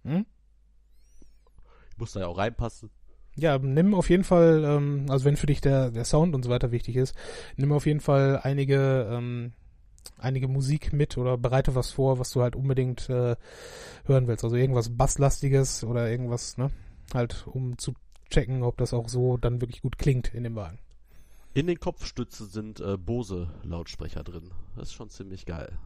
Hm? 0.04 0.26
Ich 1.90 1.98
muss 1.98 2.12
da 2.12 2.20
ja 2.20 2.26
auch 2.26 2.38
reinpassen. 2.38 2.90
Ja, 3.36 3.58
nimm 3.58 3.94
auf 3.94 4.10
jeden 4.10 4.24
Fall, 4.24 4.64
ähm, 4.64 5.06
also 5.08 5.24
wenn 5.24 5.36
für 5.36 5.46
dich 5.46 5.60
der, 5.60 5.90
der 5.90 6.04
Sound 6.04 6.34
und 6.34 6.42
so 6.42 6.50
weiter 6.50 6.72
wichtig 6.72 6.96
ist, 6.96 7.14
nimm 7.56 7.72
auf 7.72 7.86
jeden 7.86 8.00
Fall 8.00 8.40
einige, 8.42 9.08
ähm, 9.10 9.52
einige 10.16 10.48
Musik 10.48 10.92
mit 10.92 11.16
oder 11.16 11.38
bereite 11.38 11.74
was 11.74 11.92
vor, 11.92 12.18
was 12.18 12.30
du 12.30 12.42
halt 12.42 12.56
unbedingt 12.56 13.08
äh, 13.08 13.36
hören 14.06 14.26
willst. 14.26 14.44
Also 14.44 14.56
irgendwas 14.56 14.96
Basslastiges 14.96 15.84
oder 15.84 16.10
irgendwas, 16.10 16.56
ne? 16.56 16.70
Halt, 17.14 17.46
um 17.46 17.78
zu 17.78 17.94
checken, 18.30 18.62
ob 18.62 18.76
das 18.76 18.94
auch 18.94 19.08
so 19.08 19.36
dann 19.36 19.60
wirklich 19.60 19.82
gut 19.82 19.98
klingt 19.98 20.34
in 20.34 20.44
dem 20.44 20.54
Wagen. 20.56 20.78
In 21.54 21.66
den 21.66 21.80
Kopfstützen 21.80 22.46
sind 22.46 22.80
äh, 22.80 22.96
Bose-Lautsprecher 22.96 24.22
drin. 24.22 24.50
Das 24.76 24.88
ist 24.88 24.94
schon 24.94 25.10
ziemlich 25.10 25.46
geil. 25.46 25.76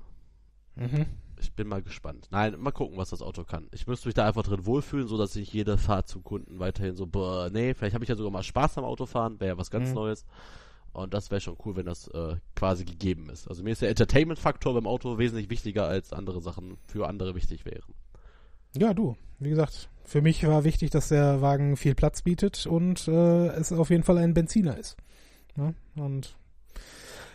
Mhm. 0.74 1.07
Ich 1.40 1.53
bin 1.53 1.68
mal 1.68 1.82
gespannt. 1.82 2.28
Nein, 2.30 2.59
mal 2.59 2.70
gucken, 2.72 2.97
was 2.97 3.11
das 3.11 3.22
Auto 3.22 3.45
kann. 3.45 3.68
Ich 3.72 3.86
müsste 3.86 4.09
mich 4.09 4.14
da 4.14 4.26
einfach 4.26 4.43
drin 4.43 4.66
wohlfühlen, 4.66 5.09
so 5.09 5.18
dass 5.18 5.36
ich 5.36 5.53
jede 5.53 5.76
Fahrt 5.78 6.09
zum 6.09 6.24
Kunden 6.24 6.59
weiterhin 6.59 6.95
so, 6.95 7.07
boah, 7.07 7.51
nee, 7.51 7.74
vielleicht 7.74 7.95
habe 7.95 8.05
ich 8.05 8.09
ja 8.09 8.16
sogar 8.16 8.32
mal 8.32 8.43
Spaß 8.43 8.78
am 8.78 8.84
Autofahren, 8.84 9.40
wäre 9.40 9.53
ja 9.53 9.59
was 9.59 9.70
ganz 9.70 9.88
mhm. 9.88 9.95
Neues. 9.95 10.24
Und 10.93 11.14
das 11.14 11.30
wäre 11.30 11.40
schon 11.40 11.57
cool, 11.64 11.76
wenn 11.76 11.86
das 11.86 12.09
äh, 12.09 12.36
quasi 12.55 12.84
gegeben 12.84 13.30
ist. 13.30 13.49
Also 13.49 13.62
mir 13.62 13.70
ist 13.70 13.82
der 13.82 13.88
Entertainment-Faktor 13.88 14.74
beim 14.74 14.86
Auto 14.86 15.18
wesentlich 15.18 15.49
wichtiger, 15.49 15.86
als 15.86 16.12
andere 16.12 16.40
Sachen 16.43 16.76
für 16.86 17.09
andere 17.09 17.34
wichtig 17.34 17.64
wären. 17.64 17.95
Ja, 18.76 18.93
du, 18.93 19.16
wie 19.38 19.51
gesagt, 19.51 19.88
für 20.05 20.23
mich 20.23 20.47
war 20.47 20.65
wichtig, 20.65 20.91
dass 20.91 21.09
der 21.09 21.41
Wagen 21.41 21.77
viel 21.77 21.95
Platz 21.95 22.23
bietet 22.23 22.67
und 22.67 23.09
äh, 23.09 23.47
es 23.49 23.73
auf 23.73 23.91
jeden 23.91 24.03
Fall 24.03 24.19
ein 24.19 24.35
Benziner 24.35 24.77
ist. 24.77 24.97
Ja, 25.57 25.73
und 25.97 26.37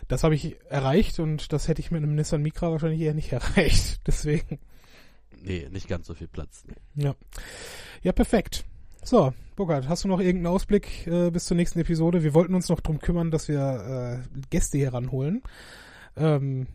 das 0.08 0.24
habe 0.24 0.34
ich 0.34 0.56
erreicht 0.68 1.20
und 1.20 1.52
das 1.52 1.68
hätte 1.68 1.80
ich 1.80 1.90
mit 1.90 2.02
einem 2.02 2.14
Nissan 2.14 2.42
Micra 2.42 2.70
wahrscheinlich 2.70 3.00
eher 3.00 3.14
nicht 3.14 3.32
erreicht. 3.32 4.00
Deswegen. 4.06 4.58
Nee, 5.42 5.68
nicht 5.70 5.88
ganz 5.88 6.06
so 6.06 6.14
viel 6.14 6.28
Platz. 6.28 6.64
Nee. 6.66 7.04
Ja. 7.04 7.14
Ja, 8.02 8.12
perfekt. 8.12 8.64
So, 9.04 9.32
Burkhard, 9.56 9.88
hast 9.88 10.04
du 10.04 10.08
noch 10.08 10.20
irgendeinen 10.20 10.54
Ausblick 10.54 11.06
äh, 11.06 11.30
bis 11.30 11.46
zur 11.46 11.56
nächsten 11.56 11.78
Episode? 11.78 12.22
Wir 12.22 12.34
wollten 12.34 12.54
uns 12.54 12.68
noch 12.68 12.80
drum 12.80 12.98
kümmern, 13.00 13.30
dass 13.30 13.48
wir 13.48 14.22
äh, 14.24 14.40
Gäste 14.50 14.78
hier 14.78 14.92
ranholen. 14.92 15.42
Ähm, 16.16 16.66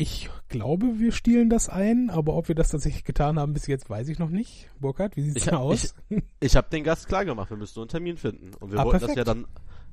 ich 0.00 0.30
glaube, 0.48 0.98
wir 0.98 1.12
stielen 1.12 1.50
das 1.50 1.68
ein, 1.68 2.08
aber 2.10 2.34
ob 2.34 2.48
wir 2.48 2.54
das 2.54 2.70
tatsächlich 2.70 3.04
getan 3.04 3.38
haben 3.38 3.52
bis 3.52 3.66
jetzt, 3.66 3.90
weiß 3.90 4.08
ich 4.08 4.18
noch 4.18 4.30
nicht. 4.30 4.68
Burkhard, 4.80 5.16
wie 5.16 5.22
sieht's 5.22 5.36
Ich 5.36 5.44
da 5.44 5.58
aus? 5.58 5.94
Ich, 6.08 6.22
ich 6.40 6.56
habe 6.56 6.68
den 6.70 6.84
Gast 6.84 7.06
klar 7.06 7.24
gemacht, 7.26 7.50
wir 7.50 7.56
müssen 7.58 7.74
nur 7.76 7.84
einen 7.84 7.90
Termin 7.90 8.16
finden. 8.16 8.52
Und 8.60 8.72
wir 8.72 8.80
Ah, 8.80 8.84
wollten 8.84 9.00
das 9.00 9.14
ja 9.14 9.24
perfekt. 9.24 9.28
dann, 9.28 9.46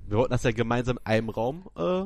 wir 0.07 0.17
wollten 0.17 0.31
das 0.31 0.43
ja 0.43 0.51
gemeinsam 0.51 0.97
in 0.97 1.05
einem 1.05 1.29
Raum 1.29 1.67
äh, 1.75 2.03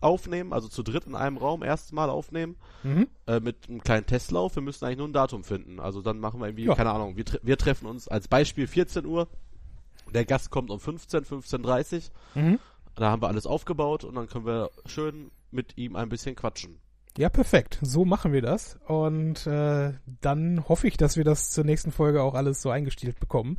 aufnehmen, 0.00 0.52
also 0.52 0.68
zu 0.68 0.82
dritt 0.84 1.06
in 1.06 1.14
einem 1.16 1.36
Raum 1.38 1.62
erstmal 1.64 2.08
aufnehmen, 2.08 2.54
mhm. 2.84 3.08
äh, 3.26 3.40
mit 3.40 3.68
einem 3.68 3.82
kleinen 3.82 4.06
Testlauf. 4.06 4.54
Wir 4.54 4.62
müssen 4.62 4.84
eigentlich 4.84 4.98
nur 4.98 5.08
ein 5.08 5.12
Datum 5.12 5.42
finden. 5.42 5.80
Also 5.80 6.02
dann 6.02 6.20
machen 6.20 6.40
wir 6.40 6.46
irgendwie, 6.46 6.66
Ja. 6.66 6.74
keine 6.76 6.92
Ahnung, 6.92 7.16
wir, 7.16 7.24
tre 7.24 7.40
wir 7.42 7.58
treffen 7.58 7.86
uns 7.86 8.06
als 8.06 8.28
Beispiel 8.28 8.68
14 8.68 9.04
Uhr. 9.04 9.26
Der 10.14 10.24
Gast 10.24 10.50
kommt 10.50 10.70
um 10.70 10.78
15, 10.78 11.24
15.30 11.24 12.10
Mhm. 12.36 12.58
Da 12.94 13.10
haben 13.10 13.22
wir 13.22 13.28
alles 13.28 13.46
aufgebaut 13.46 14.04
und 14.04 14.14
dann 14.14 14.28
können 14.28 14.46
wir 14.46 14.70
schön 14.86 15.30
mit 15.50 15.76
ihm 15.78 15.96
ein 15.96 16.08
bisschen 16.08 16.36
quatschen. 16.36 16.78
Ja, 17.18 17.28
perfekt. 17.28 17.78
So 17.82 18.04
machen 18.04 18.32
wir 18.32 18.42
das. 18.42 18.78
Und 18.86 19.46
äh, 19.46 19.92
dann 20.20 20.68
hoffe 20.68 20.86
ich, 20.86 20.96
dass 20.96 21.16
wir 21.16 21.24
das 21.24 21.50
zur 21.50 21.64
nächsten 21.64 21.92
Folge 21.92 22.22
auch 22.22 22.34
alles 22.34 22.62
so 22.62 22.70
eingestielt 22.70 23.18
bekommen. 23.18 23.58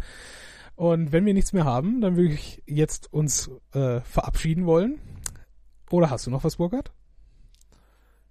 Und 0.76 1.12
wenn 1.12 1.26
wir 1.26 1.34
nichts 1.34 1.54
mehr 1.54 1.66
haben, 1.66 2.02
dann 2.02 2.16
würde 2.16 2.34
ich 2.34 2.64
jetzt 2.66 3.12
uns 3.14 3.52
äh, 3.74 4.00
verabschieden 4.02 4.66
wollen. 4.66 5.00
Oder 5.92 6.10
hast 6.10 6.26
du 6.26 6.32
noch 6.32 6.44
was, 6.44 6.56
Burkhard? 6.56 6.92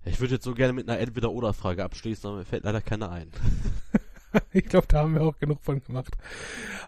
Ich 0.05 0.21
würde 0.21 0.35
jetzt 0.35 0.45
so 0.45 0.55
gerne 0.55 0.73
mit 0.73 0.89
einer 0.89 0.99
Entweder-Oder-Frage 0.99 1.85
abschließen, 1.85 2.29
aber 2.29 2.39
mir 2.39 2.45
fällt 2.45 2.65
leider 2.65 2.81
keine 2.81 3.11
ein. 3.11 3.31
Ich 4.53 4.65
glaube, 4.67 4.87
da 4.89 4.99
haben 5.01 5.15
wir 5.15 5.23
auch 5.23 5.39
genug 5.39 5.63
von 5.63 5.83
gemacht. 5.83 6.17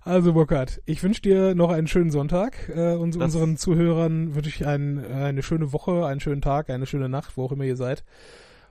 Also 0.02 0.32
Burkhard, 0.32 0.80
ich 0.84 1.02
wünsche 1.02 1.22
dir 1.22 1.54
noch 1.54 1.70
einen 1.70 1.86
schönen 1.88 2.10
Sonntag. 2.10 2.68
Äh, 2.68 2.94
und 2.94 3.14
Das- 3.16 3.22
unseren 3.22 3.56
Zuhörern 3.56 4.34
wünsche 4.34 4.48
ich 4.50 4.66
ein, 4.66 5.04
eine 5.04 5.42
schöne 5.42 5.72
Woche, 5.72 6.06
einen 6.06 6.20
schönen 6.20 6.42
Tag, 6.42 6.70
eine 6.70 6.86
schöne 6.86 7.08
Nacht, 7.08 7.36
wo 7.36 7.44
auch 7.44 7.52
immer 7.52 7.64
ihr 7.64 7.76
seid. 7.76 8.04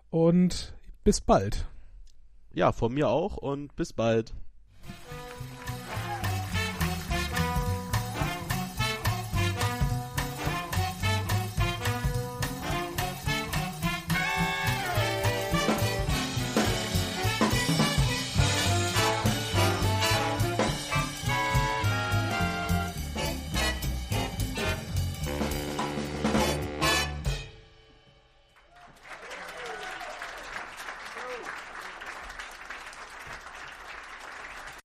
Und 0.09 0.73
bis 1.03 1.21
bald. 1.21 1.67
Ja, 2.53 2.71
von 2.71 2.93
mir 2.93 3.07
auch 3.09 3.37
und 3.37 3.75
bis 3.75 3.93
bald. 3.93 4.33